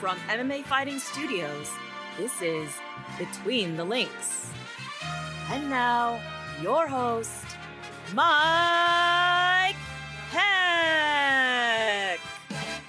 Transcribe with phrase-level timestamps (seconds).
[0.00, 1.68] from MMA Fighting Studios,
[2.16, 2.70] this is
[3.18, 4.48] Between the Links.
[5.50, 6.20] And now,
[6.62, 7.44] your host,
[8.14, 9.74] Mike
[10.30, 12.20] Heck.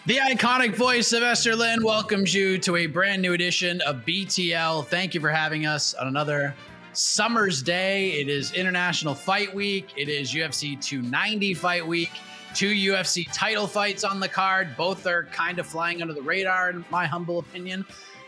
[0.06, 4.85] The iconic voice of Esther Lynn welcomes you to a brand new edition of BTL.
[4.85, 6.53] Thank you for having us on another
[6.94, 8.11] summer's day.
[8.22, 9.89] It is International Fight Week.
[9.97, 12.11] It is UFC 290 Fight Week
[12.55, 14.75] two UFC title fights on the card.
[14.77, 17.85] Both are kind of flying under the radar, in my humble opinion.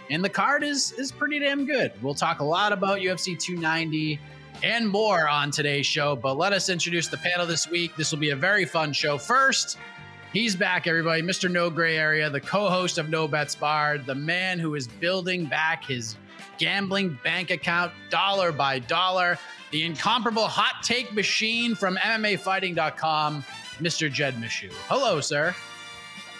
[0.09, 1.91] And the card is is pretty damn good.
[2.01, 4.19] We'll talk a lot about UFC 290
[4.63, 6.15] and more on today's show.
[6.15, 7.95] But let us introduce the panel this week.
[7.95, 9.17] This will be a very fun show.
[9.17, 9.77] First,
[10.33, 11.21] he's back, everybody.
[11.21, 11.49] Mr.
[11.49, 15.85] No Gray Area, the co-host of No Bets Barred, the man who is building back
[15.85, 16.15] his
[16.57, 19.37] gambling bank account dollar by dollar,
[19.71, 23.43] the incomparable hot take machine from MMAfighting.com.
[23.81, 24.11] Mr.
[24.11, 24.71] Jed Meshew.
[24.87, 25.55] Hello, sir.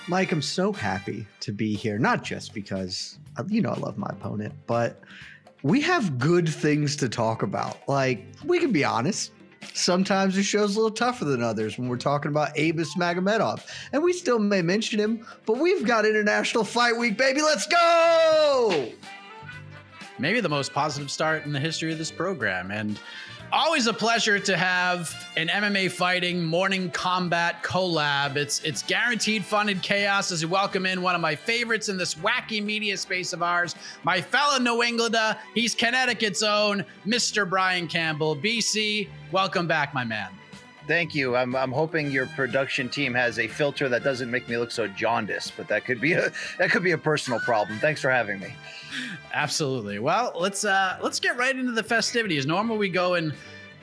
[0.08, 3.98] Mike, I'm so happy to be here, not just because, uh, you know, I love
[3.98, 5.02] my opponent, but
[5.64, 7.78] we have good things to talk about.
[7.88, 9.32] Like, we can be honest.
[9.74, 13.66] Sometimes the show's a little tougher than others when we're talking about Abus Magomedov.
[13.94, 17.42] And we still may mention him, but we've got International Fight Week, baby.
[17.42, 18.92] Let's go!
[20.18, 22.72] Maybe the most positive start in the history of this program.
[22.72, 23.00] And
[23.54, 28.38] Always a pleasure to have an MMA fighting Morning Kombat collab.
[28.38, 31.98] It's it's guaranteed fun and chaos as we welcome in one of my favorites in
[31.98, 35.36] this wacky media space of ours, my fellow New Englander.
[35.54, 37.50] He's Connecticut's own Mr.
[37.50, 38.38] Brian Campbell.
[38.38, 40.30] BC, welcome back, my man.
[40.92, 41.38] Thank you.
[41.38, 44.88] I'm, I'm hoping your production team has a filter that doesn't make me look so
[44.88, 47.80] jaundiced, but that could be a that could be a personal problem.
[47.80, 48.54] Thanks for having me.
[49.34, 50.00] Absolutely.
[50.00, 52.46] Well, let's uh let's get right into the festivities.
[52.46, 53.34] Normally we go in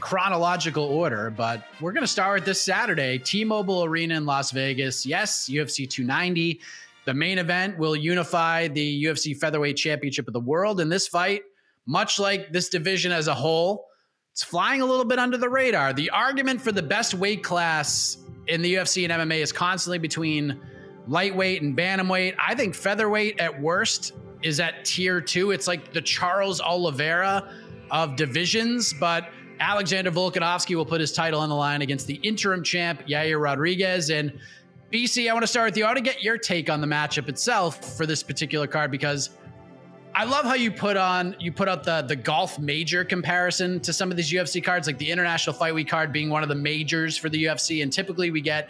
[0.01, 5.07] chronological order, but we're going to start this Saturday, T-Mobile Arena in Las Vegas.
[5.07, 6.61] Yes, UFC 290.
[7.07, 10.79] The main event will unify the UFC Featherweight Championship of the World.
[10.79, 11.41] In this fight,
[11.87, 13.88] much like this division as a whole,
[14.39, 15.93] it's flying a little bit under the radar.
[15.93, 20.61] The argument for the best weight class in the UFC and MMA is constantly between
[21.09, 22.37] lightweight and bantamweight.
[22.39, 24.13] I think featherweight at worst
[24.45, 25.51] is at tier two.
[25.51, 27.53] It's like the Charles Oliveira
[27.91, 29.29] of divisions, but
[29.59, 34.09] Alexander Volkanovski will put his title on the line against the interim champ, Yair Rodriguez.
[34.09, 34.39] And
[34.93, 35.83] BC, I want to start with you.
[35.83, 39.31] I want to get your take on the matchup itself for this particular card because
[40.19, 43.93] I love how you put on you put out the the golf major comparison to
[43.93, 46.57] some of these UFC cards, like the International Fight Week card being one of the
[46.57, 47.85] majors for the UFC.
[47.85, 48.69] And typically we get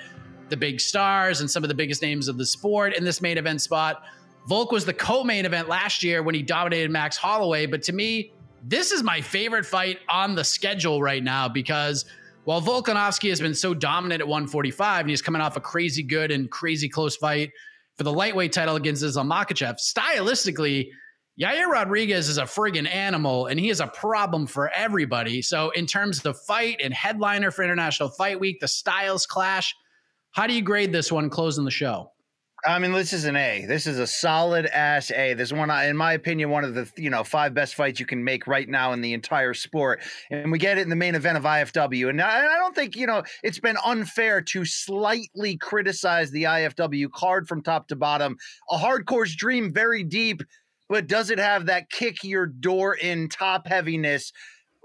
[0.50, 3.38] the big stars and some of the biggest names of the sport in this main
[3.38, 4.02] event spot.
[4.46, 8.30] Volk was the co-main event last year when he dominated Max Holloway, but to me,
[8.62, 12.04] this is my favorite fight on the schedule right now because
[12.44, 16.30] while Volkanovski has been so dominant at 145 and he's coming off a crazy good
[16.30, 17.52] and crazy close fight
[17.94, 20.90] for the lightweight title against Islam Makhachev, stylistically,
[21.40, 25.40] Yair Rodriguez is a friggin' animal and he is a problem for everybody.
[25.40, 29.73] So, in terms of the fight and headliner for International Fight Week, the styles clash,
[30.32, 32.11] how do you grade this one closing the show?
[32.67, 33.67] I mean, this is an A.
[33.69, 35.35] This is a solid ass A.
[35.35, 38.25] This one, in my opinion, one of the you know five best fights you can
[38.25, 40.02] make right now in the entire sport,
[40.32, 42.11] and we get it in the main event of IFW.
[42.11, 47.12] And I, I don't think you know it's been unfair to slightly criticize the IFW
[47.12, 48.37] card from top to bottom.
[48.70, 50.43] A hardcore's dream, very deep,
[50.88, 54.32] but does it have that kick your door in top heaviness?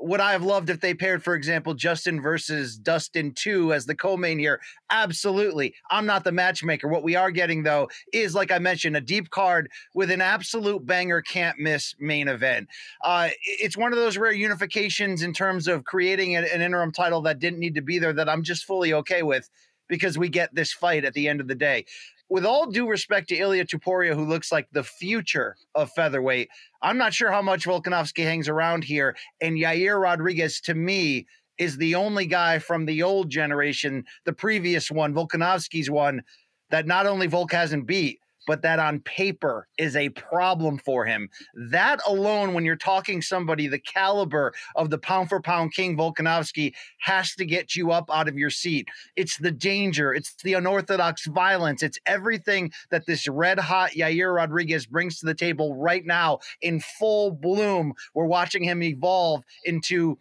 [0.03, 3.95] would I have loved if they paired, for example, Justin versus Dustin 2 as the
[3.95, 4.59] co main here?
[4.91, 5.73] Absolutely.
[5.89, 6.87] I'm not the matchmaker.
[6.87, 10.85] What we are getting, though, is, like I mentioned, a deep card with an absolute
[10.85, 12.67] banger can't miss main event.
[13.01, 17.21] Uh, it's one of those rare unifications in terms of creating an, an interim title
[17.21, 19.49] that didn't need to be there that I'm just fully okay with
[19.87, 21.85] because we get this fight at the end of the day
[22.29, 26.49] with all due respect to Ilya Topuria, who looks like the future of featherweight,
[26.81, 29.15] I'm not sure how much Volkanovski hangs around here.
[29.41, 31.27] And Yair Rodriguez, to me,
[31.57, 36.23] is the only guy from the old generation, the previous one, Volkanovski's one,
[36.71, 41.29] that not only Volk hasn't beat, but that on paper is a problem for him.
[41.55, 46.73] That alone, when you're talking somebody the caliber of the pound for pound king Volkanovski,
[46.99, 48.87] has to get you up out of your seat.
[49.15, 54.85] It's the danger, it's the unorthodox violence, it's everything that this red hot Yair Rodriguez
[54.85, 57.93] brings to the table right now in full bloom.
[58.13, 60.17] We're watching him evolve into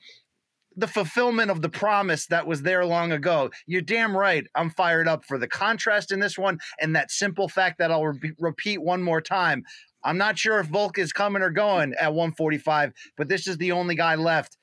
[0.77, 3.51] the fulfillment of the promise that was there long ago.
[3.67, 4.47] You're damn right.
[4.55, 8.07] I'm fired up for the contrast in this one and that simple fact that I'll
[8.07, 9.65] re- repeat one more time.
[10.05, 13.73] I'm not sure if Volk is coming or going at 145, but this is the
[13.73, 14.57] only guy left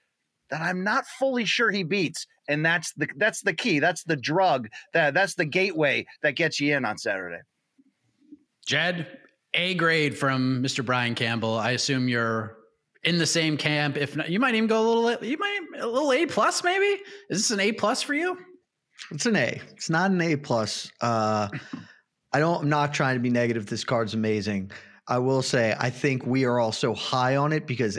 [0.50, 2.25] that I'm not fully sure he beats.
[2.47, 3.79] And that's the that's the key.
[3.79, 4.69] That's the drug.
[4.94, 7.41] That that's the gateway that gets you in on Saturday.
[8.65, 9.07] Jed,
[9.53, 10.83] A grade from Mr.
[10.83, 11.57] Brian Campbell.
[11.57, 12.58] I assume you're
[13.04, 13.98] in the same camp.
[13.98, 15.25] If not, you might even go a little.
[15.25, 17.01] You might a little A plus maybe.
[17.30, 18.38] Is this an A plus for you?
[19.12, 19.62] It's an A.
[19.72, 20.92] It's not an A plus.
[21.01, 21.48] Uh,
[22.34, 22.63] I don't.
[22.63, 23.66] I'm not trying to be negative.
[23.66, 24.72] This card's amazing.
[25.07, 27.98] I will say I think we are all so high on it because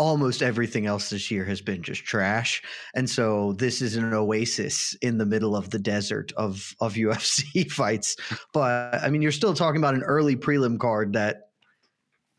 [0.00, 2.62] almost everything else this year has been just trash.
[2.94, 7.70] And so this is an oasis in the middle of the desert of of UFC
[7.70, 8.16] fights.
[8.52, 11.49] But I mean, you're still talking about an early prelim card that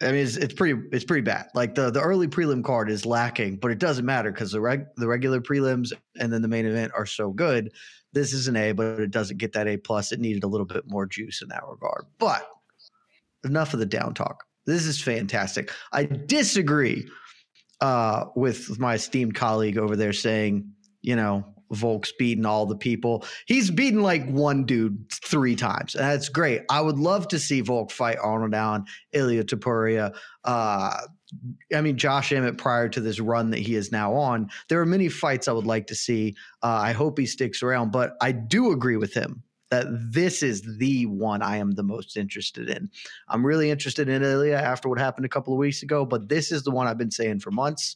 [0.02, 1.48] I mean, it's, it's pretty it's pretty bad.
[1.54, 4.86] Like the the early prelim card is lacking, but it doesn't matter because the reg
[4.98, 7.72] the regular prelims and then the main event are so good.
[8.14, 10.12] This is an A, but it doesn't get that A plus.
[10.12, 12.06] It needed a little bit more juice in that regard.
[12.18, 12.48] But
[13.44, 14.44] enough of the down talk.
[14.66, 15.72] This is fantastic.
[15.92, 17.08] I disagree
[17.80, 20.72] uh, with my esteemed colleague over there saying,
[21.02, 23.26] you know, Volk's beaten all the people.
[23.46, 25.96] He's beaten like one dude three times.
[25.96, 26.64] And that's great.
[26.70, 30.16] I would love to see Volk fight Arnold Allen, Ilya Topuria.
[30.44, 30.98] Uh,
[31.74, 34.50] I mean, Josh Emmett prior to this run that he is now on.
[34.68, 36.36] There are many fights I would like to see.
[36.62, 40.62] Uh, I hope he sticks around, but I do agree with him that this is
[40.78, 42.90] the one I am the most interested in.
[43.30, 46.52] I'm really interested in Ilya after what happened a couple of weeks ago, but this
[46.52, 47.96] is the one I've been saying for months.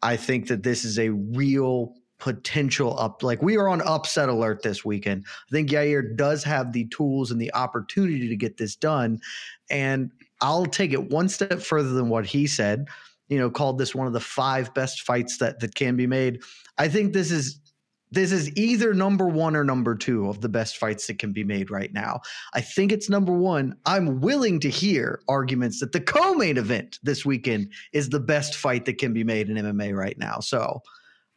[0.00, 3.24] I think that this is a real potential up.
[3.24, 5.24] Like we are on upset alert this weekend.
[5.26, 9.20] I think Yair does have the tools and the opportunity to get this done.
[9.70, 12.86] And I'll take it one step further than what he said.
[13.26, 16.42] You know, called this one of the five best fights that that can be made.
[16.78, 17.58] I think this is
[18.12, 21.42] this is either number one or number two of the best fights that can be
[21.42, 22.20] made right now.
[22.54, 23.74] I think it's number one.
[23.84, 28.84] I'm willing to hear arguments that the co-main event this weekend is the best fight
[28.84, 30.38] that can be made in MMA right now.
[30.38, 30.82] So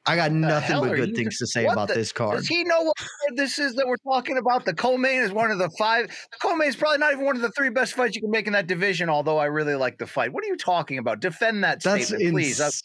[0.07, 2.37] I got nothing but good things to say about the, this card.
[2.37, 2.95] Does he know what
[3.35, 4.63] this is that we're talking about?
[4.63, 6.07] The co-main is one of the five.
[6.07, 8.45] The co-main is probably not even one of the three best fights you can make
[8.45, 9.09] in that division.
[9.09, 10.31] Although I really like the fight.
[10.31, 11.21] What are you talking about?
[11.21, 12.57] Defend that That's statement, uh, ins- please.
[12.57, 12.81] That's-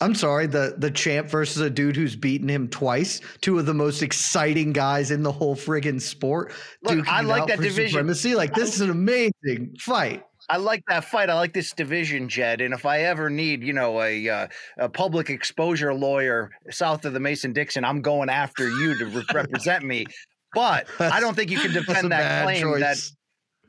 [0.00, 3.74] I'm sorry, the the champ versus a dude who's beaten him twice, two of the
[3.74, 6.52] most exciting guys in the whole friggin' sport.
[6.82, 7.90] Look, I like that division.
[7.90, 8.36] Supremacy.
[8.36, 10.22] Like this is an amazing fight.
[10.48, 11.28] I like that fight.
[11.28, 12.60] I like this division, Jed.
[12.60, 17.12] And if I ever need, you know, a uh, a public exposure lawyer south of
[17.12, 20.06] the Mason Dixon, I'm going after you to re- represent me.
[20.54, 22.80] But I don't think you can defend that claim choice.
[22.80, 22.98] that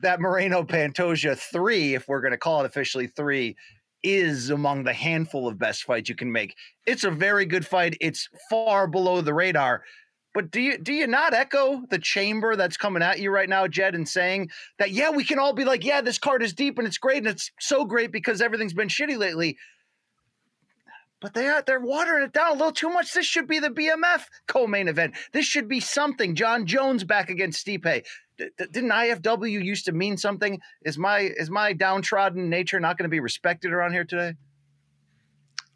[0.02, 3.56] that Moreno Pantoja three, if we're going to call it officially three,
[4.02, 6.54] is among the handful of best fights you can make.
[6.86, 7.96] It's a very good fight.
[8.00, 9.82] It's far below the radar.
[10.32, 13.66] But do you do you not echo the chamber that's coming at you right now,
[13.66, 16.78] Jed, and saying that yeah, we can all be like, yeah, this card is deep
[16.78, 19.56] and it's great and it's so great because everything's been shitty lately.
[21.20, 23.12] But they are they're watering it down a little too much.
[23.12, 25.14] This should be the BMF co-main event.
[25.32, 26.34] This should be something.
[26.34, 28.04] Jon Jones back against Stipe.
[28.38, 30.60] didn't IFW used to mean something?
[30.82, 34.34] Is my is my downtrodden nature not going to be respected around here today?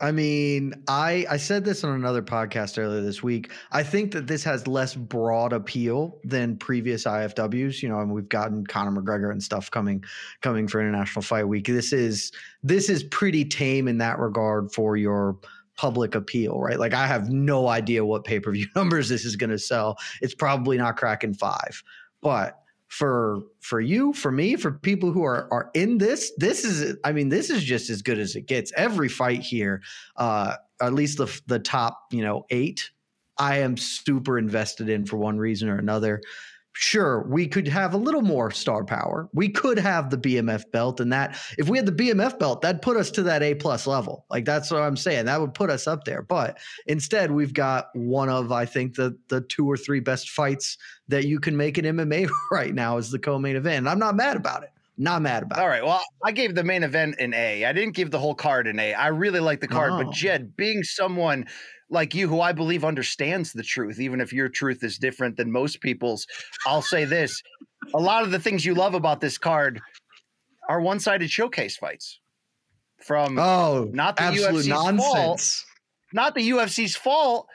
[0.04, 3.50] I mean, I I said this on another podcast earlier this week.
[3.72, 7.82] I think that this has less broad appeal than previous IFWs.
[7.82, 10.04] You know, and we've gotten Conor McGregor and stuff coming
[10.42, 11.66] coming for International Fight Week.
[11.66, 12.32] This is
[12.62, 15.38] this is pretty tame in that regard for your
[15.74, 16.78] public appeal, right?
[16.78, 19.96] Like I have no idea what pay-per-view numbers this is going to sell.
[20.20, 21.82] It's probably not cracking 5.
[22.20, 22.58] But
[22.94, 27.12] for for you, for me, for people who are are in this, this is I
[27.12, 28.72] mean, this is just as good as it gets.
[28.76, 29.82] Every fight here,
[30.16, 32.90] uh, at least the the top, you know, 8
[33.36, 36.22] I am super invested in for one reason or another
[36.76, 41.00] sure we could have a little more star power we could have the bmf belt
[41.00, 43.86] and that if we had the bmf belt that'd put us to that a plus
[43.86, 47.54] level like that's what i'm saying that would put us up there but instead we've
[47.54, 50.76] got one of i think the the two or three best fights
[51.06, 54.16] that you can make in mma right now is the co-main event and i'm not
[54.16, 55.84] mad about it not mad about All right.
[55.84, 57.64] Well, I gave the main event an A.
[57.64, 58.94] I didn't give the whole card an A.
[58.94, 60.04] I really like the card, Oh.
[60.04, 61.46] but Jed, being someone
[61.90, 65.50] like you who I believe understands the truth, even if your truth is different than
[65.52, 66.26] most people's,
[66.66, 67.42] I'll say this.
[67.94, 69.80] A lot of the things you love about this card
[70.68, 72.20] are one-sided showcase fights.
[73.02, 75.64] From oh not the absolute UFC's nonsense fault.
[76.14, 77.46] not the UFC's fault.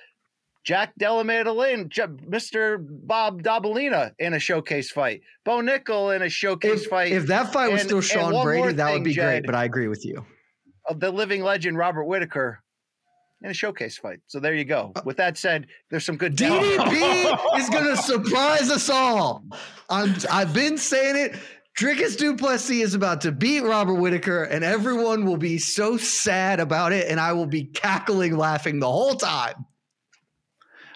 [0.63, 2.77] Jack Della Maddalena, J- Mr.
[2.79, 5.21] Bob Dabalina in a showcase fight.
[5.45, 7.11] Bo Nickal in a showcase if, fight.
[7.13, 9.45] if that fight was And- still Sean one Brady, that would thing, be great.
[9.45, 10.23] But I agree with you.
[10.87, 12.59] of the living legend Robert Whitaker
[13.41, 14.19] in a showcase fight.
[14.27, 14.91] So there you go.
[14.95, 19.43] Uh, With that said, there's some good DDP is going to surprise us all.
[19.89, 21.35] I'm, I've been saying it.
[21.77, 26.59] Dricus Du Plessis is about to beat Robert Whitaker, and everyone will be so sad
[26.59, 29.65] about it, and I will be cackling, laughing the whole time.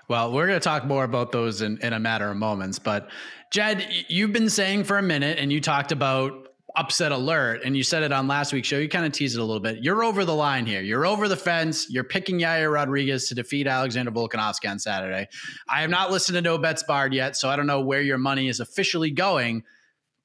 [0.10, 2.80] Well, we're going to talk more about those in, in a matter of moments.
[2.80, 3.10] But
[3.52, 7.84] Jed, you've been saying for a minute, and you talked about upset alert, and you
[7.84, 8.78] said it on last week's show.
[8.80, 9.84] You kind of teased it a little bit.
[9.84, 10.82] You're over the line here.
[10.82, 11.88] You're over the fence.
[11.90, 15.28] You're picking Yair Rodriguez to defeat Alexander Volkanovski on Saturday.
[15.70, 18.18] I have not listened to No Bets Barred yet, so I don't know where your
[18.18, 19.64] money is officially going.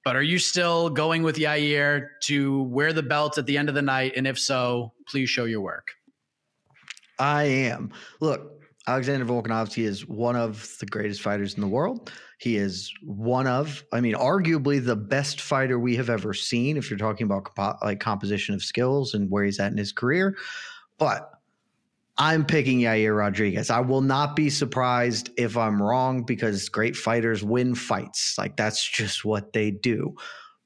[0.04, 3.74] But are you still going with Yair to wear the belt at the end of
[3.74, 4.12] the night?
[4.16, 5.88] And if so, please show your work.
[7.18, 7.92] I am.
[8.20, 8.57] Look,
[8.88, 12.10] Alexander Volkanovski is one of the greatest fighters in the world.
[12.38, 16.78] He is one of, I mean, arguably the best fighter we have ever seen.
[16.78, 19.92] If you're talking about compo- like composition of skills and where he's at in his
[19.92, 20.38] career,
[20.96, 21.30] but
[22.16, 23.68] I'm picking Yair Rodriguez.
[23.68, 28.36] I will not be surprised if I'm wrong because great fighters win fights.
[28.38, 30.16] Like that's just what they do.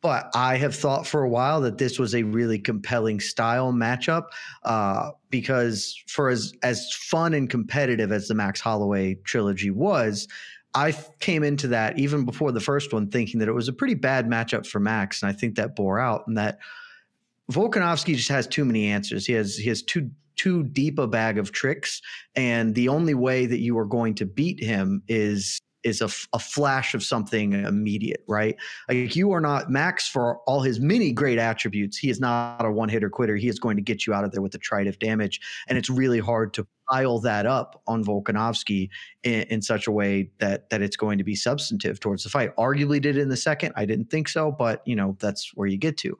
[0.02, 4.24] But I have thought for a while that this was a really compelling style matchup
[4.64, 10.26] uh, because for as as fun and competitive as the Max Holloway trilogy was,
[10.74, 13.94] I came into that even before the first one thinking that it was a pretty
[13.94, 16.58] bad matchup for Max, and I think that bore out and that
[17.50, 19.26] Volkanovski just has too many answers.
[19.26, 22.00] He has he has too too deep a bag of tricks,
[22.34, 26.94] and the only way that you are going to beat him is is a, flash
[26.94, 28.56] of something immediate, right?
[28.88, 31.96] Like you are not Max for all his many great attributes.
[31.96, 33.36] He is not a one hitter quitter.
[33.36, 35.90] He is going to get you out of there with a trident damage, and it's
[35.90, 38.88] really hard to pile that up on Volkanovski
[39.22, 42.54] in, in such a way that that it's going to be substantive towards the fight.
[42.56, 43.72] Arguably did in the second.
[43.76, 46.16] I didn't think so, but you know that's where you get to.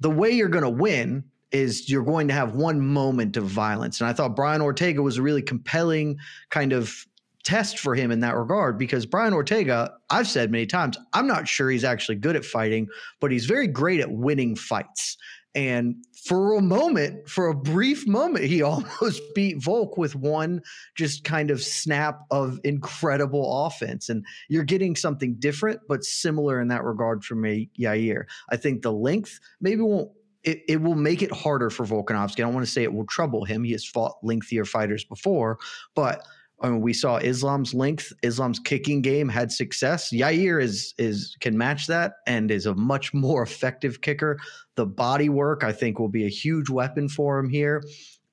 [0.00, 4.00] The way you're going to win is you're going to have one moment of violence,
[4.00, 6.18] and I thought Brian Ortega was a really compelling
[6.50, 7.06] kind of
[7.44, 11.46] test for him in that regard because Brian Ortega, I've said many times, I'm not
[11.46, 12.88] sure he's actually good at fighting,
[13.20, 15.16] but he's very great at winning fights.
[15.54, 20.62] And for a moment, for a brief moment, he almost beat Volk with one
[20.96, 24.08] just kind of snap of incredible offense.
[24.08, 28.24] And you're getting something different, but similar in that regard from a Yair.
[28.50, 30.10] I think the length maybe won't.
[30.42, 32.40] It, it will make it harder for Volkanovski.
[32.40, 33.64] I don't want to say it will trouble him.
[33.64, 35.58] He has fought lengthier fighters before,
[35.94, 36.22] but
[36.64, 40.10] I mean, we saw Islam's length, Islam's kicking game had success.
[40.10, 44.38] Yair is is can match that and is a much more effective kicker.
[44.76, 47.84] The body work, I think, will be a huge weapon for him here.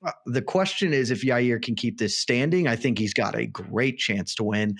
[0.02, 2.66] Uh, The question is if Yair can keep this standing.
[2.66, 4.78] I think he's got a great chance to win.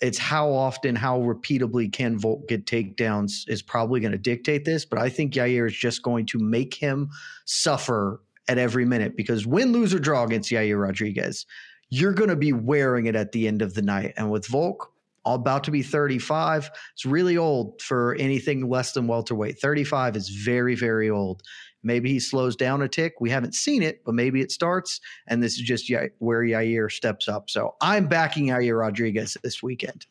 [0.00, 4.84] It's how often, how repeatably can Volk get takedowns is probably going to dictate this.
[4.84, 7.10] But I think Yair is just going to make him
[7.44, 11.46] suffer at every minute because win, lose, or draw against Yair Rodriguez,
[11.90, 14.14] you're going to be wearing it at the end of the night.
[14.16, 14.92] And with Volk,
[15.24, 19.60] all about to be 35, it's really old for anything less than welterweight.
[19.60, 21.42] 35 is very, very old.
[21.82, 23.14] Maybe he slows down a tick.
[23.20, 25.00] We haven't seen it, but maybe it starts.
[25.26, 27.50] And this is just where Yair steps up.
[27.50, 30.06] So I'm backing Yair Rodriguez this weekend.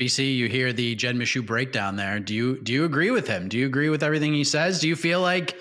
[0.00, 2.20] BC, you hear the Jed Meshew breakdown there.
[2.20, 3.48] Do you do you agree with him?
[3.48, 4.80] Do you agree with everything he says?
[4.80, 5.58] Do you feel like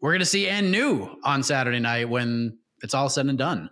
[0.00, 3.70] we're going to see and new on Saturday night when it's all said and done?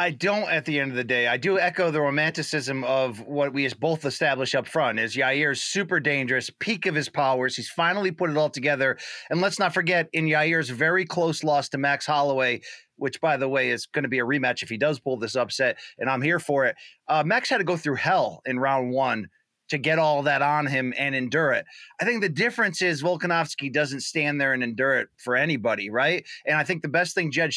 [0.00, 1.26] I don't at the end of the day.
[1.26, 6.00] I do echo the romanticism of what we both established up front is Yair's super
[6.00, 7.54] dangerous, peak of his powers.
[7.54, 8.96] He's finally put it all together.
[9.28, 12.62] And let's not forget in Yair's very close loss to Max Holloway,
[12.96, 15.36] which by the way is going to be a rematch if he does pull this
[15.36, 16.76] upset, and I'm here for it.
[17.06, 19.28] Uh, Max had to go through hell in round one
[19.70, 21.64] to get all that on him and endure it.
[22.00, 26.26] I think the difference is Volkanovski doesn't stand there and endure it for anybody, right?
[26.44, 27.52] And I think the best thing Jed,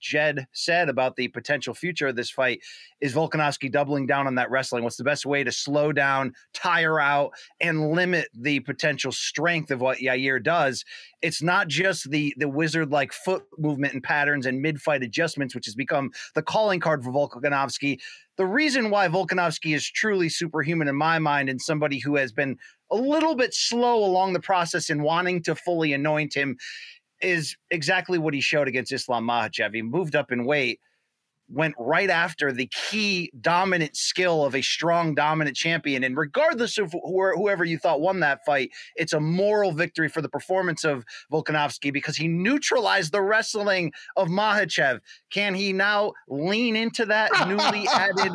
[0.00, 2.60] Jed said about the potential future of this fight
[3.00, 4.84] is Volkanovski doubling down on that wrestling.
[4.84, 9.80] What's the best way to slow down, tire out, and limit the potential strength of
[9.80, 10.84] what Yair does?
[11.20, 15.54] It's not just the the wizard like foot movement and patterns and mid fight adjustments,
[15.54, 17.98] which has become the calling card for Volkanovski
[18.36, 22.56] the reason why Volkanovski is truly superhuman in my mind and somebody who has been
[22.90, 26.56] a little bit slow along the process in wanting to fully anoint him
[27.22, 29.74] is exactly what he showed against Islam Makhachev.
[29.74, 30.80] He moved up in weight
[31.48, 36.04] went right after the key dominant skill of a strong dominant champion.
[36.04, 40.28] And regardless of whoever you thought won that fight it's a moral victory for the
[40.28, 45.00] performance of Volkanovski because he neutralized the wrestling of Makhachev
[45.30, 48.32] can he now lean into that newly added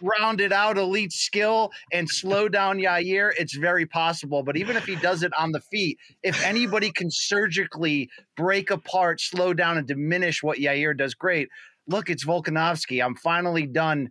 [0.00, 4.42] rounded out elite skill and slow down Yair, it's very possible.
[4.42, 9.20] But even if he does it on the feet, if anybody can surgically break apart,
[9.20, 11.48] slow down, and diminish what Yair does great,
[11.86, 13.04] look, it's Volkanovski.
[13.04, 14.10] I'm finally done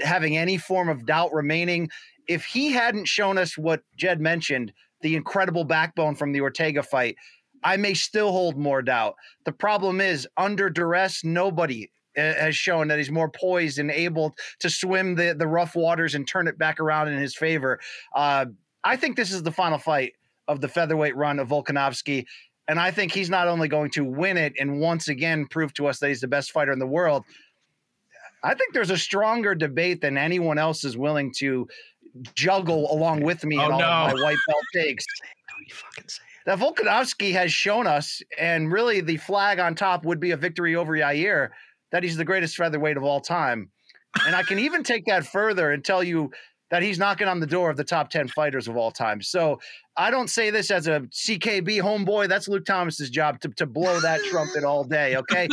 [0.00, 1.88] having any form of doubt remaining.
[2.28, 7.16] If he hadn't shown us what Jed mentioned, the incredible backbone from the Ortega fight,
[7.62, 9.14] I may still hold more doubt.
[9.44, 14.34] The problem is, under duress, nobody uh, has shown that he's more poised and able
[14.60, 17.78] to swim the, the rough waters and turn it back around in his favor.
[18.14, 18.46] Uh,
[18.84, 20.12] I think this is the final fight
[20.48, 22.24] of the featherweight run of Volkanovski.
[22.68, 25.86] And I think he's not only going to win it and once again prove to
[25.86, 27.24] us that he's the best fighter in the world.
[28.42, 31.68] I think there's a stronger debate than anyone else is willing to
[32.34, 33.86] juggle along with me oh, in all no.
[33.86, 35.04] of my white belt takes.
[35.48, 36.46] Don't you fucking say it.
[36.46, 40.76] That Volkanovski has shown us, and really the flag on top would be a victory
[40.76, 41.50] over Yair,
[41.90, 43.70] that he's the greatest featherweight of all time.
[44.26, 46.30] And I can even take that further and tell you
[46.70, 49.22] that he's knocking on the door of the top 10 fighters of all time.
[49.22, 49.60] So
[49.96, 52.28] I don't say this as a CKB homeboy.
[52.28, 55.16] That's Luke Thomas's job to, to blow that trumpet all day.
[55.16, 55.48] Okay.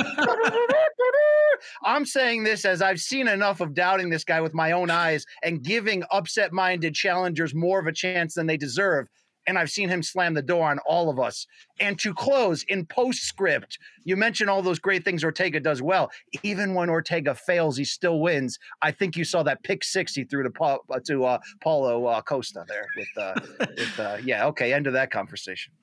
[1.83, 5.25] I'm saying this as I've seen enough of doubting this guy with my own eyes
[5.43, 9.07] and giving upset minded challengers more of a chance than they deserve
[9.47, 11.47] and I've seen him slam the door on all of us.
[11.79, 16.11] And to close in postscript, you mentioned all those great things Ortega does well.
[16.43, 18.59] Even when Ortega fails, he still wins.
[18.81, 22.05] I think you saw that pick six he threw to Paul, uh, to uh, Paulo
[22.05, 25.73] uh, Costa there with, uh, with uh, yeah, okay, end of that conversation.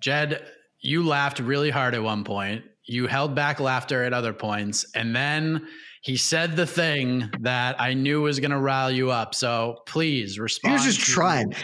[0.00, 0.44] Jed,
[0.80, 2.64] you laughed really hard at one point.
[2.84, 5.68] You held back laughter at other points, and then
[6.02, 9.36] he said the thing that I knew was going to rile you up.
[9.36, 10.80] So please respond.
[10.80, 11.54] He was just trying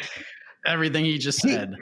[0.67, 1.75] everything he just said.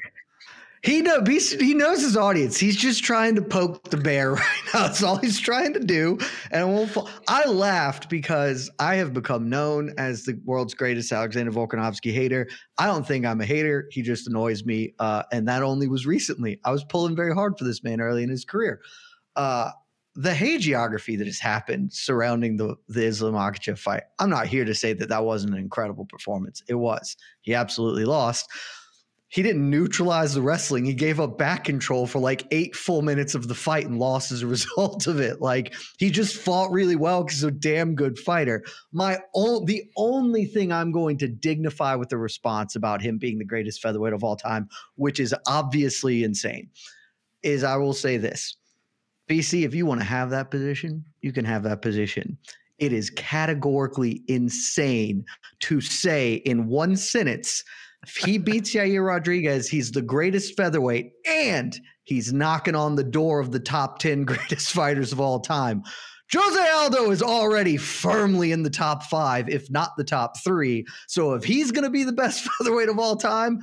[0.82, 2.56] He, he know he knows his audience.
[2.56, 4.86] He's just trying to poke the bear right now.
[4.86, 6.18] That's all he's trying to do.
[6.50, 7.10] And won't fall.
[7.28, 12.48] I laughed because I have become known as the world's greatest Alexander Volkanovski hater.
[12.78, 13.88] I don't think I'm a hater.
[13.90, 14.94] He just annoys me.
[14.98, 16.60] Uh, and that only was recently.
[16.64, 18.80] I was pulling very hard for this man early in his career.
[19.34, 19.70] Uh,
[20.16, 24.04] the hagiography that has happened surrounding the the Islam Makhachev fight.
[24.18, 26.62] I'm not here to say that that wasn't an incredible performance.
[26.68, 27.16] It was.
[27.42, 28.48] He absolutely lost.
[29.28, 30.84] He didn't neutralize the wrestling.
[30.84, 34.32] He gave up back control for like eight full minutes of the fight and lost
[34.32, 35.42] as a result of it.
[35.42, 38.64] Like he just fought really well because he's a damn good fighter.
[38.92, 43.38] My own, the only thing I'm going to dignify with the response about him being
[43.38, 46.70] the greatest featherweight of all time, which is obviously insane,
[47.42, 48.56] is I will say this
[49.28, 52.38] BC, if you want to have that position, you can have that position.
[52.78, 55.24] It is categorically insane
[55.60, 57.64] to say in one sentence,
[58.02, 63.40] if he beats Yair Rodriguez, he's the greatest featherweight and he's knocking on the door
[63.40, 65.82] of the top 10 greatest fighters of all time.
[66.32, 70.84] Jose Aldo is already firmly in the top five, if not the top three.
[71.06, 73.60] So if he's going to be the best featherweight of all time,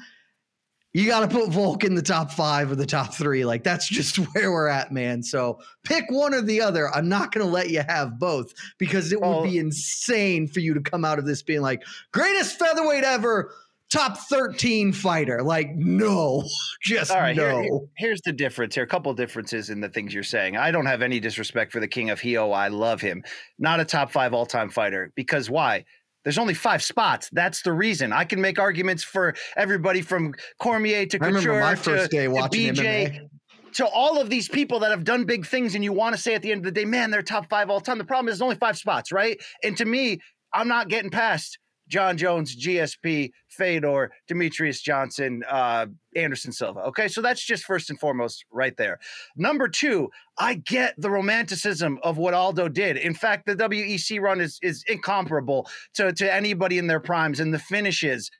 [0.94, 3.46] you got to put Volk in the top five or the top three.
[3.46, 5.24] Like that's just where we're at, man.
[5.24, 6.90] So pick one or the other.
[6.96, 10.74] I'm not going to let you have both because it would be insane for you
[10.74, 13.52] to come out of this being like greatest featherweight ever,
[13.92, 15.42] top 13 fighter.
[15.42, 16.44] Like no,
[16.84, 17.62] just All right, no.
[17.62, 18.76] Here, here's the difference.
[18.76, 20.58] Here, a couple differences in the things you're saying.
[20.58, 22.52] I don't have any disrespect for the King of Hio.
[22.52, 23.24] I love him.
[23.58, 25.86] Not a top five all time fighter because why?
[26.24, 27.30] There's only five spots.
[27.32, 28.14] That's the reason.
[28.14, 32.32] I can make arguments for everybody from Cormier to Couture my to, first day to
[32.32, 33.30] BJ MMA.
[33.74, 36.34] to all of these people that have done big things, and you want to say
[36.34, 37.98] at the end of the day, man, they're top five all time.
[37.98, 39.42] The problem is there's only five spots, right?
[39.64, 40.20] And to me,
[40.54, 46.80] I'm not getting past Jon Jones, GSP, Fedor, Demetrious Johnson, uh, Anderson Silva.
[46.82, 49.00] Okay, so that's just first and foremost right there.
[49.36, 52.98] Number two, I get the romanticism of what Aldo did.
[52.98, 57.54] In fact, the WEC run is is incomparable to, to anybody in their primes and
[57.54, 58.32] the finishes.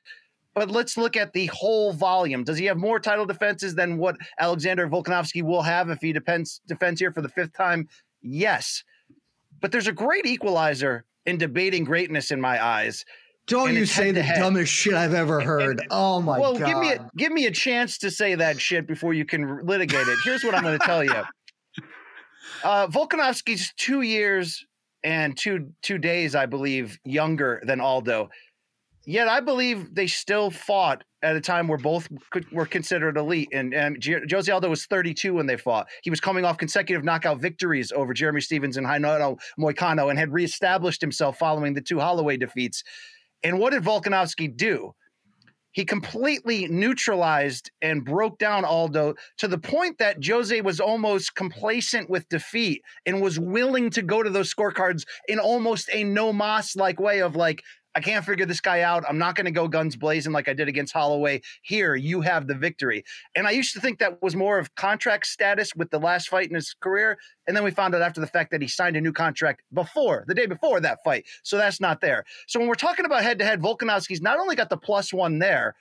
[0.54, 2.44] But let's look at the whole volume.
[2.44, 6.60] Does he have more title defenses than what Alexander Volkanovski will have if he defends
[6.66, 7.88] defends here for the fifth time?
[8.22, 8.84] Yes.
[9.60, 13.04] But there's a great equalizer in debating greatness in my eyes.
[13.46, 15.86] Don't you say the dumbest shit I've ever heard.
[15.90, 16.62] oh my well, god.
[16.62, 19.64] Well, give me a, give me a chance to say that shit before you can
[19.66, 20.18] litigate it.
[20.24, 21.14] Here's what I'm going to tell you.
[22.62, 24.64] Uh, Volkanovski's two years
[25.02, 28.30] and two two days, I believe, younger than Aldo.
[29.06, 33.48] Yet I believe they still fought at a time where both could, were considered elite.
[33.52, 35.88] And, and G- Jose Aldo was 32 when they fought.
[36.02, 40.32] He was coming off consecutive knockout victories over Jeremy Stephens and Renato Moicano and had
[40.32, 42.82] reestablished himself following the two Holloway defeats.
[43.44, 44.94] And what did Volkanovski do?
[45.72, 52.08] He completely neutralized and broke down Aldo to the point that Jose was almost complacent
[52.08, 56.76] with defeat and was willing to go to those scorecards in almost a no mas
[56.76, 57.60] like way of like,
[57.94, 59.04] I can't figure this guy out.
[59.08, 61.42] I'm not going to go guns blazing like I did against Holloway.
[61.62, 63.04] Here, you have the victory.
[63.34, 66.48] And I used to think that was more of contract status with the last fight
[66.48, 67.18] in his career.
[67.46, 70.24] And then we found out after the fact that he signed a new contract before,
[70.26, 71.24] the day before that fight.
[71.42, 72.24] So that's not there.
[72.46, 75.38] So when we're talking about head to head, Volkanovski's not only got the plus one
[75.38, 75.74] there,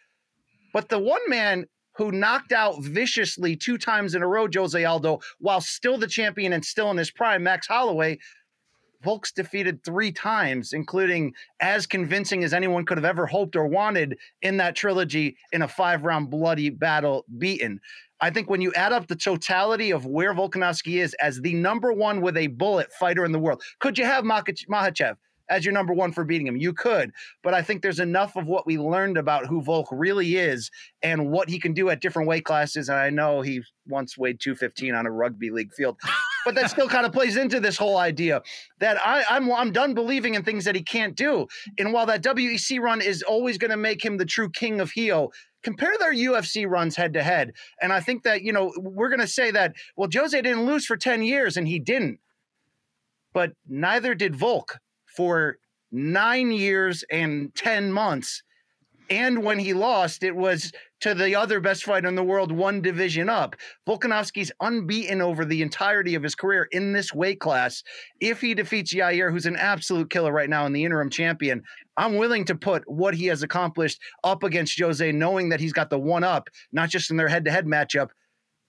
[0.71, 5.19] but the one man who knocked out viciously two times in a row Jose Aldo
[5.39, 8.17] while still the champion and still in his prime, Max Holloway.
[9.03, 14.17] Volk's defeated three times, including as convincing as anyone could have ever hoped or wanted
[14.41, 17.79] in that trilogy in a five round bloody battle beaten.
[18.21, 21.91] I think when you add up the totality of where Volkanovski is as the number
[21.91, 25.17] one with a bullet fighter in the world, could you have Makhachev
[25.49, 26.55] as your number one for beating him?
[26.55, 27.11] You could,
[27.43, 31.31] but I think there's enough of what we learned about who Volk really is and
[31.31, 32.87] what he can do at different weight classes.
[32.87, 35.99] And I know he once weighed 215 on a rugby league field.
[36.45, 38.41] But that still kind of plays into this whole idea
[38.79, 41.47] that I, I'm I'm done believing in things that he can't do.
[41.77, 44.91] And while that WEC run is always going to make him the true king of
[44.91, 45.31] heel,
[45.63, 47.53] compare their UFC runs head to head.
[47.81, 50.85] And I think that, you know, we're going to say that, well, Jose didn't lose
[50.85, 52.19] for 10 years and he didn't.
[53.33, 55.57] But neither did Volk for
[55.91, 58.43] nine years and 10 months.
[59.09, 62.81] And when he lost, it was to the other best fighter in the world, one
[62.81, 63.55] division up.
[63.87, 67.83] Volkanovski's unbeaten over the entirety of his career in this weight class.
[68.21, 71.63] If he defeats Yair, who's an absolute killer right now and the interim champion,
[71.97, 75.89] I'm willing to put what he has accomplished up against Jose, knowing that he's got
[75.89, 78.09] the one up, not just in their head to head matchup,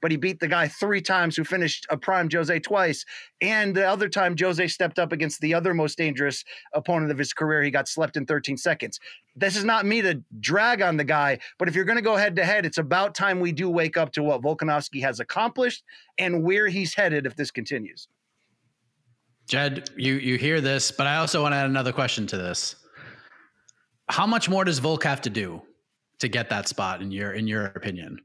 [0.04, 3.06] but he beat the guy three times who finished a prime Jose twice.
[3.40, 7.32] And the other time Jose stepped up against the other most dangerous opponent of his
[7.32, 9.00] career, he got slept in 13 seconds.
[9.34, 12.16] This is not me to drag on the guy, but if you're going to go
[12.16, 15.84] head to head, it's about time we do wake up to what Volkanovski has accomplished
[16.18, 18.06] and where he's headed if this continues.
[19.48, 22.76] Jed, you you hear this, but I also want to add another question to this.
[24.10, 25.62] How much more does Volk have to do
[26.18, 28.20] to get that spot in your in your opinion?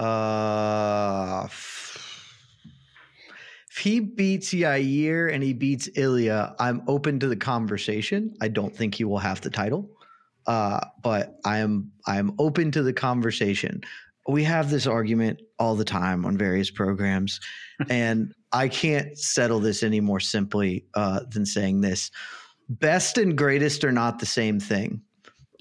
[0.00, 2.38] Uh, if
[3.78, 8.34] he beats Yair and he beats Ilya, I'm open to the conversation.
[8.40, 9.90] I don't think he will have the title,
[10.46, 13.82] uh, but I am I am open to the conversation.
[14.26, 17.38] We have this argument all the time on various programs,
[17.90, 22.10] and I can't settle this any more simply uh, than saying this:
[22.70, 25.02] best and greatest are not the same thing.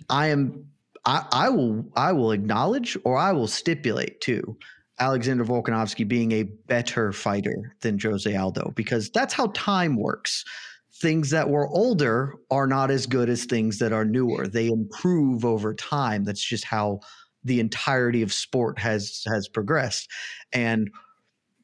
[0.10, 0.70] I am
[1.06, 4.58] I, I will I will acknowledge or I will stipulate too
[5.00, 10.44] Alexander Volkanovski being a better fighter than Jose Aldo because that's how time works.
[11.02, 14.48] Things that were older are not as good as things that are newer.
[14.48, 16.26] They improve over time.
[16.26, 17.00] That's just how
[17.46, 20.10] the entirety of sport has has progressed.
[20.52, 20.92] And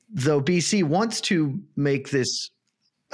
[0.10, 2.50] though BC wants to make this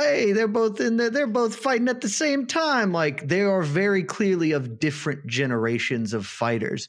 [0.01, 2.91] hey, they're both in there, they're both fighting at the same time.
[2.91, 6.87] Like they are very clearly of different generations of fighters.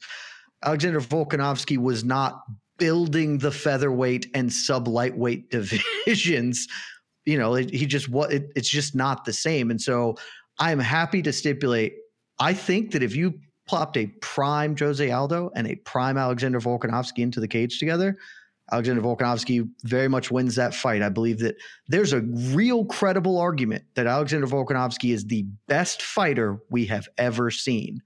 [0.63, 2.43] Alexander Volkanovski was not
[2.77, 5.49] building the featherweight and sub lightweight
[6.05, 6.67] divisions.
[7.25, 9.71] You know, it, he just what it, it's just not the same.
[9.71, 10.15] And so
[10.59, 11.93] I'm happy to stipulate.
[12.39, 17.19] I think that if you plopped a prime Jose Aldo and a prime Alexander Volkanovski
[17.19, 18.17] into the cage together,
[18.73, 21.03] Alexander Volkanovski very much wins that fight.
[21.03, 21.55] I believe that
[21.87, 27.51] there's a real credible argument that Alexander Volkanovski is the best fighter we have ever
[27.51, 28.01] seen.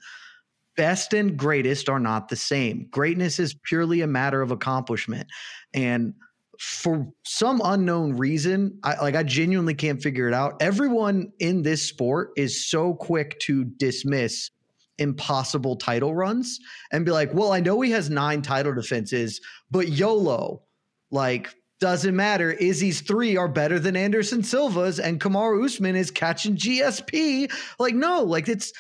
[0.76, 2.88] Best and greatest are not the same.
[2.92, 5.28] Greatness is purely a matter of accomplishment.
[5.74, 6.14] And
[6.60, 10.62] for some unknown reason, I like I genuinely can't figure it out.
[10.62, 14.52] Everyone in this sport is so quick to dismiss
[14.98, 16.60] impossible title runs
[16.92, 20.64] and be like, well, I know he has nine title defenses, but YOLO,
[21.12, 22.52] like, doesn't matter.
[22.52, 27.52] Izzy's three are better than Anderson Silva's, and Kamaru Usman is catching GSP.
[27.80, 28.74] Like, no, like it's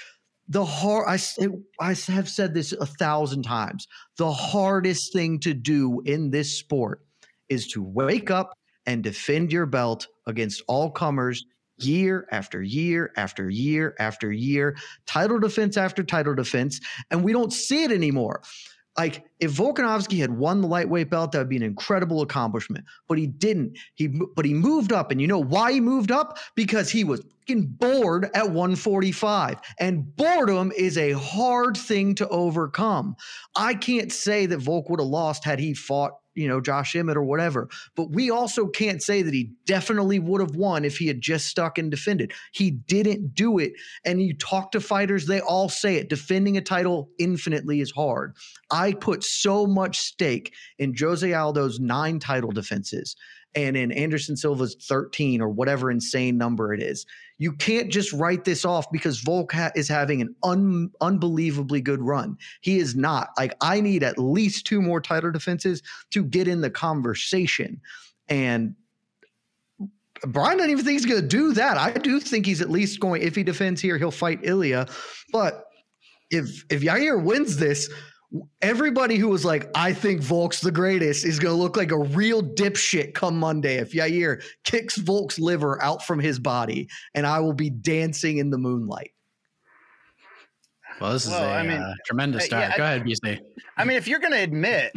[0.47, 1.07] the hard.
[1.07, 1.19] I
[1.79, 3.87] I have said this a thousand times.
[4.17, 7.01] The hardest thing to do in this sport
[7.49, 11.45] is to wake up and defend your belt against all comers
[11.77, 16.79] year after year after year after year, title defense after title defense,
[17.11, 18.41] and we don't see it anymore.
[18.97, 22.85] Like if Volkanovski had won the lightweight belt, that would be an incredible accomplishment.
[23.07, 23.77] But he didn't.
[23.93, 26.39] He but he moved up, and you know why he moved up?
[26.55, 33.15] Because he was fucking bored at 145, and boredom is a hard thing to overcome.
[33.55, 37.17] I can't say that Volk would have lost had he fought you know, Josh Emmett
[37.17, 37.67] or whatever.
[37.95, 41.47] But we also can't say that he definitely would have won if he had just
[41.47, 42.31] stuck and defended.
[42.53, 43.73] He didn't do it.
[44.05, 46.09] And you talk to fighters, they all say it.
[46.09, 48.35] Defending a title infinitely is hard.
[48.69, 53.15] I put so much stake in Jose Aldo's nine title defenses
[53.55, 57.07] and in Anderson Silva's 13 or whatever insane number it is.
[57.37, 62.01] You can't just write this off because Volk ha- is having an un- unbelievably good
[62.01, 62.37] run.
[62.61, 63.29] He is not.
[63.37, 67.79] Like, I need at least two more title defenses to get in the conversation.
[68.27, 68.75] And
[70.25, 71.77] Brian doesn't even think he's going to do that.
[71.77, 74.87] I do think he's at least going, if he defends here, he'll fight Ilya.
[75.31, 75.65] But
[76.31, 77.89] if if Yair wins this,
[78.61, 81.99] everybody who was like, I think Volk's the greatest is going to look like a
[81.99, 87.39] real dipshit come Monday if Yair kicks Volk's liver out from his body and I
[87.39, 89.11] will be dancing in the moonlight.
[90.99, 92.71] Well, this is well, a I mean, uh, tremendous start.
[92.71, 93.39] Yeah, Go ahead, BC.
[93.77, 94.95] I mean, if you're going to admit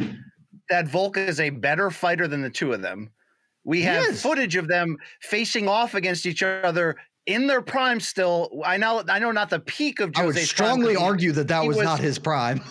[0.69, 3.11] that Volk is a better fighter than the two of them,
[3.63, 4.21] we have yes.
[4.21, 6.95] footage of them facing off against each other
[7.27, 8.49] in their prime still.
[8.65, 11.65] I know I know not the peak of Jose I would strongly argue that that
[11.67, 12.61] was, was, not his prime.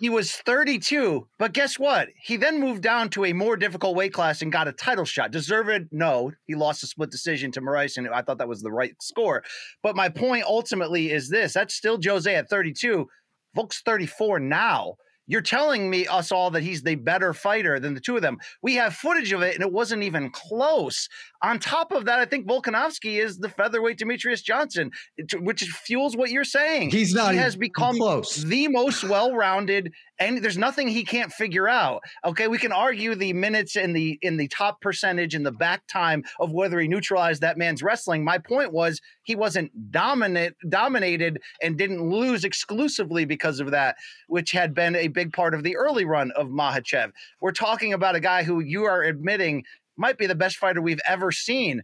[0.00, 2.08] He was 32, but guess what?
[2.16, 5.30] He then moved down to a more difficult weight class and got a title shot.
[5.30, 5.88] Deserved?
[5.92, 6.32] No.
[6.46, 9.44] He lost a split decision to Moraes, and I thought that was the right score.
[9.82, 13.06] But my point ultimately is this: that's still Jose at 32.
[13.54, 14.94] Volk's 34 now.
[15.30, 18.38] You're telling me us all that he's the better fighter than the two of them.
[18.62, 21.08] We have footage of it, and it wasn't even close.
[21.40, 24.90] On top of that, I think Volkanovski is the featherweight Demetrious Johnson,
[25.36, 26.90] which fuels what you're saying.
[26.90, 27.32] He's not.
[27.32, 28.42] He has become close.
[28.42, 32.02] the most well-rounded and there's nothing he can't figure out.
[32.24, 35.86] Okay, we can argue the minutes in the in the top percentage in the back
[35.86, 38.22] time of whether he neutralized that man's wrestling.
[38.22, 43.96] My point was he wasn't dominant dominated and didn't lose exclusively because of that,
[44.28, 47.12] which had been a big part of the early run of Makhachev.
[47.40, 49.64] We're talking about a guy who you are admitting
[49.96, 51.82] might be the best fighter we've ever seen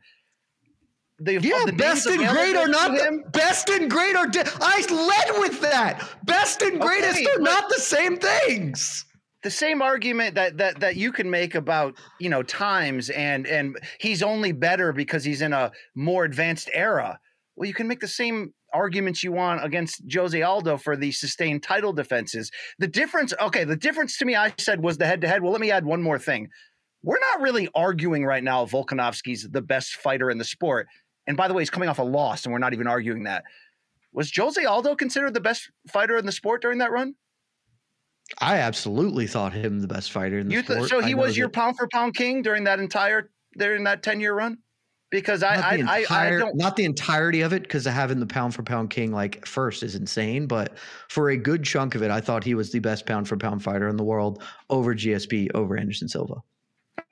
[1.18, 4.26] the, yeah, the best and great are not the, best and great are.
[4.26, 6.07] Di- I led with that.
[6.24, 9.05] Best and greatest okay, are not the same things.
[9.42, 13.79] The same argument that that that you can make about you know times and and
[13.98, 17.18] he's only better because he's in a more advanced era.
[17.55, 21.62] Well, you can make the same arguments you want against Jose Aldo for the sustained
[21.62, 22.50] title defenses.
[22.79, 25.42] The difference, okay, the difference to me, I said was the head to head.
[25.42, 26.50] Well, let me add one more thing.
[27.02, 30.88] We're not really arguing right now Volkanovski's the best fighter in the sport
[31.26, 33.44] and by the way, he's coming off a loss, and we're not even arguing that.
[34.12, 37.14] Was Jose Aldo considered the best fighter in the sport during that run?
[38.38, 40.88] I absolutely thought him the best fighter in the you th- sport.
[40.88, 44.34] So he was your pound for pound king during that entire during that ten year
[44.34, 44.58] run.
[45.10, 48.26] Because I I, entire, I, I don't not the entirety of it because having the
[48.26, 50.76] pound for pound king like first is insane, but
[51.08, 53.62] for a good chunk of it, I thought he was the best pound for pound
[53.62, 56.42] fighter in the world over GSP over Anderson Silva.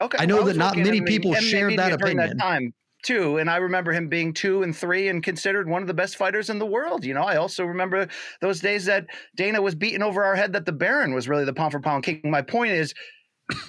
[0.01, 2.31] Okay, I know well, that not many people shared that opinion.
[2.31, 2.75] That time
[3.05, 3.39] too.
[3.39, 6.51] And I remember him being two and three and considered one of the best fighters
[6.51, 7.05] in the world.
[7.05, 8.09] You know, I also remember
[8.41, 11.53] those days that Dana was beating over our head that the Baron was really the
[11.53, 12.21] pound for pound king.
[12.25, 12.95] My point is,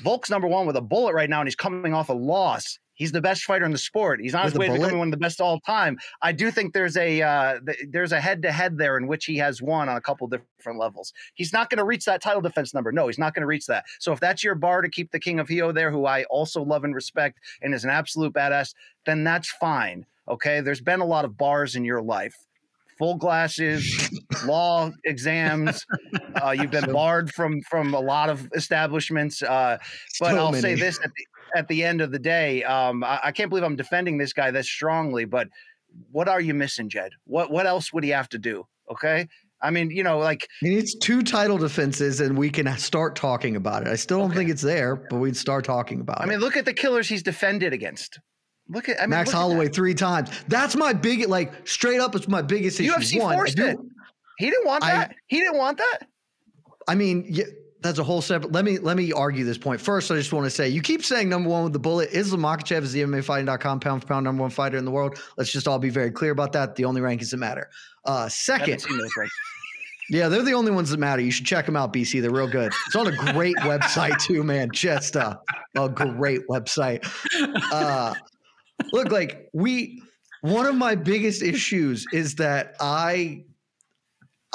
[0.02, 2.80] Volk's number one with a bullet right now, and he's coming off a loss.
[2.96, 4.20] He's the best fighter in the sport.
[4.22, 5.98] He's on his way to becoming one of the best all time.
[6.22, 9.26] I do think there's a uh, th- there's a head to head there in which
[9.26, 11.14] he has won on a couple different levels.
[11.36, 12.92] He's not going to reach that title defense number.
[12.92, 13.86] No, he's not going to reach that.
[14.00, 16.64] So if that's your bar to keep the King of Hio there, who I also
[16.64, 18.74] love and respect and is an absolute badass,
[19.06, 20.06] then that's fine.
[20.28, 22.36] Okay, there's been a lot of bars in your life.
[22.98, 24.10] full glasses,
[24.46, 25.86] law exams.
[26.42, 29.44] Uh, you've been barred from from a lot of establishments.
[29.44, 29.78] Uh,
[30.20, 31.26] but So I'll say this at the,
[31.56, 34.52] at the end of the day, um, I, I can't believe I'm defending this guy
[34.52, 35.26] this strongly.
[35.26, 35.48] But
[36.12, 37.12] what are you missing, Jed?
[37.26, 38.68] What what else would he have to do?
[38.92, 39.28] Okay,
[39.62, 43.56] I mean, you know, like He needs two title defenses, and we can start talking
[43.56, 43.88] about it.
[43.88, 44.40] I still don't Okay.
[44.40, 46.28] think it's there, but we'd start talking about I it.
[46.28, 48.20] I mean, look at the killers he's defended against.
[48.68, 50.30] Look at I mean, Max Holloway three times.
[50.48, 52.92] That's my big, like straight up, it's my biggest issue.
[52.92, 53.78] UFC One, I forced it.
[54.38, 55.16] He didn't want I- that.
[55.28, 56.00] he didn't want that.
[56.88, 57.46] I mean, yeah,
[57.86, 58.52] that's a whole separate.
[58.52, 60.10] Let me let me argue this point first.
[60.10, 62.10] I just want to say you keep saying number one with the bullet.
[62.12, 65.20] Islam Makhachev is the MMAfighting.com pound for pound number one fighter in the world.
[65.38, 66.76] Let's just all be very clear about that.
[66.76, 67.70] The only rankings that matter.
[68.06, 69.30] Uh, second, seen those rankings.
[70.10, 71.22] yeah, they're the only ones that matter.
[71.22, 72.22] You should check them out, BC.
[72.22, 72.72] They're real good.
[72.88, 74.70] It's on a great website too, man.
[74.72, 75.38] Just uh,
[75.76, 77.06] a great website.
[77.72, 78.14] Uh,
[78.92, 80.02] look, like we.
[80.42, 83.46] One of my biggest issues is that I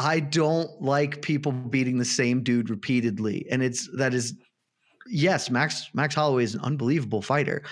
[0.00, 3.46] I don't like people beating the same dude repeatedly.
[3.50, 4.34] And it's that is
[5.06, 7.62] yes, Max Max Holloway is an unbelievable fighter.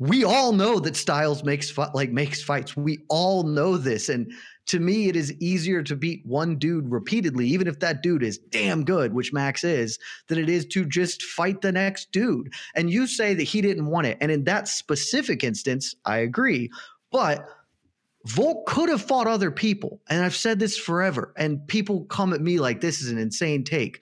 [0.00, 2.76] We all know that Styles makes like makes fights.
[2.76, 4.30] We all know this and
[4.66, 8.38] to me it is easier to beat one dude repeatedly even if that dude is
[8.38, 12.52] damn good, which Max is, than it is to just fight the next dude.
[12.74, 14.18] And you say that he didn't want it.
[14.20, 16.68] And in that specific instance, I agree.
[17.12, 17.48] But
[18.26, 20.00] Volk could have fought other people.
[20.08, 21.32] And I've said this forever.
[21.36, 24.00] And people come at me like this is an insane take.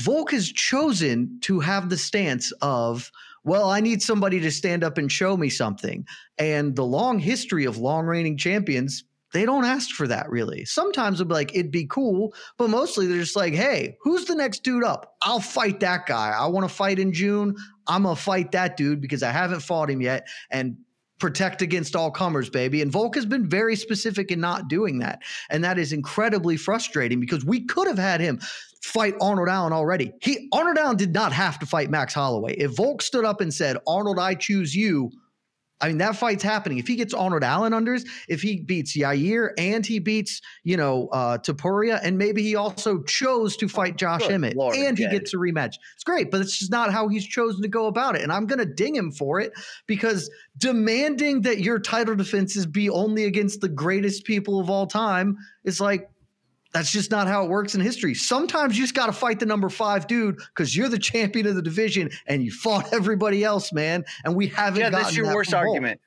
[0.00, 3.10] Volk has chosen to have the stance of,
[3.44, 6.06] well, I need somebody to stand up and show me something.
[6.38, 10.64] And the long history of long reigning champions, they don't ask for that really.
[10.64, 14.34] Sometimes they'll be like, it'd be cool, but mostly they're just like, hey, who's the
[14.34, 15.16] next dude up?
[15.22, 16.30] I'll fight that guy.
[16.30, 17.56] I want to fight in June.
[17.86, 20.28] I'm going to fight that dude because I haven't fought him yet.
[20.50, 20.76] And
[21.18, 22.82] protect against all comers, baby.
[22.82, 25.22] And Volk has been very specific in not doing that.
[25.50, 28.40] And that is incredibly frustrating because we could have had him
[28.82, 30.12] fight Arnold Allen already.
[30.20, 32.54] He Arnold Allen did not have to fight Max Holloway.
[32.54, 35.10] If Volk stood up and said, Arnold, I choose you.
[35.80, 36.78] I mean, that fight's happening.
[36.78, 41.08] If he gets Arnold Allen unders, if he beats Yair and he beats, you know,
[41.12, 45.06] uh, Topuria, and maybe he also chose to fight Josh Good Emmett Lord, and he
[45.08, 45.74] gets a rematch.
[45.94, 48.22] It's great, but it's just not how he's chosen to go about it.
[48.22, 49.52] And I'm going to ding him for it
[49.86, 55.36] because demanding that your title defenses be only against the greatest people of all time
[55.64, 56.08] is like,
[56.76, 58.12] that's just not how it works in history.
[58.14, 61.54] Sometimes you just got to fight the number five dude because you're the champion of
[61.54, 64.04] the division and you fought everybody else, man.
[64.24, 66.00] And we haven't Yeah, is your worst argument.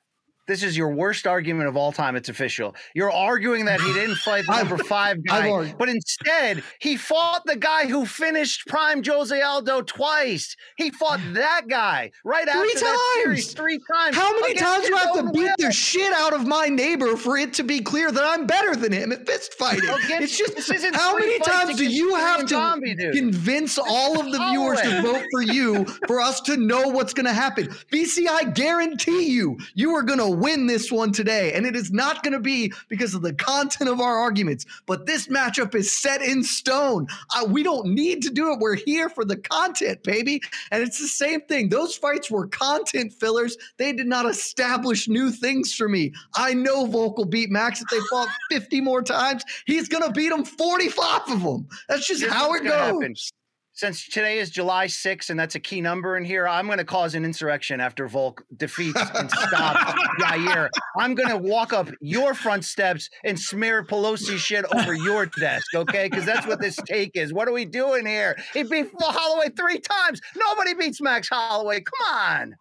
[0.46, 2.16] This is your worst argument of all time.
[2.16, 2.74] It's official.
[2.94, 7.56] You're arguing that he didn't fight the number five guy, but instead he fought the
[7.56, 10.56] guy who finished Prime Jose Aldo twice.
[10.76, 13.54] He fought that guy right Three after that series times!
[13.54, 14.16] three times.
[14.16, 17.36] How many times do I have to beat the shit out of my neighbor for
[17.36, 19.88] it to be clear that I'm better than him at fist fighting?
[19.88, 24.38] Against- it's just how many times do you have to zombie, convince all of the
[24.50, 27.68] viewers to vote for you for us to know what's going to happen?
[27.92, 31.90] BC, I guarantee you, you are going to win this one today, and it is
[31.90, 34.66] not going to be because of the content of our arguments.
[34.86, 37.06] But this matchup is set in stone.
[37.34, 38.58] I, we don't need to do it.
[38.58, 40.42] We're here for the content, baby.
[40.70, 41.68] And it's the same thing.
[41.68, 43.56] Those fights were content fillers.
[43.78, 46.12] They did not establish new things for me.
[46.34, 49.44] I know Volk will beat Max if they fought 50 more times.
[49.66, 51.68] He's going to beat him 45 of them.
[51.88, 53.32] That's just Here's how it goes.
[53.80, 56.84] Since today is July 6th, and that's a key number in here, I'm going to
[56.84, 60.68] cause an insurrection after Volk defeats and stops Yair.
[60.98, 65.74] I'm going to walk up your front steps and smear Pelosi shit over your desk,
[65.74, 66.10] okay?
[66.10, 67.32] Because that's what this take is.
[67.32, 68.36] What are we doing here?
[68.52, 70.20] He beat Holloway three times.
[70.36, 71.80] Nobody beats Max Holloway.
[71.80, 72.56] Come on.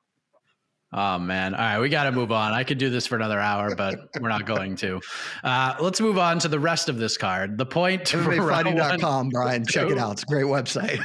[0.91, 1.53] Oh man!
[1.53, 2.51] All right, we got to move on.
[2.51, 4.99] I could do this for another hour, but we're not going to.
[5.43, 7.59] Uh, let's move on to the rest of this card.
[7.59, 9.65] The point for round one, MMAfighting.com, Brian.
[9.67, 10.13] Check it out.
[10.13, 10.99] It's a great website.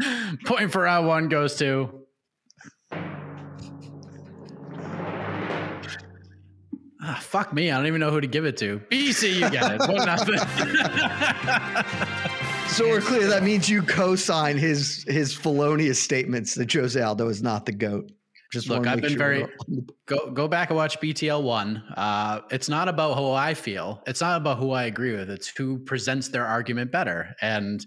[0.44, 1.88] point for round one goes to.
[7.00, 7.70] Ah, fuck me!
[7.70, 8.80] I don't even know who to give it to.
[8.90, 9.80] BC, you get it.
[9.88, 10.34] One nothing.
[12.68, 13.26] So we're clear.
[13.26, 18.12] That means you co-sign his his felonious statements that Jose Aldo is not the goat.
[18.52, 21.42] Just Look, I've been sure very- we're on the- go go back and watch BTL
[21.42, 21.82] one.
[21.96, 24.02] Uh, it's not about who I feel.
[24.06, 25.28] It's not about who I agree with.
[25.28, 27.34] It's who presents their argument better.
[27.42, 27.84] And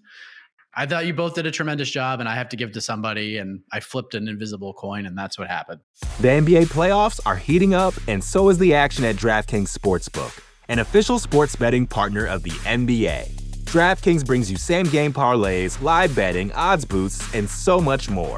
[0.76, 3.38] I thought you both did a tremendous job, and I have to give to somebody.
[3.38, 5.82] And I flipped an invisible coin, and that's what happened.
[6.22, 10.40] The NBA playoffs are heating up, and so is the action at DraftKings Sportsbook,
[10.70, 13.30] an official sports betting partner of the NBA.
[13.66, 18.38] DraftKings brings you same game parlays, live betting, odds boosts, and so much more.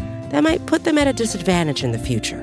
[0.31, 2.39] that might put them at a disadvantage in the future.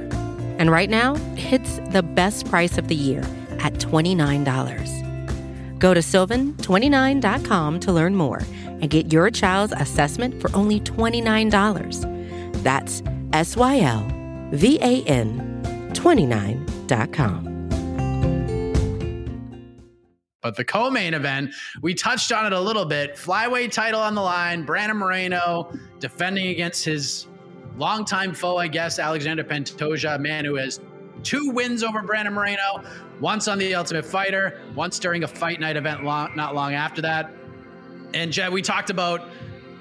[0.58, 3.22] And right now, it's the best price of the year
[3.60, 5.78] at $29.
[5.78, 12.62] Go to sylvan29.com to learn more and get your child's assessment for only $29.
[12.62, 14.06] That's S Y L
[14.52, 15.62] V A N
[15.94, 17.46] 29.com.
[20.40, 23.16] But the co-main event, we touched on it a little bit.
[23.16, 24.62] Flyweight title on the line.
[24.62, 27.26] Brandon Moreno defending against his
[27.78, 30.80] longtime foe, I guess, Alexander Pantoja, a man who has
[31.22, 32.82] two wins over Brandon Moreno,
[33.20, 37.00] once on the Ultimate Fighter, once during a fight night event long, not long after
[37.02, 37.32] that.
[38.14, 39.28] And Jed, we talked about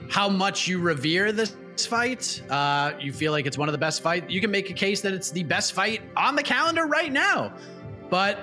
[0.09, 1.55] how much you revere this
[1.87, 2.41] fight.
[2.49, 4.25] Uh, you feel like it's one of the best fights.
[4.29, 7.53] You can make a case that it's the best fight on the calendar right now.
[8.09, 8.39] But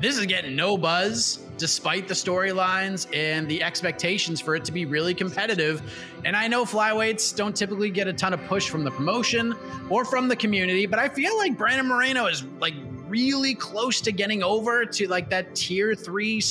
[0.00, 4.84] this is getting no buzz despite the storylines and the expectations for it to be
[4.84, 5.82] really competitive.
[6.24, 9.54] And I know flyweights don't typically get a ton of push from the promotion
[9.88, 12.74] or from the community, but I feel like Brandon Moreno is like
[13.06, 16.42] really close to getting over to like that tier three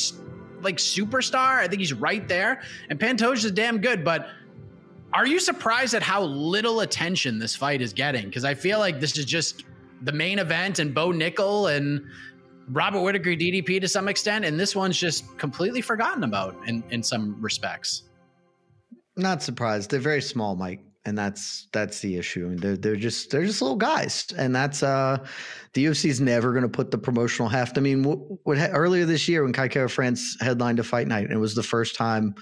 [0.62, 1.60] like superstar.
[1.60, 2.62] I think he's right there.
[2.90, 4.28] And Pantoja is damn good, but
[5.14, 8.26] are you surprised at how little attention this fight is getting?
[8.26, 9.64] Because I feel like this is just
[10.02, 12.06] the main event and Bo Nickal and
[12.70, 17.04] Robert Whitaker DDP to some extent, and this one's just completely forgotten about in in
[17.04, 18.04] some respects.
[19.18, 19.92] Not surprised.
[19.92, 22.48] They're very small, Mike, and that's that's the issue.
[22.48, 25.26] And they're they're just they're just little guys, and that's uh,
[25.74, 27.78] the is never going to put the promotional heft.
[27.78, 31.34] I mean, what, what earlier this year when Kai Kara-France headlined a fight night, and
[31.34, 32.36] it was the first time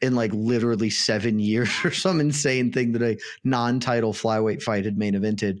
[0.00, 4.98] in like literally seven years or some insane thing that a non-title flyweight fight had
[4.98, 5.58] main evented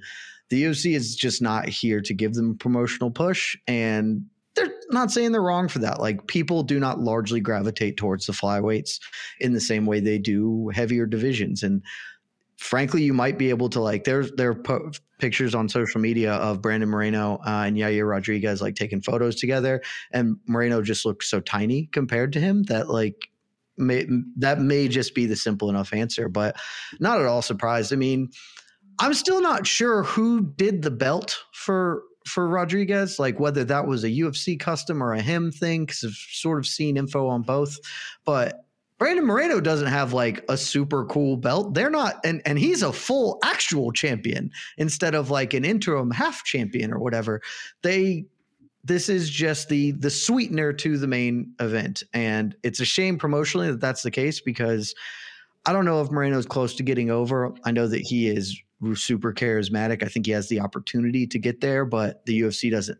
[0.50, 3.56] the UFC is just not here to give them a promotional push.
[3.66, 4.26] And
[4.56, 6.00] they're not saying they're wrong for that.
[6.00, 9.00] Like people do not largely gravitate towards the flyweights
[9.38, 11.62] in the same way they do heavier divisions.
[11.62, 11.82] And
[12.58, 16.32] frankly, you might be able to like there's there are po- pictures on social media
[16.34, 21.30] of Brandon Moreno uh, and Yair Rodriguez like taking photos together, and Moreno just looks
[21.30, 23.28] so tiny compared to him that like
[23.78, 26.56] may, that may just be the simple enough answer, but
[26.98, 27.92] not at all surprised.
[27.92, 28.30] I mean
[29.00, 34.04] I'm still not sure who did the belt for for Rodriguez, like whether that was
[34.04, 37.78] a UFC custom or a him thing, because I've sort of seen info on both.
[38.26, 38.64] But
[38.98, 41.72] Brandon Moreno doesn't have like a super cool belt.
[41.72, 46.44] They're not, and and he's a full actual champion instead of like an interim half
[46.44, 47.40] champion or whatever.
[47.82, 48.26] They
[48.84, 53.68] this is just the the sweetener to the main event, and it's a shame promotionally
[53.68, 54.94] that that's the case because
[55.64, 57.54] I don't know if Moreno's close to getting over.
[57.64, 58.62] I know that he is
[58.94, 60.02] super charismatic.
[60.02, 62.98] I think he has the opportunity to get there, but the UFC doesn't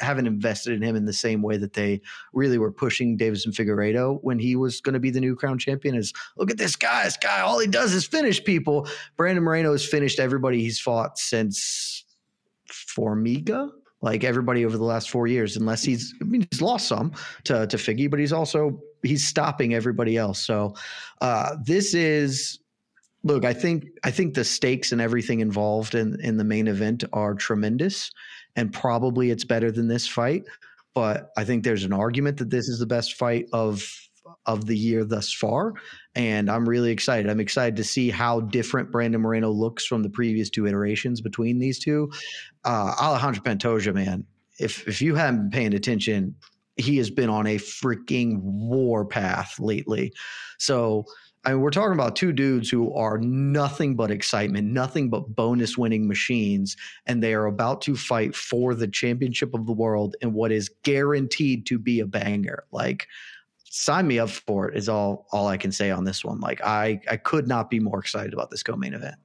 [0.00, 2.00] haven't invested in him in the same way that they
[2.32, 5.94] really were pushing Deiveson Figueiredo when he was going to be the new crown champion.
[5.94, 8.88] Is look at this guy, this guy, all he does is finish people.
[9.16, 12.04] Brandon Moreno has finished everybody he's fought since
[12.70, 13.70] Formiga.
[14.02, 17.12] Like everybody over the last four years, unless he's, I mean, he's lost some
[17.44, 20.38] to to Figgy, but he's also he's stopping everybody else.
[20.40, 20.74] So
[21.22, 22.58] uh, this is
[23.24, 27.02] look, I think I think the stakes and everything involved in in the main event
[27.12, 28.12] are tremendous,
[28.54, 30.44] and probably it's better than this fight.
[30.94, 33.84] But I think there's an argument that this is the best fight of
[34.46, 35.72] of the year thus far,
[36.14, 37.30] and I'm really excited.
[37.30, 41.58] I'm excited to see how different Brandon Moreno looks from the previous two iterations between
[41.58, 42.10] these two.
[42.64, 44.24] Uh, Alejandro Pantoja, man,
[44.60, 46.36] if if you haven't been paying attention,
[46.76, 50.12] he has been on a freaking war path lately.
[50.58, 51.04] So
[51.44, 55.76] I mean, we're talking about two dudes who are nothing but excitement, nothing but bonus
[55.76, 56.76] winning machines,
[57.06, 60.70] and they are about to fight for the championship of the world in what is
[60.84, 62.64] guaranteed to be a banger.
[62.72, 63.08] Like,
[63.64, 66.40] sign me up for it is all all I can say on this one.
[66.40, 69.16] Like, I I could not be more excited about this co-main event.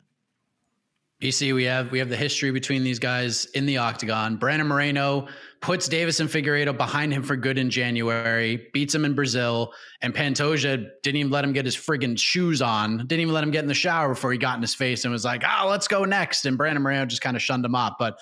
[1.21, 4.37] BC, we have we have the history between these guys in the octagon.
[4.37, 5.27] Brandon Moreno
[5.59, 10.87] puts Deiveson Figueiredo behind him for good in January, beats him in Brazil, and Pantoja
[11.03, 13.67] didn't even let him get his friggin' shoes on, didn't even let him get in
[13.67, 16.45] the shower before he got in his face and was like, "Oh, let's go next."
[16.45, 17.95] And Brandon Moreno just kind of shunned him off.
[17.99, 18.17] But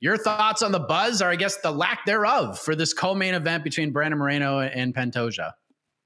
[0.00, 3.64] your thoughts on the buzz, or I guess the lack thereof, for this co-main event
[3.64, 5.52] between Brandon Moreno and Pantoja?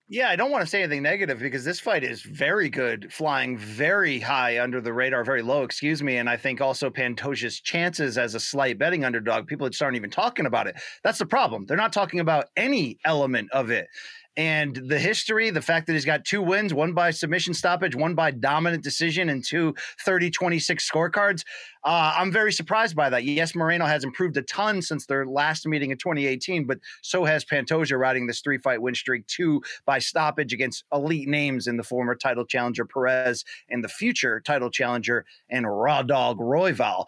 [0.08, 3.58] Yeah, I don't want to say anything negative because this fight is very good, flying
[3.58, 6.18] very high under the radar, very low, excuse me.
[6.18, 10.10] And I think also Pantoja's chances as a slight betting underdog, people just aren't even
[10.10, 10.76] talking about it.
[11.02, 11.66] That's the problem.
[11.66, 13.88] They're not talking about any element of it
[14.36, 18.14] and the history, the fact that he's got two wins, one by submission stoppage, one
[18.14, 19.74] by dominant decision, and two
[20.04, 21.44] 30 26 scorecards.
[21.84, 23.24] Uh, I'm very surprised by that.
[23.24, 27.44] Yes, Moreno has improved a ton since their last meeting in 2018, but so has
[27.44, 31.84] Pantoja riding this three fight win streak, two by stoppage against elite names in the
[31.84, 37.06] former title challenger Perez and the future title challenger and Raw Dog Royval.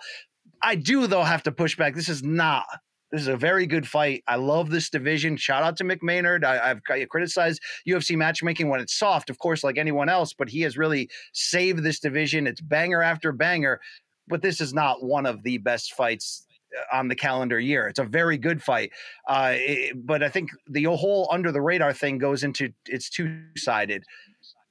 [0.62, 1.94] I do, though, have to push back.
[1.94, 2.66] This is not
[3.10, 4.22] this is a very good fight.
[4.26, 5.36] I love this division.
[5.36, 6.44] Shout out to Mick Maynard.
[6.44, 10.60] I, have criticized UFC matchmaking when it's soft, of course, like anyone else, but he
[10.62, 12.46] has really saved this division.
[12.46, 13.80] It's banger after banger,
[14.28, 16.46] but this is not one of the best fights
[16.76, 17.88] uh, on the calendar year.
[17.88, 18.92] It's a very good fight,
[19.26, 23.42] uh, it, but I think the whole under the radar thing goes into it's two
[23.56, 24.04] sided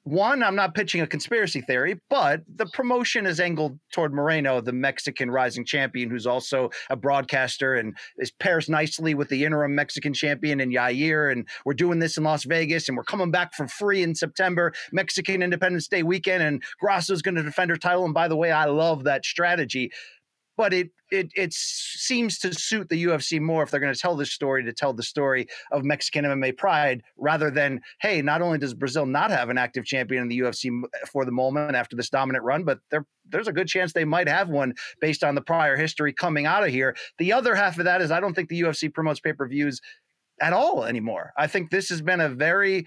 [0.07, 4.71] one, I'm not pitching a conspiracy theory, but the promotion is angled toward Moreno, the
[4.71, 10.13] Mexican rising champion, who's also a broadcaster and is pairs nicely with the interim Mexican
[10.13, 11.31] champion in Yair.
[11.31, 14.73] And we're doing this in Las Vegas, and we're coming back for free in September,
[14.91, 18.05] Mexican Independence Day weekend, and Grasso's going to defend her title.
[18.05, 19.91] And by the way, I love that strategy
[20.57, 24.15] but it it it seems to suit the UFC more if they're going to tell
[24.15, 28.57] this story to tell the story of Mexican MMA pride rather than hey, not only
[28.57, 30.71] does Brazil not have an active champion in the UFC
[31.09, 34.27] for the moment after this dominant run, but there there's a good chance they might
[34.27, 36.95] have one based on the prior history coming out of here.
[37.19, 39.79] The other half of that is I don't think the UFC promotes pay-per-views
[40.41, 41.33] at all anymore.
[41.37, 42.85] I think this has been a very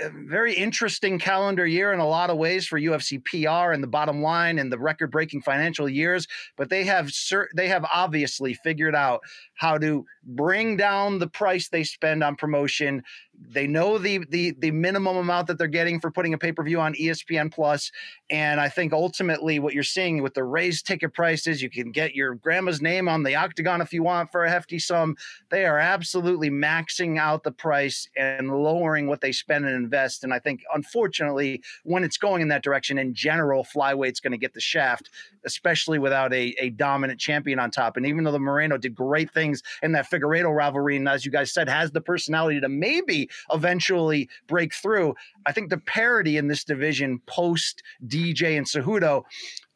[0.00, 3.88] a very interesting calendar year in a lot of ways for UFC PR and the
[3.88, 6.26] bottom line and the record-breaking financial years.
[6.56, 9.20] But they have cert- they have obviously figured out
[9.54, 13.02] how to bring down the price they spend on promotion.
[13.34, 16.94] They know the the the minimum amount that they're getting for putting a pay-per-view on
[16.94, 17.90] ESPN Plus,
[18.30, 22.14] and I think ultimately what you're seeing with the raised ticket prices, you can get
[22.14, 25.16] your grandma's name on the octagon if you want for a hefty sum.
[25.50, 30.24] They are absolutely maxing out the price and lowering what they spend and invest.
[30.24, 34.38] And I think unfortunately, when it's going in that direction, in general, flyweight's going to
[34.38, 35.10] get the shaft,
[35.44, 37.96] especially without a, a dominant champion on top.
[37.96, 41.32] And even though the Moreno did great things in that Figueiredo rivalry, and as you
[41.32, 45.14] guys said, has the personality to maybe eventually break through.
[45.46, 49.24] I think the parity in this division post DJ and Cejudo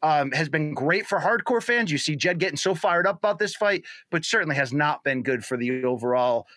[0.03, 1.91] um, has been great for hardcore fans.
[1.91, 5.23] You see Jed getting so fired up about this fight, but certainly has not been
[5.23, 6.47] good for the overall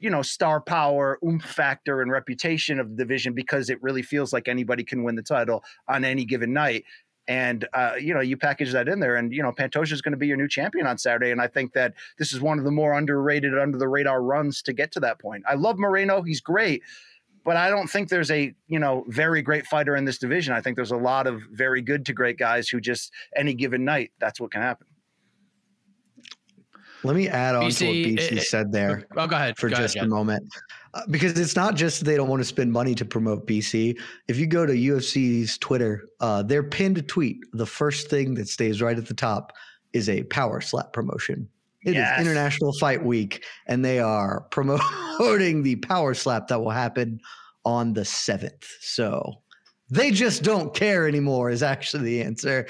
[0.00, 4.32] you know star power oomph factor and reputation of the division because it really feels
[4.32, 6.84] like anybody can win the title on any given night
[7.30, 10.10] and uh, you know, you package that in there, and you know, Pantoja is going
[10.10, 11.30] to be your new champion on Saturday.
[11.30, 14.62] And I think that this is one of the more underrated, under the radar runs
[14.62, 15.44] to get to that point.
[15.48, 16.82] I love Moreno; he's great,
[17.44, 20.54] but I don't think there's a you know very great fighter in this division.
[20.54, 23.84] I think there's a lot of very good to great guys who just any given
[23.84, 24.88] night, that's what can happen.
[27.02, 29.06] Let me add on BC, to what BC it, said there.
[29.16, 30.46] Oh, go ahead for go just ahead, a moment.
[30.92, 33.98] Uh, because it's not just they don't want to spend money to promote BC.
[34.28, 38.82] If you go to UFC's Twitter, uh, their pinned tweet, the first thing that stays
[38.82, 39.52] right at the top
[39.92, 41.48] is a power slap promotion.
[41.84, 42.20] It yes.
[42.20, 47.20] is International Fight Week, and they are promoting the power slap that will happen
[47.64, 48.64] on the 7th.
[48.80, 49.42] So
[49.88, 52.66] they just don't care anymore, is actually the answer.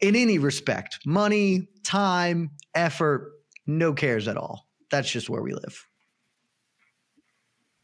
[0.00, 3.32] In any respect, money, time, effort,
[3.78, 4.66] no cares at all.
[4.90, 5.86] That's just where we live.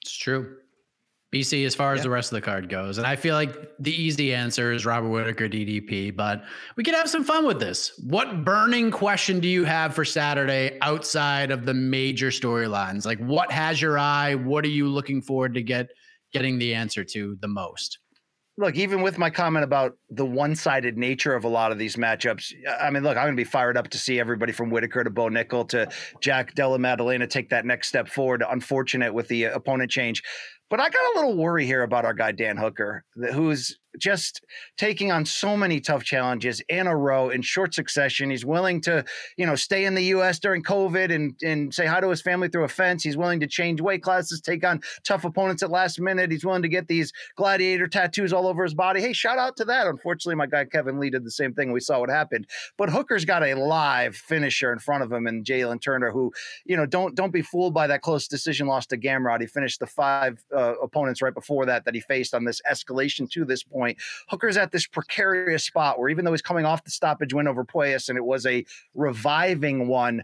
[0.02, 0.56] It's true.
[1.34, 2.98] BC, as far as the rest of the card goes.
[2.98, 6.44] And I feel like the easy answer is Robert Whitaker DDP, but
[6.76, 8.00] we could have some fun with this.
[8.06, 13.04] What burning question do you have for Saturday outside of the major storylines?
[13.04, 14.36] Like what has your eye?
[14.36, 15.88] What are you looking forward to get
[16.32, 17.98] getting the answer to the most?
[18.58, 22.54] Look, even with my comment about the one-sided nature of a lot of these matchups,
[22.80, 25.10] I mean, look, I'm going to be fired up to see everybody from Whitaker to
[25.10, 25.88] Bo Nickal to
[26.20, 28.42] Jack Della Maddalena take that next step forward.
[28.48, 30.22] Unfortunate with the uh, opponent change.
[30.70, 34.42] But I got a little worry here about our guy Dan Hooker, who's just
[34.76, 38.30] taking on so many tough challenges in a row in short succession.
[38.30, 39.04] He's willing to,
[39.36, 40.38] you know, stay in the U.S.
[40.38, 43.02] during COVID and and say hi to his family through a fence.
[43.02, 46.30] He's willing to change weight classes, take on tough opponents at last minute.
[46.30, 49.00] He's willing to get these gladiator tattoos all over his body.
[49.00, 49.86] Hey, shout out to that.
[49.86, 51.72] Unfortunately, my guy Kevin Lee did the same thing.
[51.72, 52.46] We saw what happened.
[52.76, 56.32] But Hooker's got a live finisher in front of him, and Jalen Turner, who,
[56.64, 59.40] you know, don't don't be fooled by that close decision loss to Gamrot.
[59.40, 63.30] He finished the five uh, opponents right before that that he faced on this escalation
[63.30, 63.98] to this point point.
[64.28, 67.64] Hooker's at this precarious spot where even though he's coming off the stoppage win over
[67.64, 68.64] Puelles and it was a
[68.94, 70.22] reviving one,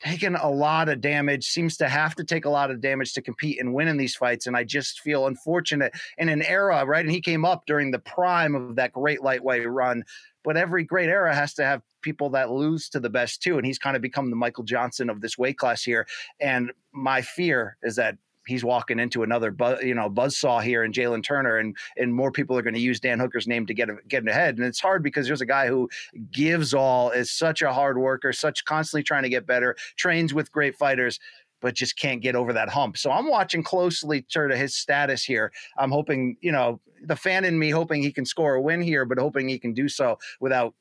[0.00, 3.22] taking a lot of damage, seems to have to take a lot of damage to
[3.22, 4.46] compete and win in these fights.
[4.46, 7.04] And I just feel unfortunate in an era, right?
[7.04, 10.04] And he came up during the prime of that great lightweight run.
[10.44, 13.56] But every great era has to have people that lose to the best too.
[13.56, 16.06] And he's kind of become the Michael Johnson of this weight class here.
[16.40, 18.16] And my fear is that
[18.46, 22.14] he's walking into another buzz, you know buzz saw here in Jalen Turner, and and
[22.14, 24.56] more people are going to use Dan Hooker's name to get get ahead.
[24.56, 25.88] And it's hard because there's a guy who
[26.30, 30.52] gives all, is such a hard worker, such constantly trying to get better, trains with
[30.52, 31.18] great fighters.
[31.62, 32.98] But just can't get over that hump.
[32.98, 35.50] So I'm watching closely sort of his status here.
[35.78, 39.06] I'm hoping, you know, the fan in me hoping he can score a win here,
[39.06, 40.74] but hoping he can do so without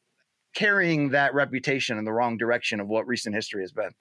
[0.54, 3.92] carrying that reputation in the wrong direction of what recent history has been.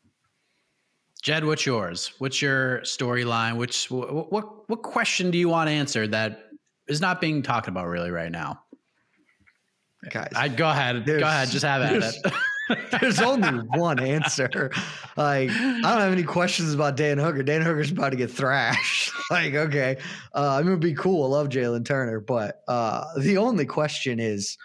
[1.25, 2.13] Jed, what's yours?
[2.19, 3.57] What's your storyline?
[3.57, 6.51] Which what, what what question do you want answered that
[6.87, 8.61] is not being talked about really right now?
[10.11, 11.07] Guys, I go ahead.
[11.07, 11.49] Go ahead.
[11.49, 12.33] Just have at it.
[13.01, 14.71] There's only one answer.
[15.17, 17.43] Like, I don't have any questions about Dan Hooker.
[17.43, 19.11] Dan Hooker's about to get thrashed.
[19.31, 19.97] like, okay,
[20.35, 21.25] uh, I'm gonna be cool.
[21.25, 24.59] I love Jalen Turner, but uh, the only question is,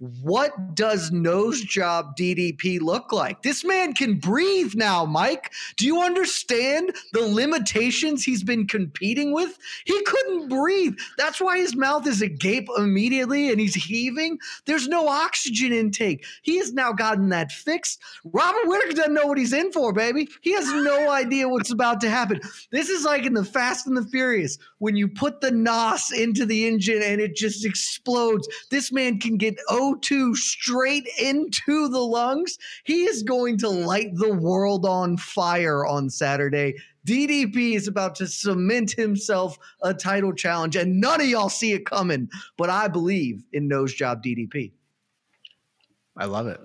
[0.00, 3.42] what does nose job DDP look like?
[3.42, 5.52] This man can breathe now, Mike.
[5.76, 9.58] Do you understand the limitations he's been competing with?
[9.84, 10.96] He couldn't breathe.
[11.18, 14.38] That's why his mouth is agape immediately and he's heaving.
[14.64, 16.24] There's no oxygen intake.
[16.42, 18.00] He has now gotten that fixed.
[18.24, 20.28] Robert Whitaker doesn't know what he's in for, baby.
[20.40, 22.40] He has no idea what's about to happen.
[22.72, 26.44] This is like in the Fast and the Furious when you put the NOS into
[26.44, 28.48] the engine and it just explodes.
[28.70, 32.58] This man can get O2 straight into the lungs.
[32.84, 36.74] He is going to light the world on fire on Saturday.
[37.06, 41.86] DDP is about to cement himself a title challenge, and none of y'all see it
[41.86, 42.28] coming.
[42.56, 44.72] But I believe in nose job DDP.
[46.16, 46.60] I love it.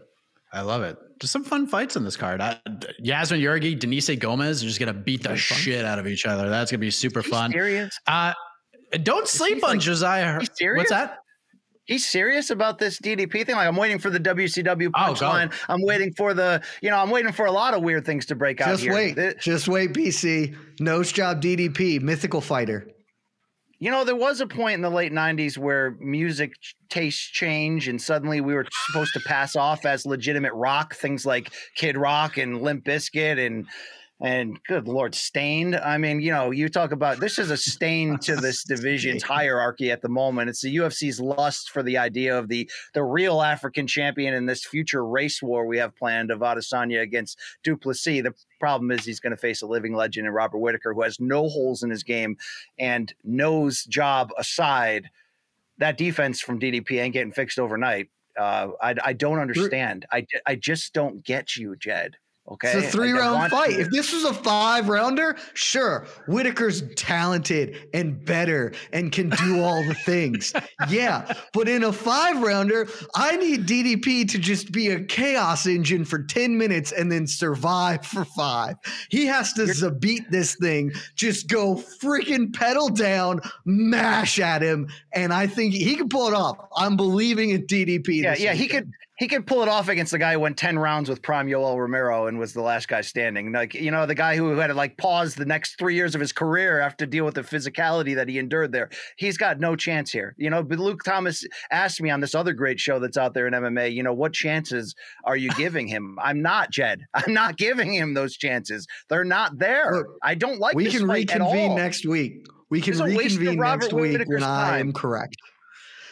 [0.51, 0.97] I love it.
[1.21, 2.41] Just some fun fights on this card.
[2.41, 2.59] I,
[3.03, 6.49] Yazmin Jauregui, Denise Gomez are just gonna beat the shit out of each other.
[6.49, 7.51] That's gonna be super fun.
[7.51, 7.97] Serious?
[8.05, 8.33] Uh,
[9.03, 10.39] don't sleep on like, Josiah.
[10.39, 11.19] What's that?
[11.85, 13.55] he's serious about this DDP thing.
[13.55, 15.53] Like I'm waiting for the WCW oh, punchline.
[15.53, 18.25] Oh, I'm waiting for the, you know, I'm waiting for a lot of weird things
[18.27, 18.69] to break out.
[18.69, 18.93] Just here.
[18.93, 19.93] wait, just wait.
[19.93, 22.87] BC nose job DDP mythical fighter.
[23.79, 26.53] You know, there was a point in the late '90s where music
[26.89, 30.95] tastes change, and suddenly we were supposed to pass off as legitimate rock.
[30.95, 33.67] Things like Kid Rock and Limp Bizkit and
[34.21, 35.75] and good lord Staind?
[35.75, 39.91] I mean you know you talk about this is a stain to this division's hierarchy
[39.91, 40.49] at the moment.
[40.49, 44.65] It's the ufc's lust for the idea of the the real african champion in this
[44.65, 49.19] future race war we have planned of adesanya against du plessis the problem is he's
[49.19, 52.03] going to face a living legend in robert whitaker who has no holes in his
[52.03, 52.37] game
[52.79, 55.09] and nose job aside
[55.77, 58.09] that defense from ddp ain't getting fixed overnight.
[58.37, 60.05] Uh, I, I don't understand.
[60.11, 62.17] I, I just don't get you, Jed.
[62.47, 62.73] Okay.
[62.73, 63.71] It's a three like round fight.
[63.71, 66.05] To- if this was a five rounder, sure.
[66.27, 70.53] Whitaker's talented and better and can do all the things.
[70.89, 71.33] yeah.
[71.53, 76.21] But in a five rounder, I need DDP to just be a chaos engine for
[76.21, 78.75] 10 minutes and then survive for five.
[79.09, 84.87] He has to beat this thing, just go freaking pedal down, mash at him.
[85.13, 86.57] And I think he can pull it off.
[86.77, 88.21] I'm believing in DDP.
[88.21, 88.35] Yeah.
[88.37, 88.51] Yeah.
[88.51, 88.57] Weekend.
[88.59, 91.21] He could he could pull it off against the guy who went 10 rounds with
[91.21, 93.51] prime Yoel Romero and was the last guy standing.
[93.53, 96.21] Like, you know, the guy who had to like pause the next three years of
[96.21, 98.89] his career after deal with the physicality that he endured there.
[99.17, 100.35] He's got no chance here.
[100.37, 103.47] You know, but Luke Thomas asked me on this other great show that's out there
[103.47, 106.17] in MMA, you know, what chances are you giving him?
[106.21, 107.05] I'm not, Jed.
[107.13, 108.85] I'm not giving him those chances.
[109.09, 109.93] They're not there.
[109.93, 113.35] Look, I don't like We can reconvene next week We can This is a waste
[113.37, 115.37] of reconvene next week when I am correct.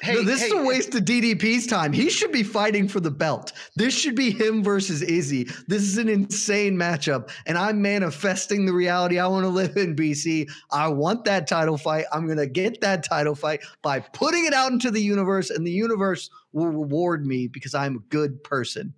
[0.04, 1.94] Hey, no, this hey, is a waste of DDP's time.
[1.94, 3.54] He should be fighting for the belt.
[3.78, 5.46] This should be him versus Izzy.
[5.68, 9.96] This is an insane matchup, and I'm manifesting the reality I want to live in,
[9.96, 10.50] BC.
[10.74, 12.04] I want that title fight.
[12.12, 15.66] I'm going to get that title fight by putting it out into the universe, and
[15.66, 18.94] the universe will reward me because I'm a good person.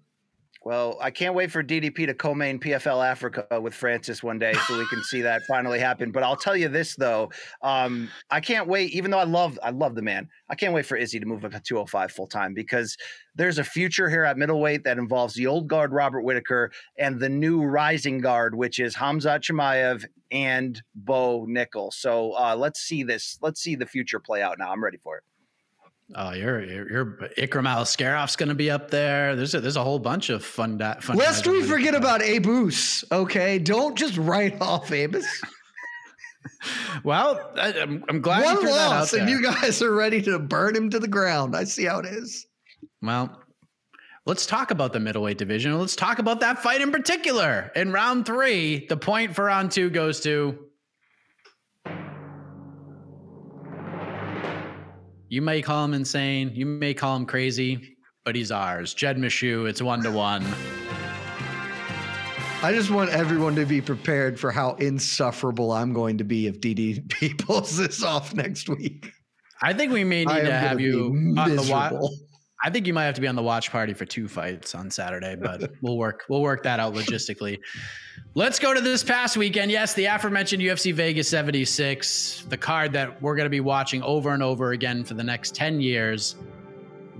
[0.65, 4.75] Well, I can't wait for DDP to co-main PFL Africa with Francis one day, so
[4.75, 6.11] we can see that finally happen.
[6.11, 7.29] But I'll tell you this though,
[7.61, 8.91] um, I can't wait.
[8.91, 11.45] Even though I love, I love the man, I can't wait for Izzy to move
[11.45, 12.97] up to 205 full time because
[13.35, 17.29] there's a future here at middleweight that involves the old guard Robert Whitaker and the
[17.29, 21.93] new rising guard, which is Hamza Chimaev and Bo Nickal.
[21.93, 23.37] So uh, let's see this.
[23.39, 24.71] Let's see the future play out now.
[24.71, 25.23] I'm ready for it.
[26.13, 27.05] Oh, you're you're,
[27.37, 29.35] Ikram going to be up there.
[29.35, 30.77] There's a, there's a whole bunch of fun.
[30.77, 33.57] Da- fun Lest we forget about Abus, okay?
[33.57, 35.25] Don't just write off Abus.
[37.03, 40.39] Well, I, I'm, I'm glad you One out loss, and you guys are ready to
[40.39, 41.55] burn him to the ground.
[41.55, 42.47] I see how it is.
[43.01, 43.41] Well,
[44.25, 45.77] let's talk about the middleweight division.
[45.77, 47.71] Let's talk about that fight in particular.
[47.75, 50.57] In round three, the point for round two goes to.
[55.35, 56.51] You may call him insane.
[56.53, 58.93] You may call him crazy, but he's ours.
[58.93, 60.45] Jed Meshew, it's one to one.
[62.63, 66.61] I just want everyone to be prepared for how insufferable I'm going to be if
[66.61, 69.11] DDP pulls this off next week.
[69.61, 71.07] I think we may need to have you
[71.37, 71.91] on the watch.
[71.91, 72.17] miserable.
[72.63, 74.89] I think you might have to be on the watch party for two fights on
[74.89, 77.59] Saturday, but we'll work we'll work that out logistically.
[78.33, 79.71] Let's go to this past weekend.
[79.71, 84.33] Yes, the aforementioned UFC Vegas 76, the card that we're going to be watching over
[84.33, 86.35] and over again for the next 10 years.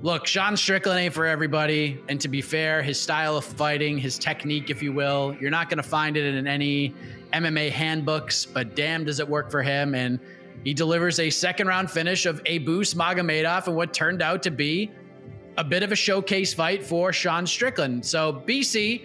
[0.01, 4.19] Look, Sean Strickland ain't for everybody, and to be fair, his style of fighting, his
[4.19, 6.93] technique, if you will, you're not going to find it in any
[7.31, 10.19] MMA handbooks, but damn does it work for him and
[10.63, 14.91] he delivers a second round finish of Abus Magomedov and what turned out to be
[15.57, 18.05] a bit of a showcase fight for Sean Strickland.
[18.05, 19.03] So, BC,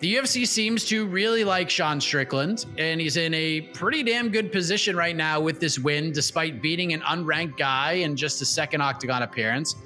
[0.00, 4.52] the UFC seems to really like Sean Strickland, and he's in a pretty damn good
[4.52, 8.82] position right now with this win, despite beating an unranked guy in just a second
[8.82, 9.76] octagon appearance.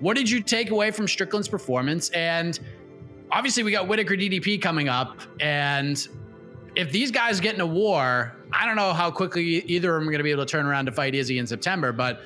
[0.00, 2.10] What did you take away from Strickland's performance?
[2.10, 2.58] And
[3.32, 6.06] obviously, we got Whitaker DDP coming up, and
[6.76, 10.08] if these guys get in a war, I don't know how quickly either of them
[10.08, 12.20] are going to be able to turn around to fight Izzy in September, but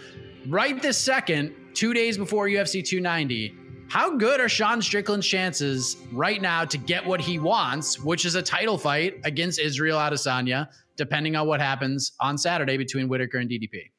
[0.46, 3.54] right this second, two days before UFC 290,
[3.88, 8.34] how good are Sean Strickland's chances right now to get what he wants, which is
[8.34, 10.66] a title fight against Israel Adesanya,
[10.96, 13.92] depending on what happens on Saturday between Whitaker and DDP?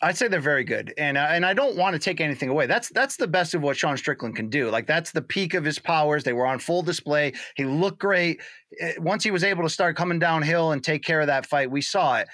[0.00, 2.68] I'd say they're very good, and uh, and I don't want to take anything away.
[2.68, 4.70] That's that's the best of what Sean Strickland can do.
[4.70, 6.22] Like that's the peak of his powers.
[6.22, 7.32] They were on full display.
[7.56, 8.40] He looked great.
[8.78, 11.72] Eh, Once he was able to start coming downhill and take care of that fight,
[11.72, 12.28] we saw it.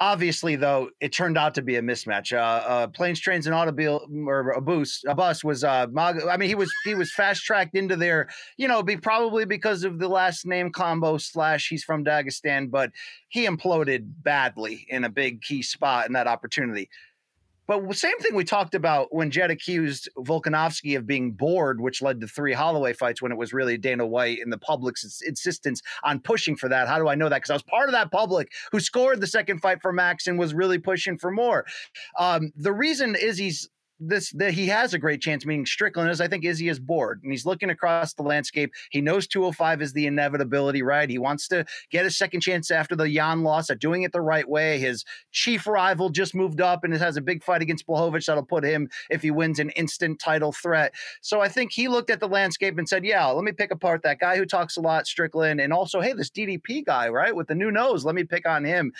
[0.00, 2.36] Obviously, though, it turned out to be a mismatch.
[2.36, 5.62] Uh, uh, planes, trains, and automobile or a bus, a bus was.
[5.62, 8.28] Uh, Mag- I mean, he was he was fast tracked into there.
[8.56, 12.90] You know, be probably because of the last name combo slash he's from Dagestan, but
[13.28, 16.88] he imploded badly in a big key spot in that opportunity.
[17.66, 22.20] But same thing we talked about when Jed accused Volkanovski of being bored, which led
[22.20, 26.20] to three Holloway fights when it was really Dana White and the public's insistence on
[26.20, 26.88] pushing for that.
[26.88, 27.36] How do I know that?
[27.36, 30.38] Because I was part of that public who scored the second fight for Max and
[30.38, 31.64] was really pushing for more.
[32.18, 33.68] Um, the reason Izzy's
[34.00, 37.20] this that he has a great chance, meaning Strickland, is I think Izzy is bored
[37.22, 38.72] and he's looking across the landscape.
[38.90, 41.08] He knows 205 is the inevitability, right?
[41.08, 44.20] He wants to get a second chance after the Jan loss at doing it the
[44.20, 44.78] right way.
[44.78, 48.64] His chief rival just moved up and has a big fight against Blachowicz that'll put
[48.64, 50.94] him, if he wins, an instant title threat.
[51.20, 54.02] So I think he looked at the landscape and said, Yeah, let me pick apart
[54.02, 57.48] that guy who talks a lot, Strickland, and also, hey, this DDP guy, right, with
[57.48, 58.92] the new nose, let me pick on him.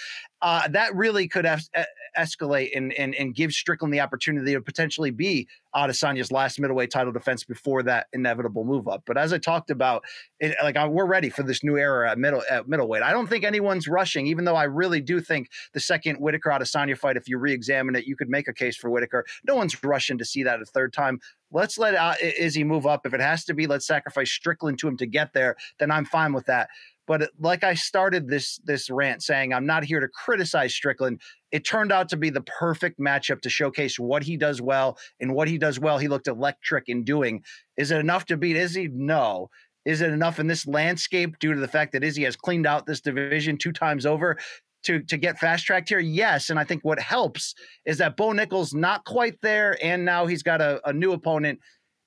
[0.44, 1.70] Uh, that really could es-
[2.18, 7.14] escalate and, and and give Strickland the opportunity to potentially be Adesanya's last middleweight title
[7.14, 9.04] defense before that inevitable move up.
[9.06, 10.04] But as I talked about,
[10.38, 13.02] it, like I, we're ready for this new era at middle at middleweight.
[13.02, 16.98] I don't think anyone's rushing, even though I really do think the second Whitaker Adesanya
[16.98, 19.24] fight, if you re-examine it, you could make a case for Whitaker.
[19.46, 21.20] No one's rushing to see that a third time.
[21.52, 23.06] Let's let uh, Izzy move up.
[23.06, 25.56] If it has to be, let's sacrifice Strickland to him to get there.
[25.78, 26.68] Then I'm fine with that.
[27.06, 31.20] But like I started this this rant saying, I'm not here to criticize Strickland.
[31.52, 35.34] It turned out to be the perfect matchup to showcase what he does well, and
[35.34, 37.42] what he does well, he looked electric in doing.
[37.76, 38.88] Is it enough to beat Izzy?
[38.92, 39.50] No.
[39.84, 42.86] Is it enough in this landscape due to the fact that Izzy has cleaned out
[42.86, 44.38] this division two times over
[44.84, 45.98] to to get fast tracked here?
[45.98, 46.48] Yes.
[46.48, 50.42] And I think what helps is that Bo Nickal's not quite there, and now he's
[50.42, 51.60] got a, a new opponent.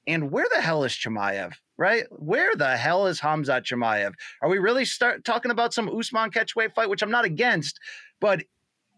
[0.08, 1.54] And where the hell is Chimaev?
[1.78, 2.06] Right?
[2.12, 4.14] Where the hell is Hamzat Chimaev?
[4.42, 7.80] Are we really start talking about some Usman catchweight fight, which I'm not against,
[8.20, 8.44] but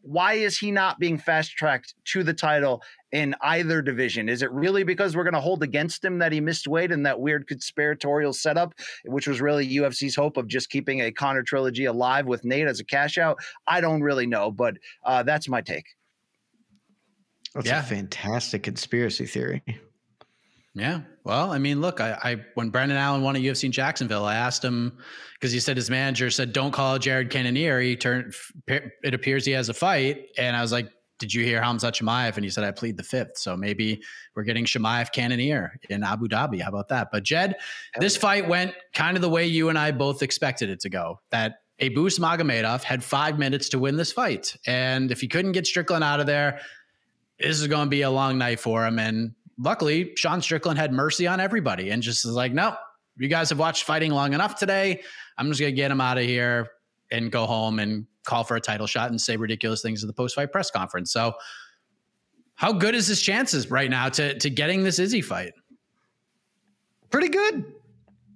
[0.02, 4.30] why is he not being fast tracked to the title in either division?
[4.30, 7.06] Is it really because we're going to hold against him that he missed weight and
[7.06, 8.74] that weird conspiratorial setup,
[9.06, 12.80] which was really UFC's hope of just keeping a Conor trilogy alive with Nate as
[12.80, 13.40] a cash out?
[13.68, 15.86] I don't really know, but uh, that's my take.
[17.56, 17.80] That's yeah.
[17.80, 19.64] a fantastic conspiracy theory.
[20.76, 21.02] Yeah.
[21.30, 24.34] Well, I mean, look, I, I when Brendan Allen won at UFC in Jacksonville, I
[24.34, 24.98] asked him
[25.36, 28.34] because he said his manager said, "Don't call Jared Cannonier." He turned.
[28.68, 32.36] It appears he has a fight, and I was like, "Did you hear Hamza Chimaev?"
[32.36, 33.38] And he said, "I plead the fifth.
[33.38, 34.02] So maybe
[34.36, 36.62] we're getting Chimaev Cannonier in Abu Dhabi.
[36.62, 37.10] How about that?
[37.12, 37.58] But Jed,
[38.00, 41.20] this fight went kind of the way you and I both expected it to go.
[41.30, 45.68] That Abus Magomedov had five minutes to win this fight, and if he couldn't get
[45.68, 46.60] Strickland out of there,
[47.40, 49.00] this is going to be a long night for him.
[49.00, 52.76] And luckily, Sean Strickland had mercy on everybody and just was like, nope,
[53.18, 55.02] you guys have watched fighting long enough today.
[55.38, 56.70] I'm just going to get him out of here
[57.12, 60.14] and go home and call for a title shot and say ridiculous things at the
[60.14, 61.12] post fight press conference.
[61.12, 61.34] So,
[62.56, 65.54] how good is his chances right now to to getting this Izzy fight?
[67.10, 67.66] Pretty good,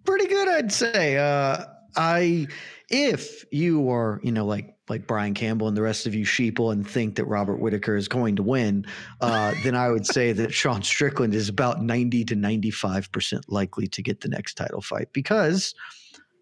[0.05, 1.17] pretty good, I'd say.
[1.17, 1.65] Uh,
[1.95, 2.47] I
[2.93, 6.71] if you are, you know, like like Brian Campbell and the rest of you sheeple
[6.71, 8.85] and think that Robert Whitaker is going to win,
[9.19, 14.03] uh, then I would say that Sean Strickland is about 90 to 95% likely to
[14.03, 15.73] get the next title fight because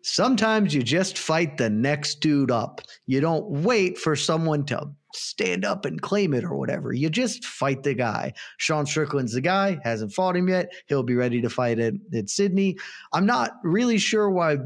[0.02, 2.82] sometimes you just fight the next dude up.
[3.06, 6.92] You don't wait for someone to stand up and claim it or whatever.
[6.92, 8.34] You just fight the guy.
[8.58, 10.74] Sean Strickland's the guy, hasn't fought him yet.
[10.88, 12.78] He'll be ready to fight it at Sydney.
[13.14, 14.58] I'm not really sure why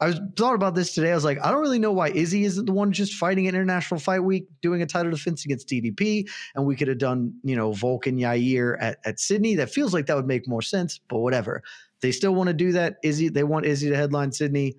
[0.00, 1.10] I was thought about this today.
[1.10, 3.54] I was like, I don't really know why Izzy isn't the one just fighting at
[3.54, 7.56] International Fight Week, doing a title defense against DDP, and we could have done, you
[7.56, 9.56] know, Volkan Yair at, at Sydney.
[9.56, 11.62] That feels like that would make more sense, but whatever.
[12.00, 12.98] They still want to do that.
[13.02, 14.76] Izzy, they want Izzy to headline Sydney.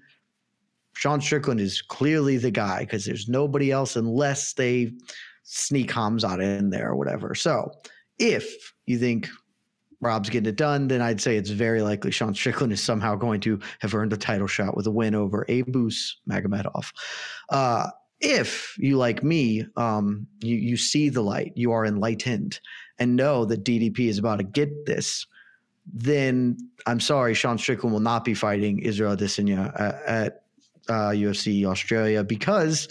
[0.96, 4.94] Sean Strickland is clearly the guy because there's nobody else unless they
[5.44, 7.36] sneak Hamzat in there or whatever.
[7.36, 7.72] So
[8.20, 9.28] if you think
[10.02, 13.41] Rob's getting it done, then I'd say it's very likely Sean Strickland is somehow going
[13.41, 16.91] to have earned a title shot with a win over Abus Magomedov.
[17.50, 17.88] Uh,
[18.22, 22.60] if you like me, um, you you see the light, you are enlightened,
[22.97, 25.26] and know that DDP is about to get this,
[25.93, 30.43] then I'm sorry, Sean Strickland will not be fighting Israel Adesanya at, at
[30.89, 32.88] uh, UFC Australia because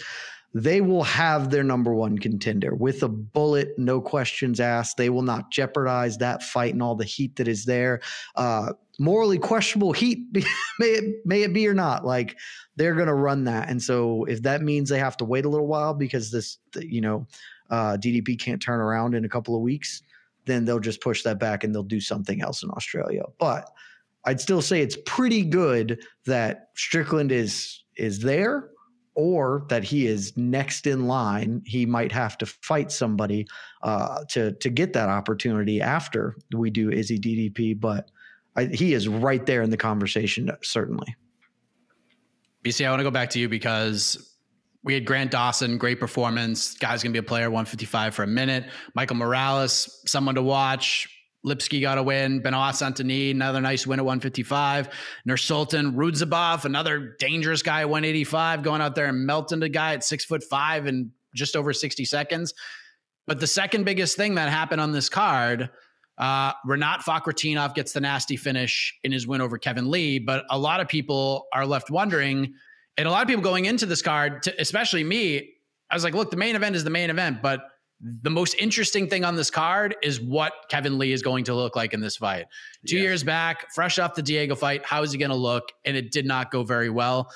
[0.53, 4.97] they will have their number one contender with a bullet, no questions asked.
[4.97, 8.01] They will not jeopardize that fight and all the heat that is there.
[8.35, 10.19] Uh, morally questionable heat,
[10.79, 12.03] may it may it be or not.
[12.03, 12.37] Like
[12.75, 15.49] they're going to run that, and so if that means they have to wait a
[15.49, 17.27] little while because this, you know,
[17.69, 20.01] uh, DDP can't turn around in a couple of weeks,
[20.45, 23.23] then they'll just push that back and they'll do something else in Australia.
[23.39, 23.69] But
[24.25, 28.69] I'd still say it's pretty good that Strickland is is there
[29.19, 31.61] or that he is next in line.
[31.65, 33.45] He might have to fight somebody
[33.83, 37.77] uh, to to get that opportunity after we do Izzy DDP.
[37.77, 38.09] But
[38.55, 41.17] I, he is right there in the conversation, certainly.
[42.63, 44.37] BC, I want to go back to you because
[44.85, 46.75] we had Grant Dawson, great performance.
[46.75, 48.67] Guy's going to be a player 155 for a minute.
[48.95, 51.09] Michael Morales, someone to watch.
[51.45, 52.41] Lipski got a win.
[52.41, 54.89] Benoit Saint-Denis, another nice win at 155.
[55.27, 60.03] Nursulton Ruziboev, another dangerous guy at 185, going out there and melting the guy at
[60.03, 62.53] six foot five in just over 60 seconds.
[63.27, 65.69] But the second biggest thing that happened on this card,
[66.17, 70.19] uh, Rinat Fakhretdinov gets the nasty finish in his win over Kevin Lee.
[70.19, 72.53] But a lot of people are left wondering,
[72.97, 75.53] and a lot of people going into this card, to, especially me,
[75.89, 77.61] I was like, look, the main event is the main event, but
[78.01, 81.75] the most interesting thing on this card is what Kevin Lee is going to look
[81.75, 82.45] like in this fight.
[82.87, 83.03] Two yes.
[83.03, 85.71] years back, fresh off the Diego fight, how is he going to look?
[85.83, 87.31] And it did not go very well.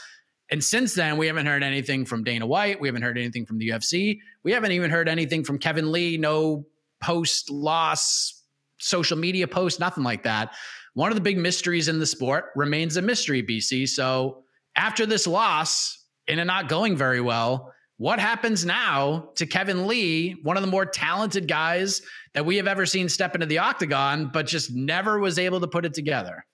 [0.50, 2.80] And since then, we haven't heard anything from Dana White.
[2.80, 4.20] We haven't heard anything from the UFC.
[4.44, 6.18] We haven't even heard anything from Kevin Lee.
[6.18, 6.66] No
[7.02, 8.44] post loss,
[8.78, 10.54] social media post, nothing like that.
[10.94, 13.90] One of the big mysteries in the sport remains a mystery, BC.
[13.90, 14.44] So
[14.76, 17.73] after this loss and it not going very well,
[18.04, 22.02] what happens now to Kevin Lee, one of the more talented guys
[22.34, 25.70] that we have ever seen step into the octagon, but just never was able to
[25.70, 26.46] put it together?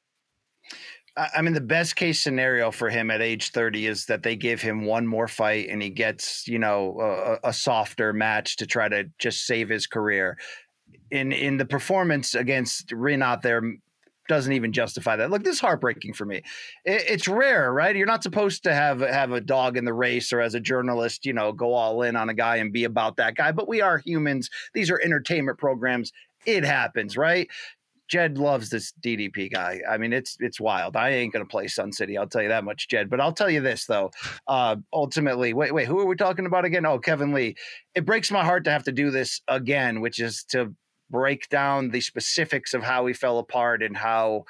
[1.17, 4.61] I mean, the best case scenario for him at age 30 is that they give
[4.61, 8.87] him one more fight and he gets, you know, a, a softer match to try
[8.87, 10.37] to just save his career.
[11.09, 13.63] In in the performance against Rinat there
[14.29, 15.29] doesn't even justify that.
[15.29, 16.37] Look, this is heartbreaking for me.
[16.85, 17.95] It, it's rare, right?
[17.95, 21.25] You're not supposed to have have a dog in the race, or as a journalist,
[21.25, 23.51] you know, go all in on a guy and be about that guy.
[23.51, 24.49] But we are humans.
[24.73, 26.13] These are entertainment programs.
[26.45, 27.49] It happens, right?
[28.07, 29.81] Jed loves this DDP guy.
[29.87, 30.95] I mean, it's it's wild.
[30.95, 32.17] I ain't gonna play Sun City.
[32.17, 33.09] I'll tell you that much, Jed.
[33.09, 34.11] But I'll tell you this though.
[34.47, 36.85] Uh, ultimately, wait, wait, who are we talking about again?
[36.85, 37.55] Oh, Kevin Lee.
[37.95, 40.73] It breaks my heart to have to do this again, which is to
[41.09, 44.45] break down the specifics of how he fell apart and how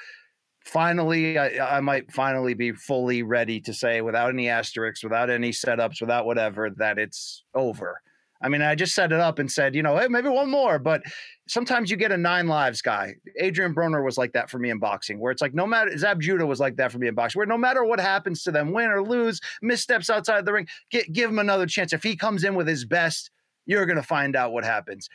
[0.65, 5.51] finally I, I, might finally be fully ready to say without any asterisks without any
[5.51, 8.01] setups without whatever that it's over.
[8.41, 10.79] I mean i just set it up and said you know hey maybe one more
[10.79, 11.01] but
[11.47, 13.15] sometimes you get a nine lives guy.
[13.37, 16.21] Adrian broner was like that for me in boxing where it's like no matter zab
[16.21, 18.71] judah was like that for me in boxing where no matter what happens to them
[18.71, 21.93] win or lose missteps outside the ring get, give him another chance.
[21.93, 23.31] If he comes in with his best
[23.65, 25.09] you're going to find out what happens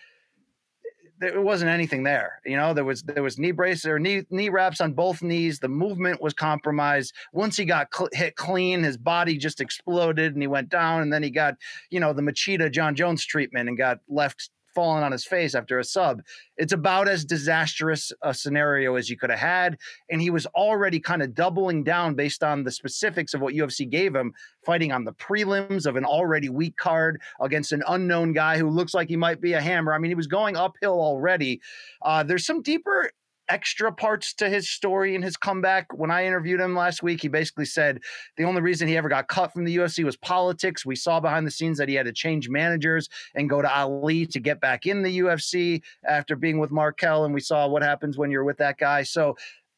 [1.18, 2.40] there wasn't anything there.
[2.44, 5.58] You know, there was there was knee braces or knee knee wraps on both knees.
[5.58, 7.14] The movement was compromised.
[7.32, 11.02] Once he got cl- hit clean, his body just exploded and he went down.
[11.02, 11.54] And then he got
[11.90, 15.78] you know the Machida Jon Jones treatment and got left falling on his face after
[15.78, 16.22] a sub.
[16.56, 19.78] It's about as disastrous a scenario as you could have had.
[20.10, 23.88] And he was already kind of doubling down based on the specifics of what UFC
[23.88, 24.32] gave him,
[24.64, 28.94] fighting on the prelims of an already weak card against an unknown guy who looks
[28.94, 29.92] like he might be a hammer.
[29.92, 31.60] I mean, he was going uphill already.
[32.02, 33.10] Uh, there's some deeper
[33.48, 35.92] extra parts to his story and his comeback.
[35.92, 38.00] When I interviewed him last week, he basically said
[38.36, 40.86] the only reason he ever got cut from the UFC was politics.
[40.86, 44.26] We saw behind the scenes that he had to change managers and go to Ali
[44.26, 47.24] to get back in the UFC after being with Markel.
[47.24, 49.02] And we saw what happens when you're with that guy.
[49.02, 49.36] So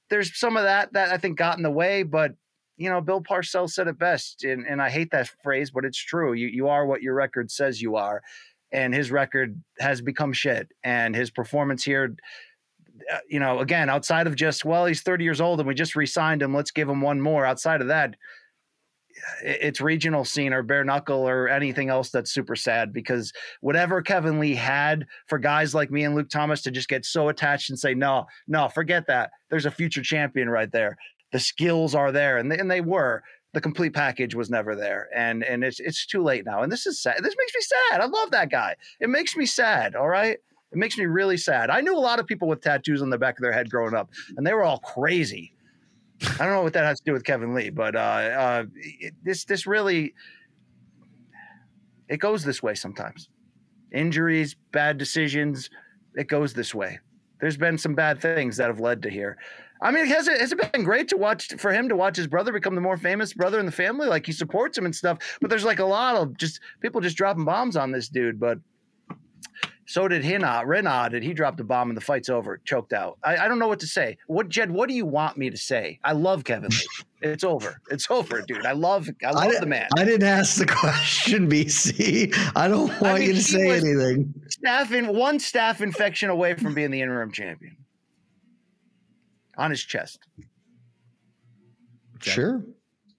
[0.08, 2.34] there's some of that that I think got in the way, but
[2.76, 5.98] you know, Bill Parcells said it best, and, and I hate that phrase, but it's
[5.98, 6.34] true.
[6.34, 8.22] You you are what your record says you are,
[8.70, 12.16] and his record has become shit, and his performance here
[13.12, 15.96] Uh, you know, again, outside of just, well, he's 30 years old and we just
[15.96, 17.44] re signed him, let's give him one more.
[17.44, 18.16] Outside of that,
[19.42, 24.38] it's regional scene or bare knuckle or anything else that's super sad because whatever Kevin
[24.38, 27.78] Lee had for guys like me and Luke Thomas to just get so attached and
[27.78, 29.30] say, no, no, forget that.
[29.50, 30.96] There's a future champion right there.
[31.32, 33.22] The skills are there, and they, and they were.
[33.52, 36.62] The complete package was never there, and and it's it's too late now.
[36.62, 37.16] And this is sad.
[37.18, 38.00] This makes me sad.
[38.00, 38.76] I love that guy.
[39.00, 39.94] It makes me sad.
[39.94, 40.38] All right.
[40.72, 41.70] It makes me really sad.
[41.70, 43.94] I knew a lot of people with tattoos on the back of their head growing
[43.94, 45.52] up, and they were all crazy.
[46.22, 49.14] I don't know what that has to do with Kevin Lee, but uh, uh, it,
[49.22, 50.14] this this really
[52.08, 53.28] it goes this way sometimes.
[53.92, 55.70] Injuries, bad decisions,
[56.14, 56.98] it goes this way.
[57.40, 59.36] There's been some bad things that have led to here.
[59.82, 62.26] I mean, has it has it been great to watch for him to watch his
[62.26, 64.06] brother become the more famous brother in the family?
[64.06, 67.16] Like he supports him and stuff, but there's like a lot of just people just
[67.16, 68.40] dropping bombs on this dude.
[68.40, 68.58] But
[69.86, 73.18] so did Hina, Renaud, and he dropped a bomb and the fight's over, choked out.
[73.22, 74.18] I, I, don't know what to say.
[74.26, 74.70] What Jed?
[74.70, 76.00] What do you want me to say?
[76.02, 76.76] I love Kevin Lee.
[77.22, 77.80] It's over.
[77.90, 78.66] It's over, dude.
[78.66, 79.08] I love.
[79.24, 79.88] I love I, the man.
[79.96, 82.36] I didn't ask the question, BC.
[82.54, 84.34] I don't want I mean, you to say anything.
[84.50, 87.78] Staph in one staff infection away from being the interim champion
[89.56, 90.18] on his chest.
[92.20, 92.62] Sure.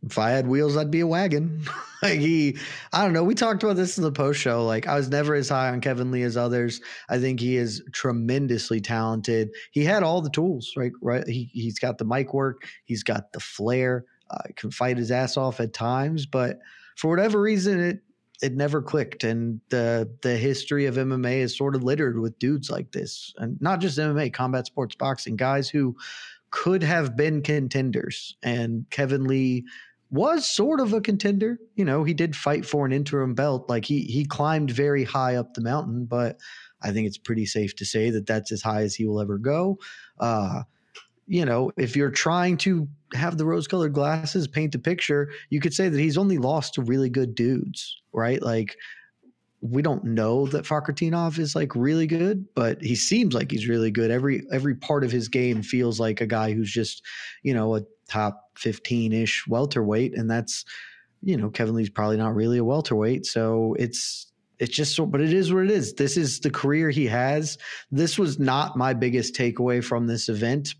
[0.06, 1.64] If I had wheels, I'd be a wagon.
[2.04, 2.58] like he,
[2.94, 3.24] I don't know.
[3.24, 4.66] We talked about this in the post show.
[4.66, 6.82] Like I was never as high on Kevin Lee as others.
[7.10, 9.50] I think he is tremendously talented.
[9.72, 10.92] He had all the tools, right?
[11.02, 11.28] Right.
[11.28, 12.68] He he's got the mic work.
[12.86, 14.06] He's got the flair.
[14.30, 16.60] Uh, can fight his ass off at times, but
[16.98, 18.00] for whatever reason, it
[18.42, 19.24] it never clicked.
[19.24, 23.60] And the the history of MMA is sort of littered with dudes like this, and
[23.62, 25.96] not just MMA, combat sports, boxing, guys who
[26.50, 28.36] could have been contenders.
[28.44, 29.66] And Kevin Lee
[30.10, 31.60] was sort of a contender.
[31.76, 33.70] You know, he did fight for an interim belt.
[33.70, 36.38] Like he he climbed very high up the mountain, but
[36.82, 39.38] I think it's pretty safe to say that that's as high as he will ever
[39.38, 39.80] go.
[40.20, 40.64] Uh,
[41.28, 45.74] you know, if you're trying to have the rose-colored glasses paint the picture, you could
[45.74, 48.42] say that he's only lost to really good dudes, right?
[48.42, 48.76] Like
[49.62, 53.92] we don't know that Fakhretdinov is like really good, but he seems like he's really
[53.92, 54.12] good.
[54.12, 57.04] Every every part of his game feels like a guy who's just,
[57.44, 60.64] you know, a top 15-ish welterweight and that's
[61.24, 65.22] you know, Kevin Lee's probably not really a welterweight, so it's it's just so but
[65.22, 65.94] it is what it is.
[65.94, 67.58] This is the career he has.
[67.92, 70.76] This was not my biggest takeaway from this event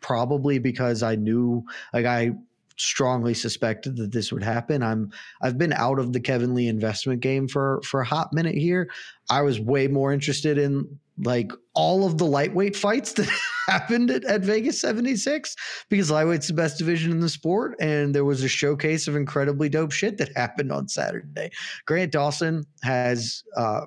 [0.00, 2.32] probably because I knew like I
[2.76, 4.82] strongly suspected that this would happen.
[4.82, 5.10] I'm
[5.42, 8.90] I've been out of the Kevin Lee investment game for for a hot minute here.
[9.30, 13.28] I was way more interested in like all of the lightweight fights that
[13.68, 15.56] happened at, at, Vegas 76
[15.88, 19.70] because lightweight's the best division in the sport and there was a showcase of incredibly
[19.70, 21.50] dope shit that happened on Saturday.
[21.86, 23.82] Grant Dawson has uh,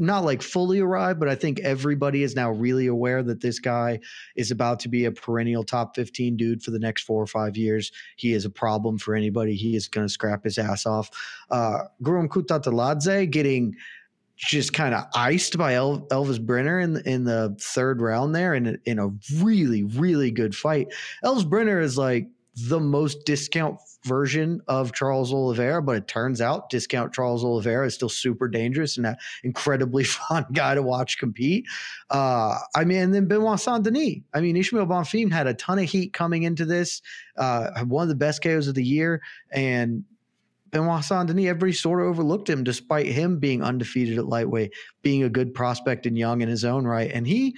[0.00, 4.00] not like fully arrived, but I think everybody is now really aware that this guy
[4.34, 7.56] is about to be a perennial top 15 dude for the next four or five
[7.56, 7.92] years.
[8.16, 9.54] He is a problem for anybody.
[9.54, 11.10] He is going to scrap his ass off.
[11.50, 13.76] Uh, Guram Kutateladze getting
[14.36, 18.66] just kind of iced by El- Elves Brener in in the third round there, in
[18.68, 20.88] a, in a really really good fight.
[21.22, 22.26] Elves Brener is like
[22.56, 27.94] the most discount version of Charles Oliveira, but it turns out discount Charles Oliveira is
[27.94, 31.66] still super dangerous and an incredibly fun guy to watch compete.
[32.08, 34.18] Uh, I mean, and then Benoit Saint Denis.
[34.32, 37.02] I mean, Ismael Bonfim had a ton of heat coming into this,
[37.36, 39.20] uh, one of the best KOs of the year,
[39.50, 40.04] and
[40.70, 44.72] Benoit Saint Denis, everybody sort of overlooked him despite him being undefeated at lightweight,
[45.02, 47.10] being a good prospect and young in his own right.
[47.12, 47.56] And he,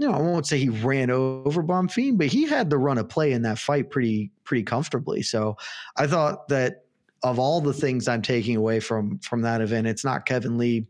[0.00, 3.32] know, I won't say he ran over Bonfim, but he had the run of play
[3.32, 5.22] in that fight pretty, pretty comfortably.
[5.22, 5.56] So
[5.96, 6.84] I thought that
[7.22, 10.86] of all the things I'm taking away from from that event, it's not Kevin Lee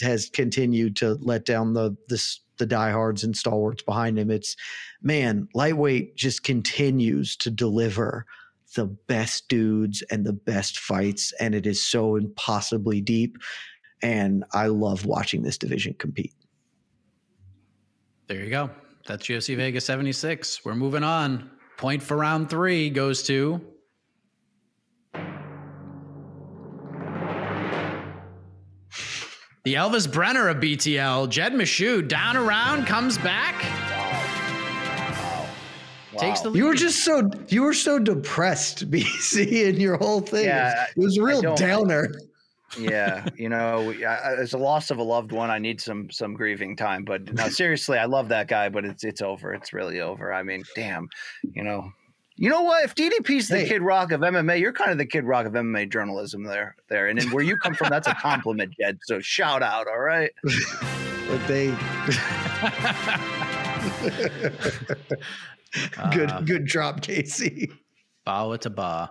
[0.00, 4.30] has continued to let down the this the diehards and stalwarts behind him.
[4.30, 4.56] It's
[5.02, 8.26] man, lightweight just continues to deliver
[8.76, 13.36] the best dudes and the best fights, and it is so impossibly deep.
[14.02, 16.32] And I love watching this division compete.
[18.30, 18.70] There you go.
[19.08, 20.64] That's UFC Vegas 76.
[20.64, 21.50] We're moving on.
[21.78, 23.60] Point for round three goes to.
[29.64, 33.60] The Elves Brener of BTL, Jed Meshew, down around, comes back.
[35.12, 35.46] Wow!
[36.18, 40.44] Takes the You were just so you were so depressed, BC, in your whole thing.
[40.46, 42.12] Yeah, it was a real don't- downer.
[42.78, 45.80] Yeah, you know, we- I- I- as a loss of a loved one, I need
[45.80, 47.04] some some grieving time.
[47.04, 49.52] But no, seriously, I love that guy, but it's it's over.
[49.54, 50.32] It's really over.
[50.32, 51.08] I mean, damn,
[51.42, 51.90] you know,
[52.36, 52.84] you know what?
[52.84, 53.68] If DDP's the Hey.
[53.68, 56.76] Kid Rock of MMA, you're kind of the Kid Rock of MMA journalism there.
[56.88, 58.98] There, and then where you come from, that's a compliment, Jed.
[59.02, 60.30] So shout out, all right.
[61.30, 61.68] But they
[66.12, 67.70] good Uh, good drop, Casey.
[68.26, 69.10] Bawa to ba.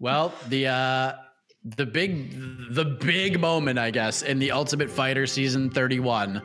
[0.00, 1.12] Well, the uh
[1.62, 2.34] the big
[2.74, 6.40] the big moment, I guess, in the Ultimate Fighter season 31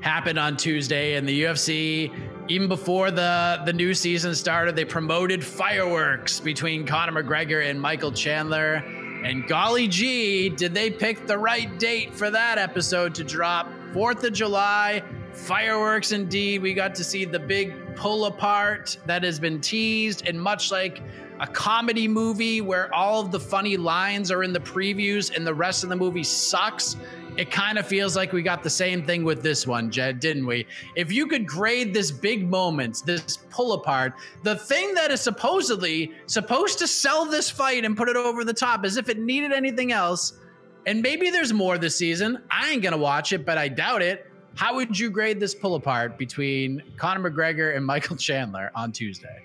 [0.00, 2.12] happened on Tuesday and the UFC
[2.48, 8.10] even before the the new season started, they promoted fireworks between Conor McGregor and Michael
[8.10, 8.82] Chandler.
[9.24, 13.68] And golly gee, did they pick the right date for that episode to drop?
[13.92, 15.02] 4th of July,
[15.32, 16.60] fireworks indeed.
[16.60, 21.02] We got to see the big pull apart that has been teased and much like
[21.40, 25.54] a comedy movie where all of the funny lines are in the previews and the
[25.54, 26.96] rest of the movie sucks.
[27.36, 30.46] It kind of feels like we got the same thing with this one, Jed, didn't
[30.46, 30.66] we?
[30.94, 36.12] If you could grade this big moment, this pull apart, the thing that is supposedly
[36.26, 39.52] supposed to sell this fight and put it over the top as if it needed
[39.52, 40.38] anything else,
[40.86, 42.42] and maybe there's more this season.
[42.50, 44.30] I ain't gonna watch it, but I doubt it.
[44.54, 49.42] How would you grade this pull apart between Conor McGregor and Michael Chandler on Tuesday?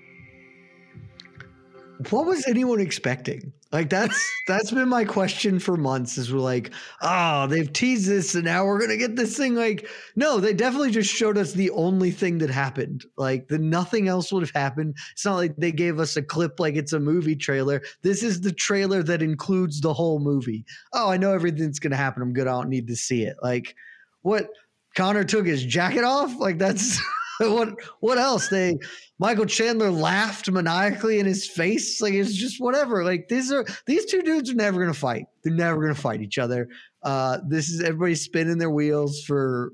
[2.09, 3.53] What was anyone expecting?
[3.71, 6.17] Like that's that's been my question for months.
[6.17, 6.71] Is we're like,
[7.01, 9.55] oh, they've teased this, and now we're gonna get this thing.
[9.55, 13.05] Like, no, they definitely just showed us the only thing that happened.
[13.17, 14.95] Like, the nothing else would have happened.
[15.11, 17.81] It's not like they gave us a clip like it's a movie trailer.
[18.01, 20.65] This is the trailer that includes the whole movie.
[20.93, 22.23] Oh, I know everything's gonna happen.
[22.23, 22.47] I'm good.
[22.47, 23.37] I don't need to see it.
[23.41, 23.75] Like,
[24.21, 24.47] what?
[24.95, 26.37] Conor took his jacket off.
[26.37, 27.01] Like that's
[27.49, 27.73] what.
[27.99, 28.49] What else?
[28.49, 28.77] They
[29.19, 32.01] Michael Chandler laughed maniacally in his face.
[32.01, 33.03] Like it's just whatever.
[33.03, 35.25] Like these are these two dudes are never gonna fight.
[35.43, 36.69] They're never gonna fight each other.
[37.03, 39.73] Uh, this is everybody spinning their wheels for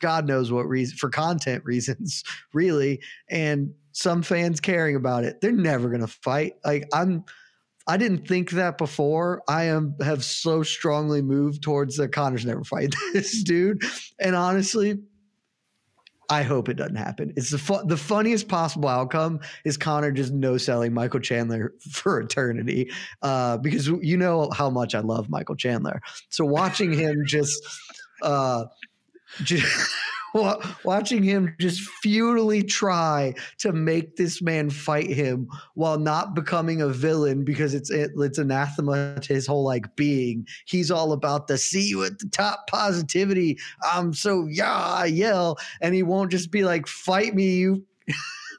[0.00, 2.22] God knows what reason for content reasons,
[2.52, 5.40] really, and some fans caring about it.
[5.40, 6.54] They're never gonna fight.
[6.64, 7.24] Like I'm.
[7.84, 9.42] I didn't think that before.
[9.48, 13.82] I am have so strongly moved towards the Conor's never fight this dude.
[14.20, 15.00] And honestly,
[16.28, 17.32] I hope it doesn't happen.
[17.36, 22.20] It's the fu- the funniest possible outcome is Conor just no selling Michael Chandler for
[22.20, 22.90] eternity,
[23.22, 26.00] uh, because you know how much I love Michael Chandler.
[26.30, 27.62] So watching him just,
[28.22, 28.64] uh,
[29.42, 29.66] just
[30.84, 36.88] watching him just futilely try to make this man fight him while not becoming a
[36.88, 40.46] villain because it's it's anathema to his whole like being.
[40.66, 43.58] He's all about the see you at the top positivity.
[43.84, 47.84] I'm so yeah, I yell, and he won't just be like fight me, you.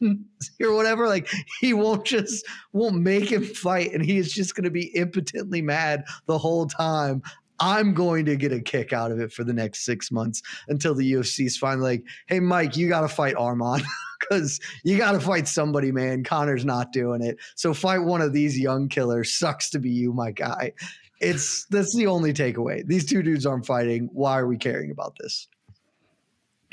[0.62, 1.30] or whatever like
[1.62, 5.62] he won't just won't make him fight and he is just going to be impotently
[5.62, 7.22] mad the whole time
[7.60, 10.96] I'm going to get a kick out of it for the next six months until
[10.96, 13.84] the UFC is finally like, hey, Mike, you got to fight Arman
[14.20, 16.24] because you got to fight somebody, man.
[16.24, 17.38] Conor's not doing it.
[17.56, 19.34] So fight one of these young killers.
[19.34, 20.74] Sucks to be you, my guy.
[21.22, 22.86] It's that's the only takeaway.
[22.86, 24.10] These two dudes aren't fighting.
[24.12, 25.48] Why are we caring about this?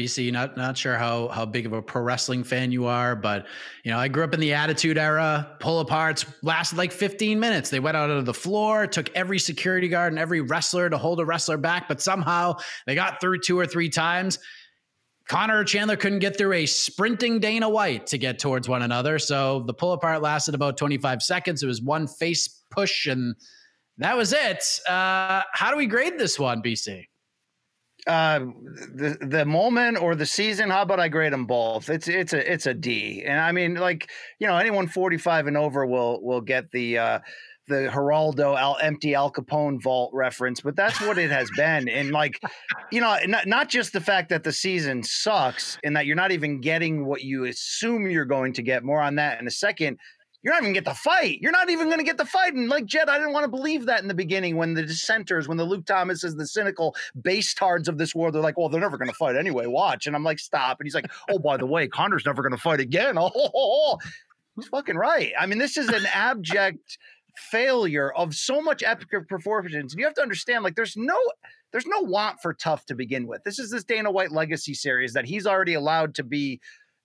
[0.01, 3.47] BC, not not sure how how big of a pro wrestling fan you are, but
[3.85, 5.57] you know, I grew up in the Attitude Era.
[5.61, 7.69] Pull aparts lasted like 15 minutes.
[7.69, 11.21] They went out of the floor, took every security guard and every wrestler to hold
[11.21, 12.57] a wrestler back, but somehow
[12.87, 14.39] they got through two or three times.
[15.29, 19.19] Conor Chandler couldn't get through a sprinting Dana White to get towards one another.
[19.19, 21.63] So the pull apart lasted about 25 seconds.
[21.63, 23.37] It was one face push, and
[23.99, 24.65] that was it.
[24.89, 27.05] Uh, how do we grade this one, BC?
[28.07, 28.41] Uh
[28.95, 32.53] the the moment or the season how about i grade them both it's it's a
[32.53, 36.41] it's a d and i mean like you know anyone 45 and over will will
[36.41, 37.19] get the uh
[37.71, 41.89] the Geraldo Al empty Al Capone vault reference, but that's what it has been.
[41.89, 42.39] And like,
[42.93, 46.33] you know, not, not just the fact that the season sucks and that you're not
[46.33, 48.85] even getting what you assume you're going to get.
[48.85, 49.99] More on that in a second
[50.43, 51.39] you're not even get the fight.
[51.41, 52.55] You're not even going to get the fight.
[52.55, 55.49] And like Jed, I didn't want to believe that in the beginning when the dissenters,
[55.49, 58.97] when the Luke Thomases, the cynical bastards of this world, they're like, well, they're never
[58.97, 59.67] going to fight anyway.
[59.67, 60.07] Watch.
[60.07, 60.81] And I'm like, stop.
[60.81, 63.19] And he's like, oh, by the way, Conor's never going to fight again.
[63.21, 63.99] Oh, oh, oh,
[64.57, 65.33] he's fucking right.
[65.39, 66.97] I mean, this is an abject
[67.37, 69.75] failure of so much epic performance.
[69.75, 71.19] And you have to understand, like, there's no
[71.73, 73.45] there's no want for TUF to begin with.
[73.45, 76.61] This is this Dana White legacy series that he's already allowed to be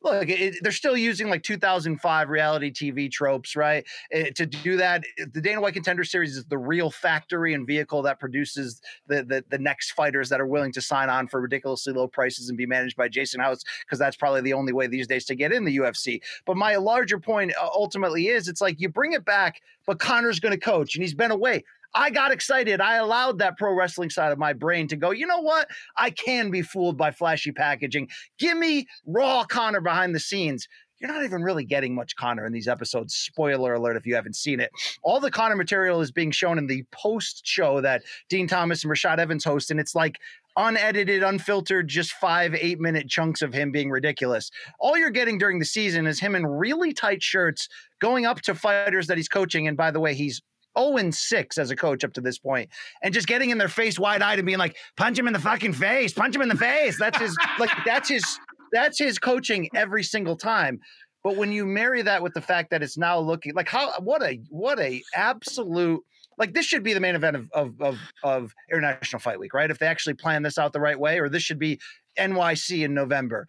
[0.06, 3.86] look, it, they're still using like 2005 reality TV tropes, right?
[4.11, 7.65] It, eh, to do that, the Dana White Contender Series is the real factory and
[7.65, 11.41] vehicle that produces the, the, the next fighters that are willing to sign on for
[11.41, 14.88] ridiculously low prices and be managed by Jason House, because that's probably the only way
[14.88, 16.22] these days to get in the UFC.
[16.45, 20.40] But my larger point uh, ultimately is, it's like you bring it back, but Conor's
[20.40, 21.64] going to coach, and he's been away.
[21.95, 22.81] I got excited.
[22.81, 25.69] I allowed that pro wrestling side of my brain to go, you know what?
[25.97, 28.09] I can be fooled by flashy packaging.
[28.38, 30.67] Give me raw Conor behind the scenes.
[30.99, 33.15] You're not even really getting much Conor in these episodes.
[33.15, 34.72] Spoiler alert if you haven't seen it.
[35.03, 38.91] All the Conor material is being shown in the post show that Din Thomas and
[38.91, 39.72] Rashad Evans host.
[39.72, 40.19] And it's like
[40.57, 44.51] unedited, unfiltered, just five, eight minute chunks of him being ridiculous.
[44.80, 47.67] All you're getting during the season is him in really tight shirts
[47.99, 49.67] going up to fighters that he's coaching.
[49.67, 50.41] And by the way, he's
[50.77, 52.69] 0 and 6 as a coach up to this point,
[53.03, 55.39] and just getting in their face wide eyed and being like, punch him in the
[55.39, 56.97] fucking face, punch him in the face.
[56.99, 58.23] That's his like that's his
[58.72, 60.80] that's his coaching every single time.
[61.23, 64.22] But when you marry that with the fact that it's now looking like how what
[64.22, 66.03] a what a absolute
[66.38, 69.72] like this should be the main event of of of, of International Fight Week, right?
[69.72, 71.80] If they actually plan this out the right way, or this should be
[72.19, 73.47] NYC in November.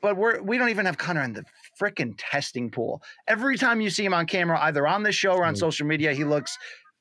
[0.00, 1.44] But we're we don't even have Conor in the
[1.80, 3.02] freaking testing pool.
[3.26, 6.12] Every time you see him on camera, either on this show or on social media,
[6.12, 6.56] he looks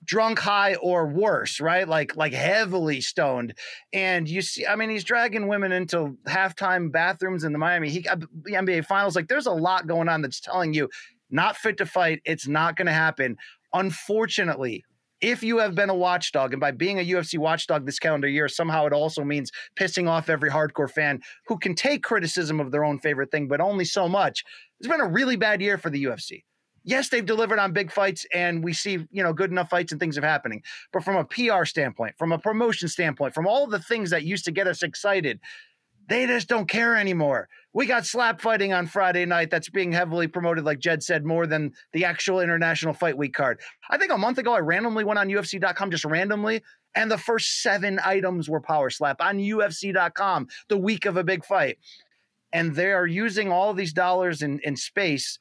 [0.06, 1.88] drunk high or worse right?
[1.88, 3.54] Like like heavily stoned.
[3.94, 8.08] And you see i mean he's dragging women into halftime bathrooms in the miami he,
[8.08, 9.16] uh, the nba finals.
[9.16, 10.90] Like there's a lot going on that's telling you
[11.30, 12.22] not fit to fight.
[12.26, 13.38] It's not going to happen.
[13.74, 14.84] Unfortunately
[15.24, 18.50] if you have been a watchdog, and by being a UFC watchdog this calendar year,
[18.50, 22.84] somehow it also means pissing off every hardcore fan who can take criticism of their
[22.84, 24.44] own favorite thing, but only so much.
[24.80, 26.44] It's been a really bad year for the UFC.
[26.84, 30.00] Yes, they've delivered on big fights, and we see you know good enough fights and
[30.00, 30.62] things are happening.
[30.92, 34.44] But from a PR standpoint, from a promotion standpoint, from all the things that used
[34.46, 35.40] to get us excited,
[36.08, 37.48] they just don't care anymore.
[37.74, 41.48] We got slap fighting on Friday night that's being heavily promoted, like Jed said, more
[41.48, 43.60] than the actual International Fight Week card.
[43.90, 46.62] I think a month ago, I randomly went on UFC.com, just randomly,
[46.96, 51.46] and the first seven items were power slap on UFC.com the week of a big
[51.46, 51.78] fight.
[52.52, 55.40] And they are using all these dollars in, in space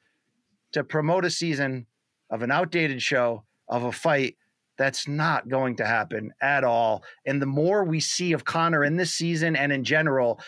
[0.72, 1.86] to promote a season
[2.30, 4.36] of an outdated show of a fight
[4.82, 7.04] that's not going to happen at all.
[7.24, 10.40] And the more we see of Conor in this season and in general,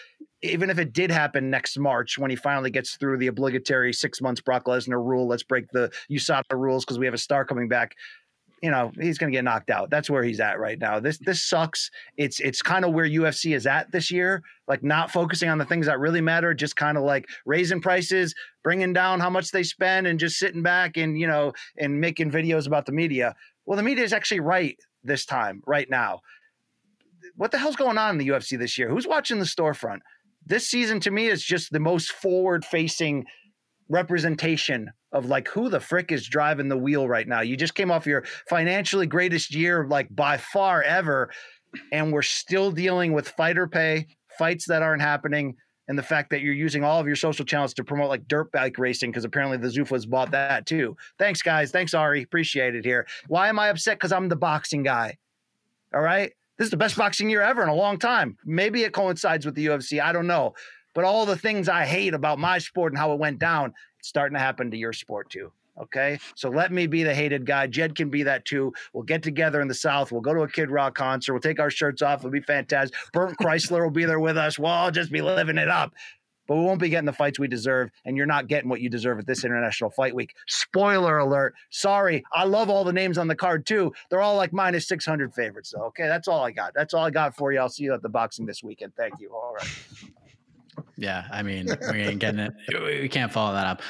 [0.43, 4.21] even if it did happen next March when he finally gets through the obligatory six
[4.21, 7.69] months Brock Lesnar rule, let's break the USADA rules because we have a star coming
[7.69, 7.95] back.
[8.61, 9.89] you know he's going to get knocked out.
[9.89, 10.99] That's where he's at right now.
[10.99, 11.91] This this sucks.
[12.17, 15.67] It's it's kind of where UFC is at this year, like not focusing on the
[15.67, 18.35] things that really matter, just kind of like raising prices,
[18.65, 22.31] bringing down how much they spend, and just sitting back and you know and making
[22.31, 23.37] videos about the media.
[23.67, 26.21] Well, the media is actually right this time, right now.
[27.37, 28.89] What the hell's going on in the UFC this year?
[28.89, 30.01] Who's watching the storefront?
[30.47, 33.25] This season to me is just the most forward facing
[33.89, 37.41] representation of like who the frick is driving the wheel right now.
[37.41, 41.31] You just came off your financially greatest year, like by far ever,
[41.93, 44.07] and we're still dealing with fighter pay,
[44.39, 45.57] fights that aren't happening,
[45.89, 48.51] and the fact that you're using all of your social channels to promote like dirt
[48.53, 50.97] bike racing because apparently the Zuffas bought that too.
[51.19, 51.71] Thanks, guys.
[51.71, 52.23] Thanks, Ari.
[52.23, 53.07] Appreciate it here.
[53.29, 53.99] Why am I upset?
[53.99, 55.19] Because I'm the boxing guy.
[55.95, 56.33] All right.
[56.57, 58.39] This is the best boxing year ever in a long time.
[58.45, 60.01] Maybe it coincides with the UFC.
[60.01, 60.55] I don't know.
[60.95, 64.09] But all the things I hate about my sport and how it went down, it's
[64.09, 65.53] starting to happen to your sport too.
[65.81, 66.19] Okay.
[66.35, 67.67] So let me be the hated guy.
[67.67, 68.73] Jed can be that too.
[68.93, 70.13] We'll get together in the South.
[70.13, 71.33] We'll go to a Kid Rock concert.
[71.33, 72.21] We'll take our shirts off.
[72.21, 72.97] It'll be fantastic.
[73.13, 74.59] Burnt Chrysler will be there with us.
[74.59, 75.93] We'll all just be living it up.
[76.47, 78.91] But we won't be getting the fights we deserve, and you're not getting what you
[78.91, 80.35] deserve at this International Fight Week.
[80.47, 81.55] Spoiler alert.
[81.71, 82.23] Sorry.
[82.35, 83.95] I love all the names on the card too.
[84.11, 85.71] They're all like minus 600 favorites.
[85.71, 86.07] So, okay.
[86.07, 86.75] That's all I got.
[86.75, 87.61] That's all I got for you.
[87.61, 88.95] I'll see you at the boxing this weekend.
[88.95, 89.31] Thank you.
[89.31, 89.69] All right.
[90.97, 92.53] Yeah, I mean, we ain't getting it.
[92.69, 93.83] We can't follow that up.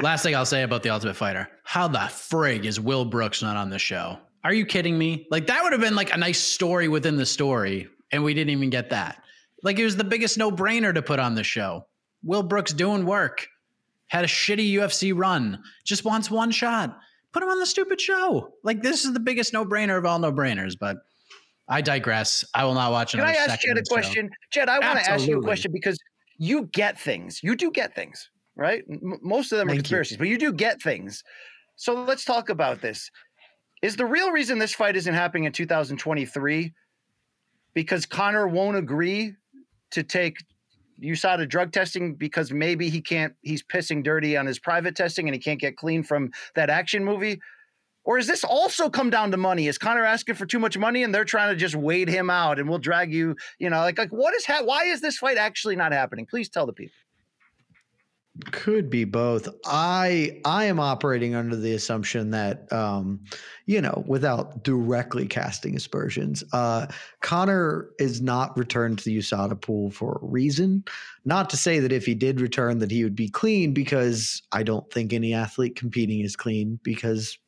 [0.00, 3.56] Last thing I'll say about the Ultimate Fighter: How the frig is Will Brooks not
[3.56, 4.18] on the show?
[4.42, 5.26] Are you kidding me?
[5.30, 8.50] Like that would have been like a nice story within the story, and we didn't
[8.50, 9.22] even get that.
[9.62, 11.86] Like it was the biggest no brainer to put on the show.
[12.22, 13.46] Will Brooks doing work,
[14.08, 16.98] had a shitty UFC run, just wants one shot.
[17.32, 18.52] Put him on the stupid show.
[18.64, 20.98] Like this is the biggest no brainer of all no brainers, but.
[21.66, 22.44] I digress.
[22.52, 23.94] I will not watch Can another I ask Jed a the show.
[23.94, 24.30] question?
[24.50, 25.96] Jed, I want to ask you a question because
[26.36, 27.42] you get things.
[27.42, 28.82] You do get things, right?
[28.90, 29.82] M- most of them are Thank you.
[29.82, 31.22] conspiracies, but you do get things.
[31.76, 33.10] So let's talk about this.
[33.82, 36.72] Is the real reason this fight isn't happening in 2023
[37.74, 39.34] because Conor won't agree
[39.90, 40.38] to take
[41.02, 45.34] USADA drug testing because maybe he can't, he's pissing dirty on his private testing and
[45.34, 47.40] he can't get clean from that action movie?
[48.04, 49.66] Or is this also come down to money?
[49.66, 52.58] Is Conor asking for too much money and they're trying to just wait him out
[52.58, 55.36] and we'll drag you, you know, like, like what is, ha- why is this fight
[55.36, 56.26] actually not happening?
[56.26, 56.94] Please tell the people.
[58.50, 59.48] Could be both.
[59.64, 63.20] I I am operating under the assumption that um,
[63.66, 66.88] you know, without directly casting aspersions, uh,
[67.20, 70.82] Conor is not returned to the USADA pool for a reason.
[71.24, 74.64] Not to say that if he did return that he would be clean, because I
[74.64, 77.38] don't think any athlete competing is clean because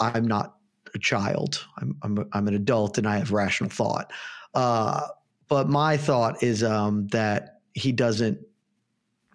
[0.00, 0.54] I'm not
[0.94, 1.66] a child.
[1.78, 4.12] I'm I'm, I'm an adult and I have rational thought.
[4.54, 5.00] Uh,
[5.48, 8.38] but my thought is um, that he doesn't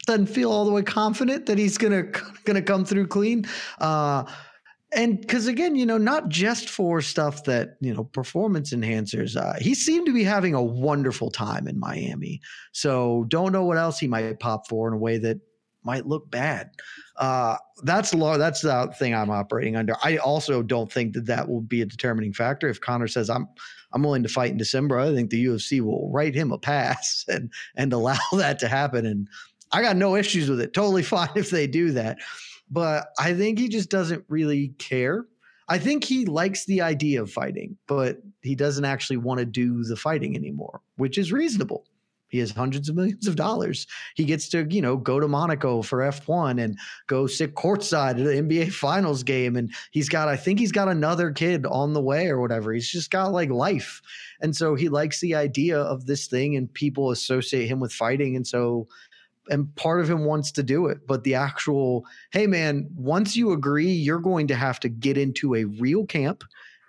[0.08, 2.04] doesn't feel all the way confident that he's gonna
[2.46, 3.46] gonna come through clean.
[3.80, 4.24] Uh,
[4.94, 9.36] and because again, you know, not just for stuff that you know, performance enhancers.
[9.36, 12.42] Uh, he seemed to be having a wonderful time in Miami.
[12.72, 15.40] So don't know what else he might pop for in a way that
[15.84, 16.72] might look bad.
[17.18, 18.38] Uh, that's law.
[18.38, 19.96] That's the thing I'm operating under.
[20.04, 22.70] I also don't think that that will be a determining factor.
[22.70, 23.48] If Conor says I'm
[23.94, 27.26] I'm willing to fight in December, I think the UFC will write him a pass
[27.30, 29.06] and and allow that to happen.
[29.06, 29.28] And
[29.72, 30.74] I got no issues with it.
[30.74, 32.18] Totally fine if they do that.
[32.70, 35.26] But I think he just doesn't really care.
[35.70, 39.84] I think he likes the idea of fighting, but he doesn't actually want to do
[39.84, 41.86] the fighting anymore, which is reasonable.
[42.30, 43.88] He has hundreds of millions of dollars.
[44.16, 46.78] He gets to, you know, go to Monaco for F1 and
[47.08, 49.56] go sit courtside at an NBA finals game.
[49.56, 52.74] And he's got, I think he's got another kid on the way or whatever.
[52.74, 54.02] He's just got like life.
[54.42, 58.36] And so he likes the idea of this thing and people associate him with fighting.
[58.36, 58.88] And so,
[59.50, 61.06] and part of him wants to do it.
[61.08, 65.56] But the actual, hey man, once you agree, you're going to have to get into
[65.56, 66.44] a real camp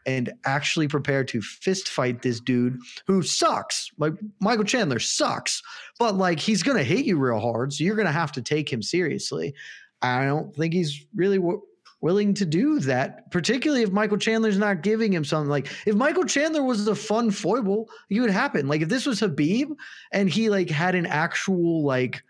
[0.07, 3.91] and actually prepare to fist fight this dude who sucks.
[3.99, 5.63] Like Michael Chandler sucks,
[5.99, 7.73] but like he's going to hit you real hard.
[7.73, 9.55] So you're going to have to take him seriously.
[10.01, 11.61] I don't think he's really w-
[12.01, 15.51] willing to do that, particularly if Michael Chandler's not giving him something.
[15.51, 18.69] Like if Michael Chandler was a fun foible, it would happen.
[18.69, 19.75] Like if this was Khabib
[20.13, 22.23] and he like had an actual like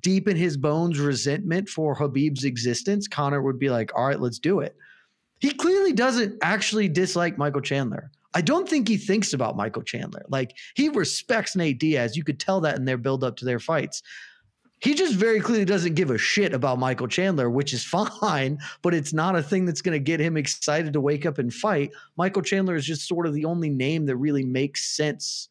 [0.00, 4.38] deep in his bones resentment for Khabib's existence, Conor would be like, all right, let's
[4.38, 4.76] do it.
[5.38, 8.10] He clearly doesn't actually dislike Michael Chandler.
[8.34, 10.24] I don't think he thinks about Michael Chandler.
[10.28, 12.16] Like he respects Nate Diaz.
[12.16, 14.02] You could tell that in their build up to their fights.
[14.80, 17.82] He just very clearly doesn't give a shit about Michael Chandler, which is
[18.20, 21.38] fine, but it's not a thing that's going to get him excited to wake up
[21.38, 21.92] and fight.
[22.16, 25.48] Michael Chandler is just sort of the only name that really makes sense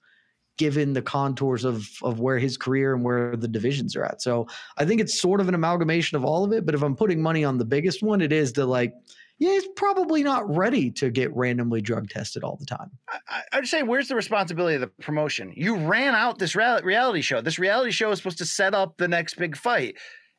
[0.57, 4.21] given the contours of of where his career and where the divisions are at.
[4.21, 6.65] So I think it's sort of an amalgamation of all of it.
[6.65, 8.93] But if I'm putting money on the biggest one, it is the like,
[9.37, 12.91] yeah, he's probably not ready to get randomly drug tested all the time.
[13.27, 15.51] I, I'd say, where's the responsibility of the promotion?
[15.55, 17.41] You ran out this reality show.
[17.41, 19.95] This reality show is supposed to set up the next big fight.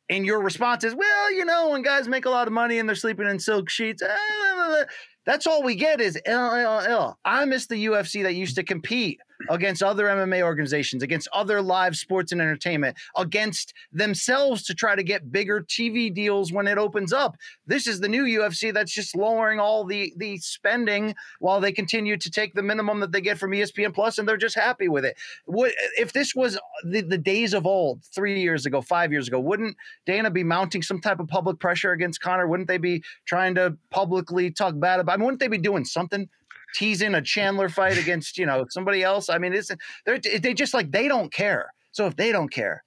[0.09, 2.87] And your response is, well, you know, when guys make a lot of money and
[2.87, 4.85] they're sleeping in silk sheets, uh,
[5.25, 7.19] that's all we get is L, L, L.
[7.25, 9.19] I miss the UFC that used to compete
[9.49, 15.03] against other MMA organizations, against other live sports and entertainment, against themselves to try to
[15.03, 17.37] get bigger TV deals when it opens up.
[17.65, 22.17] This is the new UFC that's just lowering all the the spending while they continue
[22.17, 25.05] to take the minimum that they get from ESPN Plus, and they're just happy with
[25.05, 25.17] it.
[25.45, 29.39] What if this was the, the days of old, three years ago, five years ago?
[29.39, 32.47] Wouldn't Dana be mounting some type of public pressure against Conor?
[32.47, 35.13] Wouldn't they be trying to publicly talk bad about?
[35.13, 36.29] I mean, wouldn't they be doing something?
[36.77, 39.29] Teasing a Chandler fight against you know somebody else.
[39.29, 39.71] I mean, it's
[40.05, 41.73] they're they just like they don't care.
[41.91, 42.83] So if they don't care,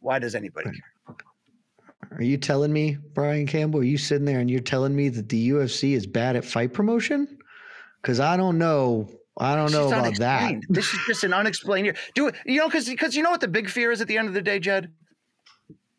[0.00, 1.16] why does anybody care?
[2.12, 3.80] Are you telling me, Brian Campbell?
[3.80, 6.72] Are you sitting there and you're telling me that the UFC is bad at fight
[6.72, 7.38] promotion?
[8.00, 9.08] Because I don't know.
[9.38, 10.54] I don't know about that.
[10.68, 11.96] This is just an unexplained.
[12.14, 12.68] Do it, you know?
[12.68, 14.58] Because because you know what the big fear is at the end of the day,
[14.58, 14.92] Jed,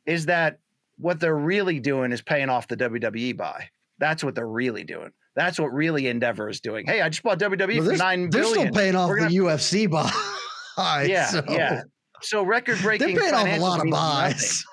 [0.06, 0.60] is that
[0.98, 3.70] what they're really doing is paying off the WWE buy.
[3.98, 5.12] That's what they're really doing.
[5.36, 6.86] That's what really Endeavor is doing.
[6.86, 8.68] Hey, I just bought WWE well, for nine they're billion.
[8.68, 9.90] still paying off We're the gonna, UFC
[10.78, 11.04] buy.
[11.04, 11.44] yeah, so.
[11.50, 11.82] yeah.
[12.22, 13.16] So record breaking.
[13.16, 14.64] They're paying off a lot of buys.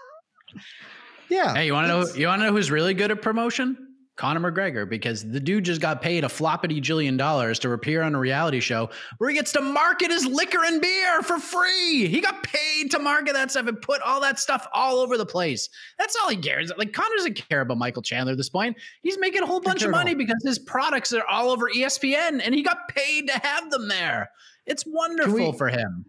[1.28, 1.54] yeah.
[1.54, 2.06] Hey, you want to know?
[2.14, 3.89] You want to know who's really good at promotion?
[4.20, 8.14] Conor McGregor, because the dude just got paid a floppity jillion dollars to appear on
[8.14, 12.06] a reality show where he gets to market his liquor and beer for free.
[12.06, 15.24] He got paid to market that stuff and put all that stuff all over the
[15.24, 15.70] place.
[15.98, 16.70] That's all he cares.
[16.76, 18.76] Like Conor doesn't care about Michael Chandler at this point.
[19.02, 22.54] He's making a whole bunch of money because his products are all over ESPN and
[22.54, 24.30] he got paid to have them there.
[24.66, 26.04] It's wonderful we, for him.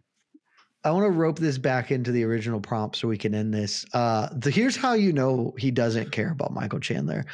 [0.84, 3.86] I want to rope this back into the original prompt so we can end this.
[3.94, 7.26] Uh, the, here's how you know he doesn't care about Michael Chandler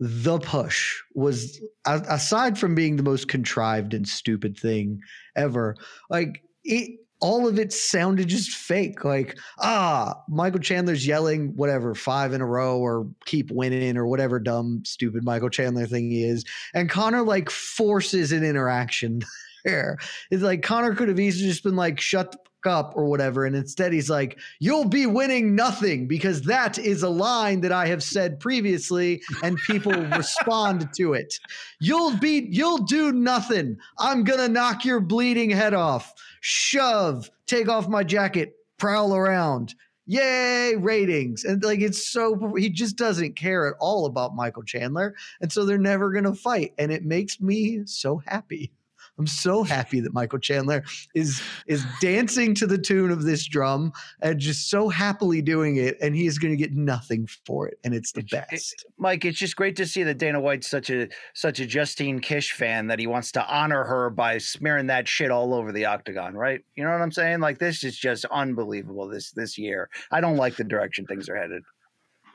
[0.00, 5.00] the push was aside from being the most contrived and stupid thing
[5.36, 5.76] ever
[6.10, 9.02] like it all of it sounded just fake.
[9.02, 14.38] Like ah michael chandler's yelling whatever five in a row or keep winning or whatever
[14.38, 16.44] dumb stupid michael chandler thing he is.
[16.74, 19.22] And conor like forces an interaction
[19.64, 19.96] there.
[20.30, 23.44] It's like conor could have easily just been like shut up or whatever.
[23.44, 27.86] And instead, he's like, You'll be winning nothing because that is a line that I
[27.86, 31.34] have said previously, and people respond to it.
[31.80, 33.76] You'll be, you'll do nothing.
[33.98, 36.12] I'm going to knock your bleeding head off.
[36.40, 39.74] Shove, take off my jacket, prowl around.
[40.06, 41.44] Yay, ratings.
[41.44, 45.14] And like, it's so, he just doesn't care at all about Michael Chandler.
[45.40, 46.74] And so they're never going to fight.
[46.76, 48.70] And it makes me so happy.
[49.18, 50.82] I'm so happy that Michael Chandler
[51.14, 55.96] is is dancing to the tune of this drum and just so happily doing it,
[56.00, 58.52] and he is going to get nothing for it, and it's the best.
[58.52, 62.20] It, Mike, it's just great to see that Dana White's such a such a Justine
[62.20, 65.84] Kish fan that he wants to honor her by smearing that shit all over the
[65.84, 66.60] octagon, right?
[66.74, 67.40] You know what I'm saying?
[67.40, 69.88] Like this is just unbelievable this this year.
[70.10, 71.62] I don't like the direction things are headed.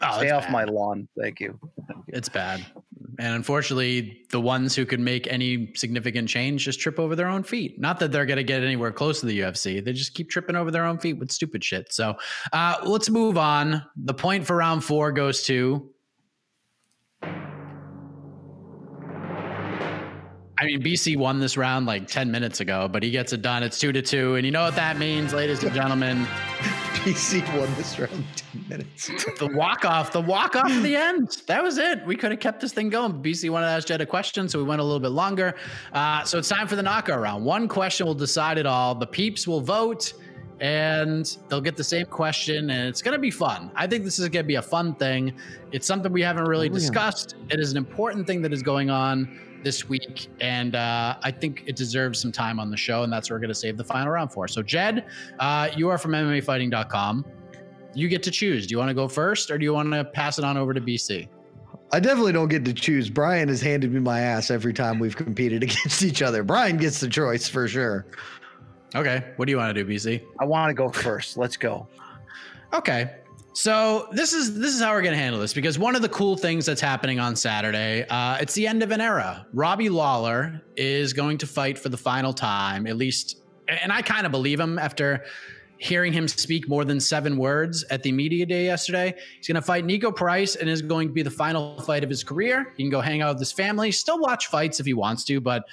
[0.02, 0.52] Oh, Stay off bad.
[0.52, 1.08] my lawn.
[1.20, 1.60] Thank you.
[2.08, 2.66] It's bad.
[3.20, 7.44] And unfortunately, the ones who could make any significant change just trip over their own
[7.44, 7.80] feet.
[7.80, 9.84] Not that they're going to get anywhere close to the UFC.
[9.84, 11.92] They just keep tripping over their own feet with stupid shit.
[11.92, 12.16] So
[12.54, 13.84] uh, let's move on.
[13.98, 15.90] The point for round four goes to.
[20.60, 23.64] I mean, BC won this round like 10 minutes ago, but he gets it done.
[23.64, 24.36] It's two to two.
[24.36, 26.26] And you know what that means, ladies and gentlemen?
[27.00, 29.08] BC won this round 10 minutes.
[29.40, 31.44] the walk off, the walk off at the end.
[31.48, 32.06] That was it.
[32.06, 33.24] We could have kept this thing going.
[33.24, 35.56] BC wanted to ask Jed a question, so we went a little bit longer.
[35.94, 37.46] Uh, so it's time for the knockout round.
[37.46, 38.94] One question will decide it all.
[38.94, 40.14] The peeps will vote
[40.60, 43.72] and they'll get the same question and it's going to be fun.
[43.76, 45.34] I think this is going to be a fun thing.
[45.72, 47.36] It's something we haven't really oh, discussed.
[47.50, 51.64] It is an important thing that is going on this week, and uh, I think
[51.66, 53.84] it deserves some time on the show, and that's what we're going to save the
[53.84, 54.48] final round for.
[54.48, 55.06] So, Jed,
[55.40, 57.26] uh, you are from MMAfighting.com.
[57.94, 58.68] You get to choose.
[58.68, 60.74] Do you want to go first, or do you want to pass it on over
[60.74, 61.28] to BC?
[61.92, 63.10] I definitely don't get to choose.
[63.10, 66.44] Brian has handed me my ass every time we've competed against each other.
[66.44, 68.06] Brian gets the choice for sure.
[68.96, 69.24] Okay.
[69.36, 70.24] What do you want to do, BC?
[70.40, 71.38] I want to go first.
[71.38, 71.88] Let's go.
[72.74, 73.16] Okay.
[73.60, 76.08] So this is this is how we're going to handle this because one of the
[76.08, 79.46] cool things that's happening on Saturday, uh, it's the end of an era.
[79.52, 84.26] Robbie Lawler is going to fight for the final time, at least, and I kind
[84.26, 85.26] of believe him after
[85.78, 89.14] hearing him speak more than seven words at the media day yesterday.
[89.36, 92.10] He's going to fight Niko Price and is going to be the final fight of
[92.10, 92.72] his career.
[92.78, 95.42] He can go hang out with his family, still watch fights if he wants to,
[95.42, 95.66] but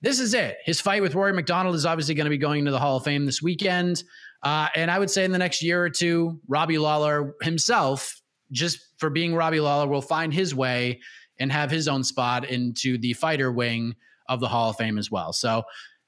[0.00, 0.58] this is it.
[0.64, 3.04] His fight with Rory MacDonald is obviously going to be going into the Hall of
[3.04, 4.02] Fame this weekend.
[4.42, 8.20] Uh, and I would say in the next year or two, Robbie Lawler himself,
[8.52, 11.00] just for being Robbie Lawler, will find his way
[11.38, 13.94] and have his own spot into the fighter wing
[14.28, 15.32] of the Hall of Fame as well.
[15.32, 15.62] So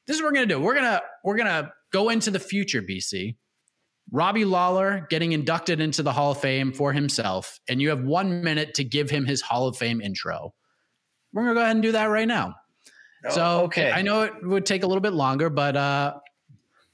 [0.07, 0.61] this is what we're gonna do.
[0.61, 3.37] We're gonna we're gonna go into the future, BC.
[4.13, 8.43] Robbie Lawler getting inducted into the Hall of Fame for himself, and you have one
[8.43, 10.53] minute to give him his Hall of Fame intro.
[11.33, 12.57] We're gonna go ahead and do that right now.
[13.27, 13.93] Oh, so okay.
[13.93, 16.15] I know it would take a little bit longer, but uh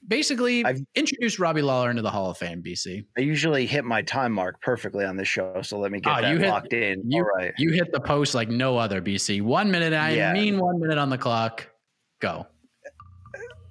[0.07, 3.05] basically I've- introduce Robbie Lawler into the Hall of Fame, BC.
[3.17, 6.21] I usually hit my time mark perfectly on this show, so let me get Ah,
[6.21, 7.01] that you hit- locked in.
[7.09, 7.53] You, All right.
[7.57, 9.41] you hit the post like no other, BC.
[9.41, 10.33] One minute, I Yeah.
[10.33, 11.67] mean one minute on the clock.
[12.19, 12.47] Go.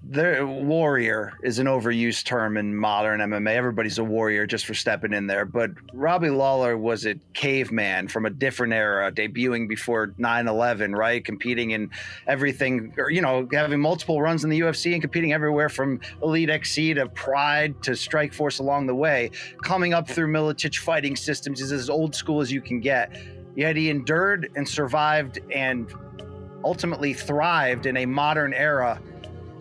[0.09, 3.51] The warrior is an overused term in modern MMA.
[3.51, 5.45] Everybody's a warrior just for stepping in there.
[5.45, 11.25] But Robbie Lawler was a caveman from a different era, debuting before 9 11, right?
[11.25, 11.91] Competing in
[12.29, 16.51] everything, or, you know, having multiple runs in the UFC and competing everywhere from Elite
[16.51, 19.33] XC to Pride to Strikeforce along the way.
[19.63, 23.17] Coming up through Miletich fighting systems is as old school as you can get.
[23.57, 25.93] Yet he endured and survived and
[26.65, 29.01] ultimately thrived in a modern era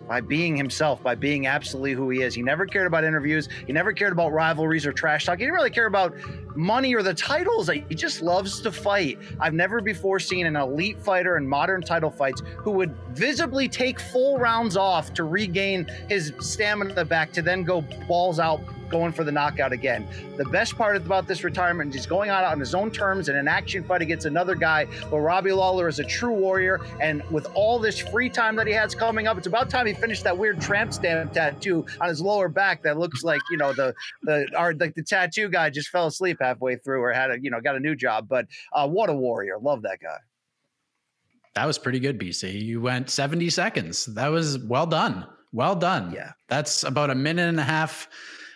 [0.08, 2.34] by being himself, by being absolutely who he is.
[2.34, 3.48] He never cared about interviews.
[3.66, 5.38] He never cared about rivalries or trash talk.
[5.38, 6.14] He didn't really care about
[6.54, 7.68] money or the titles.
[7.68, 9.18] He just loves to fight.
[9.40, 14.00] I've never before seen an elite fighter in modern title fights who would visibly take
[14.00, 19.24] full rounds off to regain his stamina back to then go balls out going for
[19.24, 20.06] the knockout again.
[20.36, 23.36] The best part about this retirement is he's going out on his own terms in
[23.36, 24.86] an action fight against another guy.
[25.10, 28.72] But Robbie Lawler is a true warrior, and with all this free time that he
[28.72, 32.20] has coming up, it's about time he finished that weird tramp stamp tattoo on his
[32.20, 35.88] lower back that looks like you know the the or like the tattoo guy just
[35.88, 38.28] fell asleep halfway through or had a you know got a new job.
[38.28, 39.58] But uh, what a warrior!
[39.58, 40.18] Love that guy.
[41.56, 42.60] That was pretty good, BC.
[42.60, 44.04] You went 70 seconds.
[44.06, 45.26] That was well done.
[45.52, 46.12] Well done.
[46.12, 46.32] Yeah.
[46.48, 48.08] That's about a minute and a half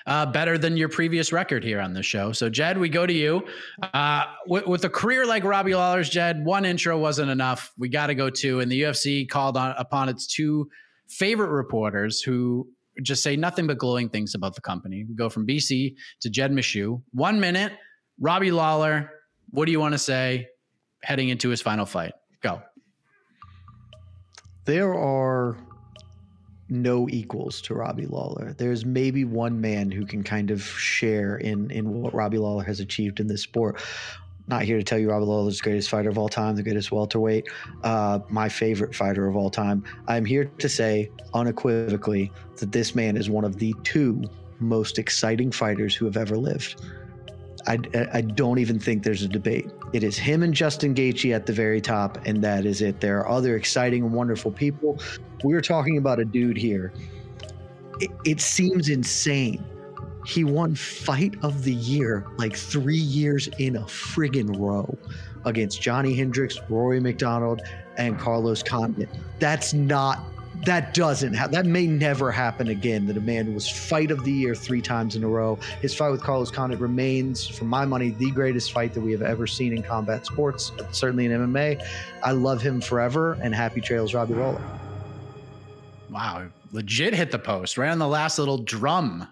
[0.06, 2.32] uh, better than your previous record here on the show.
[2.32, 3.44] So, Jed, we go to you.
[3.94, 7.72] Uh, with, with a career like Robbie Lawler's, Jed, one intro wasn't enough.
[7.78, 8.60] We got to go two.
[8.60, 10.68] And the UFC called on, upon its two
[11.08, 12.68] favorite reporters who
[13.02, 15.04] just say nothing but glowing things about the company.
[15.08, 17.02] We go from BC to Jed Meshew.
[17.12, 17.72] One minute,
[18.18, 19.10] Robbie Lawler.
[19.50, 20.48] What do you want to say
[21.02, 22.12] heading into his final fight?
[22.42, 22.62] Go.
[24.64, 25.58] There are
[26.70, 28.54] no equals to Robbie Lawler.
[28.56, 32.80] There's maybe one man who can kind of share in in what Robbie Lawler has
[32.80, 33.82] achieved in this sport.
[34.46, 36.62] Not here to tell you Robbie Lawler is the greatest fighter of all time, the
[36.62, 37.48] greatest welterweight,
[37.84, 39.84] uh, my favorite fighter of all time.
[40.08, 44.24] I'm here to say unequivocally that this man is one of the two
[44.58, 46.82] most exciting fighters who have ever lived.
[47.66, 47.78] I,
[48.12, 49.70] I don't even think there's a debate.
[49.92, 53.00] It is him and Justin Gaethje at the very top, and that is it.
[53.00, 54.98] There are other exciting and wonderful people.
[55.42, 56.92] We're talking about a dude here.
[58.00, 59.64] It, it seems insane.
[60.26, 64.96] He won Fight of the Year like three years in a friggin' row
[65.44, 67.62] against Johnny Hendricks, Rory MacDonald,
[67.96, 69.08] and Carlos Condit.
[69.38, 70.20] That's not
[70.66, 74.32] that doesn't ha- that may never happen again that a man was fight of the
[74.32, 78.10] year three times in a row his fight with carlos condit remains for my money
[78.18, 81.82] the greatest fight that we have ever seen in combat sports certainly in mma
[82.24, 84.60] i love him forever and happy trails robbie lawler
[86.10, 89.28] Wow, legit hit the post right on the last little drum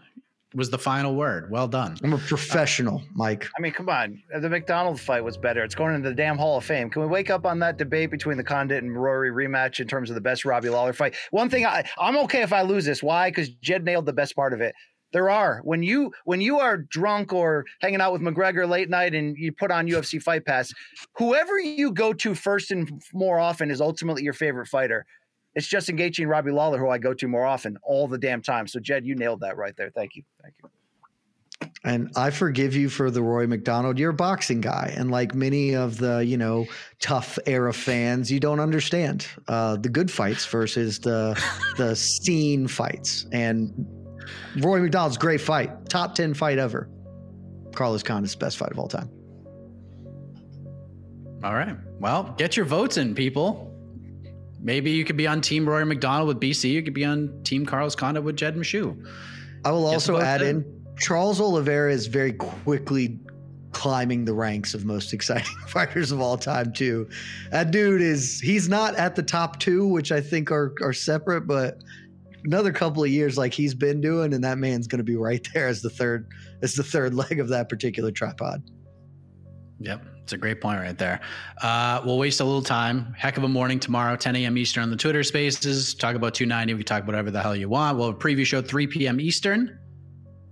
[0.55, 1.51] was the final word.
[1.51, 1.99] Well done.
[2.03, 4.23] i'm a professional mike I mean, come on.
[4.35, 5.63] Uh, the MacDonald fight was better.
[5.63, 6.89] It's going into the damn Hall of Fame.
[6.89, 10.11] Can we wake up on that debate between the Condit and Rory rematch in terms
[10.11, 11.15] of the best Robbie Lawler fight?
[11.31, 13.03] One thing I, I'm okay if I lose this.
[13.03, 13.31] Why?
[13.31, 14.75] Because Jed nailed the best part of it.
[15.13, 19.15] There are when you when you are drunk or hanging out with McGregor late night
[19.15, 20.73] and you put on UFC Fight Pass,
[21.17, 25.07] whoever you go to first and more often is ultimately your favorite fighter.
[25.59, 28.41] It's Justin Gaethje and Robbie Lawler who I go to more often all the damn
[28.41, 28.69] time.
[28.69, 29.91] So Jed, you nailed that right there.
[29.91, 30.23] Thank you.
[30.41, 31.71] Thank you.
[31.83, 33.99] and I forgive you for the Roy McDonald.
[33.99, 36.67] You're a boxing guy, and like many of the you know
[37.01, 41.37] TUF era fans, you don't understand uh, the good fights versus the
[41.77, 43.27] the scene fights.
[43.33, 43.85] And
[44.59, 46.89] Roy McDonald's great fight, top ten fight ever.
[47.75, 49.11] Carlos Condit's best fight of all time.
[51.43, 51.77] All right.
[51.99, 53.68] Well, get your votes in, people.
[54.61, 56.71] Maybe you could be on Team Rory MacDonald with BC.
[56.71, 59.07] You could be on Team Carlos Condit with Jed Meshew.
[59.65, 60.57] I will also add in.
[60.57, 63.19] in Charles Oliveira is very quickly
[63.73, 67.09] climbing the ranks of most exciting fighters of all time too.
[67.51, 71.43] That dude is he's not at the top two, which I think are are separate,
[71.43, 71.79] but
[72.45, 75.69] another couple of years like he's been doing, and that man's gonna be right there
[75.69, 76.29] as the third
[76.63, 78.63] as the third leg of that particular tripod.
[79.81, 80.03] Yep.
[80.29, 81.21] It's a great point right there.
[81.63, 83.15] Uh, we'll waste a little time.
[83.17, 84.59] Heck of a morning tomorrow, 10 a.m.
[84.59, 85.95] Eastern on the Twitter spaces.
[85.95, 86.75] Talk about 290.
[86.75, 87.97] We can talk about whatever the hell you want.
[87.97, 89.23] We'll have a preview show 3 p.m.
[89.23, 89.79] Eastern.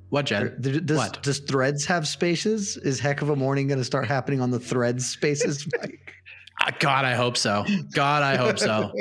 [0.08, 0.62] What, Jed?
[0.62, 1.22] Does, does, What?
[1.22, 2.78] does Threads have spaces?
[2.78, 5.68] Is Heck of a Morning going to start happening on the Threads spaces?
[6.58, 7.64] Uh, God, I hope so.
[7.92, 8.92] God, I hope so.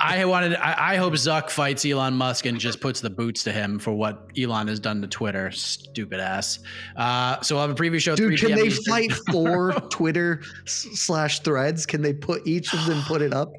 [0.00, 0.54] I wanted.
[0.56, 3.92] I, I, hope Zuck fights Elon Musk and just puts the boots to him for
[3.92, 5.50] what Elon has done to Twitter.
[5.50, 6.60] Stupid ass.
[6.96, 8.14] Uh, so we'll have a preview show.
[8.14, 11.84] Dude, can they fight for Twitter slash Threads?
[11.84, 13.54] Can they put each of them put it up?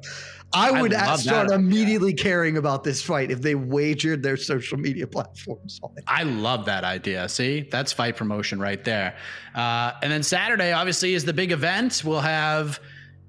[0.54, 1.54] I would I start that.
[1.54, 6.04] immediately caring about this fight if they wagered their social media platforms on it.
[6.06, 7.28] I love that idea.
[7.28, 9.16] See, that's fight promotion right there.
[9.54, 12.02] Uh, and then Saturday, obviously, is the big event.
[12.04, 12.80] We'll have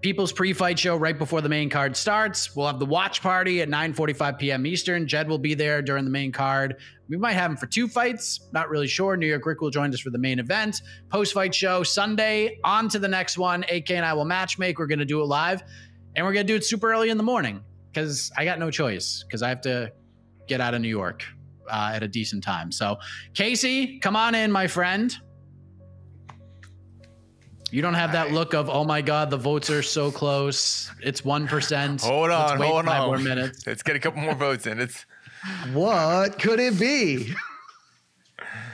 [0.04, 2.54] People's pre-fight show right before the main card starts.
[2.54, 4.66] We'll have the watch party at 9:45 p.m.
[4.66, 5.08] Eastern.
[5.08, 6.76] Jed will be there during the main card.
[7.08, 8.50] We might have him for two fights.
[8.52, 9.16] Not really sure.
[9.16, 10.82] New York Rick will join us for the main event.
[11.10, 12.60] Post-fight show Sunday.
[12.66, 13.64] On to the next one.
[13.72, 14.78] AK and I will match make.
[14.78, 15.64] We're gonna do it live,
[16.18, 19.24] and we're gonna do it super early in the morning because I got no choice
[19.26, 19.94] because I have to
[20.48, 21.24] get out of New York
[21.72, 22.74] uh, at a decent time.
[22.74, 22.98] So,
[23.34, 25.16] Casey, come on in, my friend.
[27.74, 30.92] You don't have that look of, oh my God, the votes are so close.
[31.02, 32.02] It's 1%.
[32.06, 33.08] Hold on, hold on.
[33.08, 33.66] More minutes.
[33.68, 34.80] Let's get a couple more votes in.
[34.80, 35.08] It's
[35.74, 37.34] what could it be?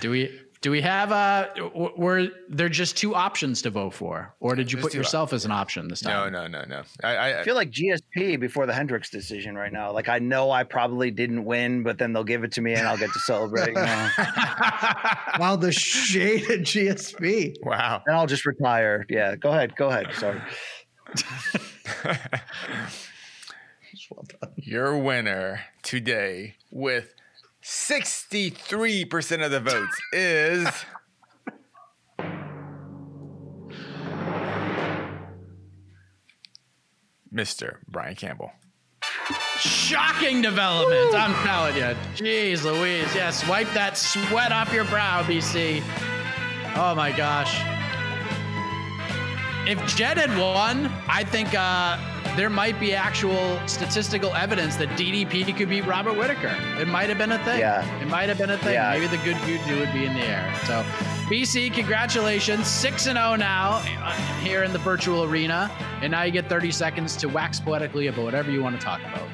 [0.02, 4.56] Do we do we have uh were there just two options to vote for, or
[4.56, 6.34] did you put yourself op- as an option this time?
[6.34, 6.82] No, no, no, no.
[7.02, 9.94] I, I, feel like GSP before the Hendricks decision right now.
[9.94, 12.86] Like I know I probably didn't win, but then they'll give it to me and
[12.86, 13.70] I'll get to celebrate.
[13.70, 14.10] You know?
[15.40, 17.56] wow, the shade at GSP.
[17.64, 18.04] Wow.
[18.06, 19.06] And I'll just retire.
[19.10, 19.78] Yeah, go ahead.
[19.78, 20.08] Go ahead.
[20.16, 20.42] Sorry.
[24.12, 24.26] well
[24.58, 27.14] Your winner today with
[27.70, 30.68] 63% of the votes is.
[37.32, 37.76] Mr.
[37.88, 38.52] Brian Campbell.
[39.60, 41.96] Shocking development, I'm telling you.
[42.16, 43.14] Jeez Louise.
[43.14, 45.84] Yes, wipe that sweat off your brow, BC.
[46.76, 47.56] Oh my gosh.
[49.70, 52.00] If Jed had won, I think uh,
[52.36, 56.56] there might be actual statistical evidence that DDP could beat Robert Whitaker.
[56.80, 57.60] It might have been a thing.
[57.60, 58.02] Yeah.
[58.02, 58.74] It might have been a thing.
[58.74, 58.92] Yeah.
[58.92, 60.54] Maybe the good juju would be in the air.
[60.66, 60.84] So,
[61.30, 62.68] BC, congratulations.
[62.68, 65.72] 6 and 0 now uh, here in the virtual arena.
[66.02, 69.02] And now you get 30 seconds to wax poetically about whatever you want to talk
[69.02, 69.28] about.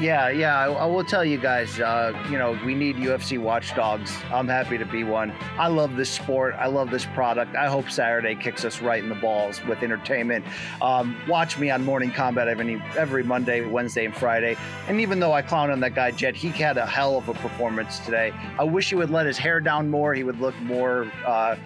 [0.00, 0.58] Yeah, yeah.
[0.58, 4.14] I, I, will tell you guys, uh, you know, we need UFC watchdogs.
[4.30, 5.32] I'm happy to be one.
[5.56, 6.54] I love this sport.
[6.58, 7.56] I love this product.
[7.56, 10.44] I hope Saturday kicks us right in the balls with entertainment.
[10.82, 14.58] Um, watch me on Morning Kombat every, every Monday, Wednesday, and Friday.
[14.86, 17.34] And even though I clown on that guy, Jed, he had a hell of a
[17.34, 18.34] performance today.
[18.58, 20.12] I wish he would let his hair down more.
[20.12, 21.56] He would look more, uh,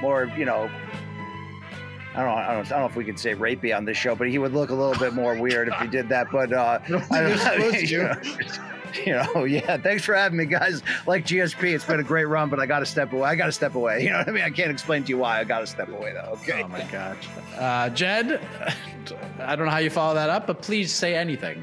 [0.00, 0.70] more, you know,
[2.14, 3.96] I don't, know, I don't, I don't know if we could say rapey on this
[3.96, 6.26] show, but he would look a little bit more weird if he did that.
[6.30, 8.14] But uh, I don't know, you, know,
[9.06, 9.78] you know, yeah.
[9.78, 10.82] Thanks for having me, guys.
[11.06, 13.30] Like GSP, it's been a great run, but I got to step away.
[13.30, 14.02] I got to step away.
[14.02, 14.42] You know what I mean?
[14.42, 15.40] I can't explain to you why.
[15.40, 16.32] I got to step away, though.
[16.32, 16.62] Okay.
[16.62, 18.40] Oh my gosh, uh, Jed.
[19.38, 21.62] I don't know how you follow that up, but please say anything.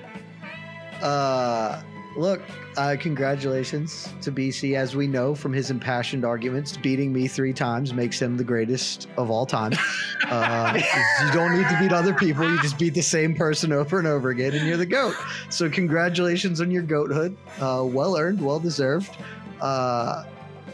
[1.01, 1.81] Uh,
[2.19, 2.41] look,
[2.77, 4.75] uh, congratulations to BC.
[4.75, 9.07] As we know from his impassioned arguments, beating me three times makes him the greatest
[9.17, 9.73] of all time.
[10.29, 10.79] Uh,
[11.25, 14.07] you don't need to beat other people; you just beat the same person over and
[14.07, 15.15] over again, and you're the goat.
[15.49, 17.35] So, congratulations on your goathood.
[17.59, 19.17] Uh, well earned, well deserved.
[19.59, 20.25] Uh,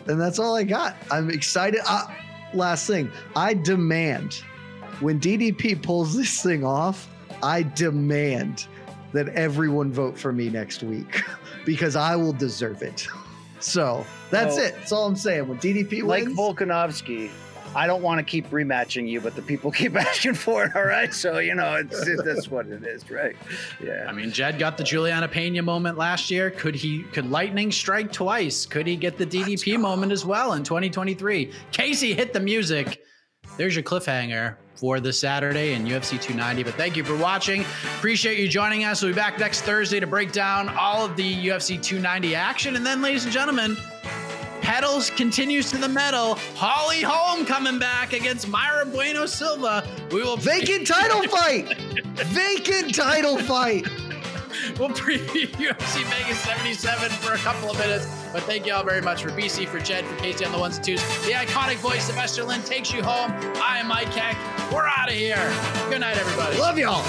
[0.07, 0.97] and that's all I got.
[1.09, 1.80] I'm excited.
[1.88, 2.07] Uh,
[2.53, 4.43] last thing, I demand
[4.99, 7.09] when DDP pulls this thing off,
[7.43, 8.67] I demand
[9.15, 11.23] that everyone vote for me next week
[11.65, 13.07] because I will deserve it.
[13.59, 14.75] So that's it.
[14.75, 15.47] That's all I'm saying.
[15.47, 17.31] When DDP wins, like wins, Volkanovski,
[17.73, 20.75] I don't want to keep rematching you, but the people keep asking for it.
[20.75, 23.35] All right, so you know it's, it, that's what it is, right?
[23.81, 24.05] Yeah.
[24.07, 26.51] I mean, Jed got the Julianna Pena moment last year.
[26.51, 27.03] Could he?
[27.03, 28.65] Could lightning strike twice?
[28.65, 31.51] Could he get the DDP moment as well in 2023?
[31.71, 33.05] Casey hit the music.
[33.57, 36.63] There's your cliffhanger for this Saturday in UFC 290.
[36.63, 37.61] But thank you for watching.
[37.97, 39.01] Appreciate you joining us.
[39.01, 42.76] We'll be back next Thursday to break down all of the UFC 290 action.
[42.76, 43.77] And then, ladies and gentlemen,
[44.61, 46.35] pedals continues to the metal.
[46.55, 49.88] Holly Holm coming back against Mayra Bueno Silva.
[50.11, 51.77] We will vacant title fight.
[52.15, 53.88] vacant title fight.
[54.80, 58.07] we'll preview UFC Vegas 77 for a couple of minutes.
[58.32, 60.77] But thank you all very much for BC, for Jed, for Casey on the ones
[60.77, 61.02] and twos.
[61.26, 63.32] The iconic voice, Sylvester Lynn, takes you home.
[63.61, 64.36] I am Mike Heck.
[64.72, 65.36] We're out of here.
[65.90, 66.57] Good night, everybody.
[66.57, 67.03] Love y'all.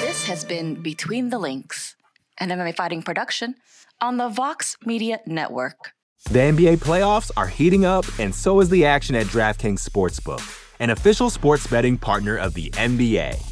[0.00, 1.96] This has been Between the Links,
[2.38, 3.54] an MMA fighting production
[4.00, 5.92] on the Vox Media Network.
[6.30, 10.42] The NBA playoffs are heating up, and so is the action at DraftKings Sportsbook,
[10.78, 13.51] an official sports betting partner of the NBA.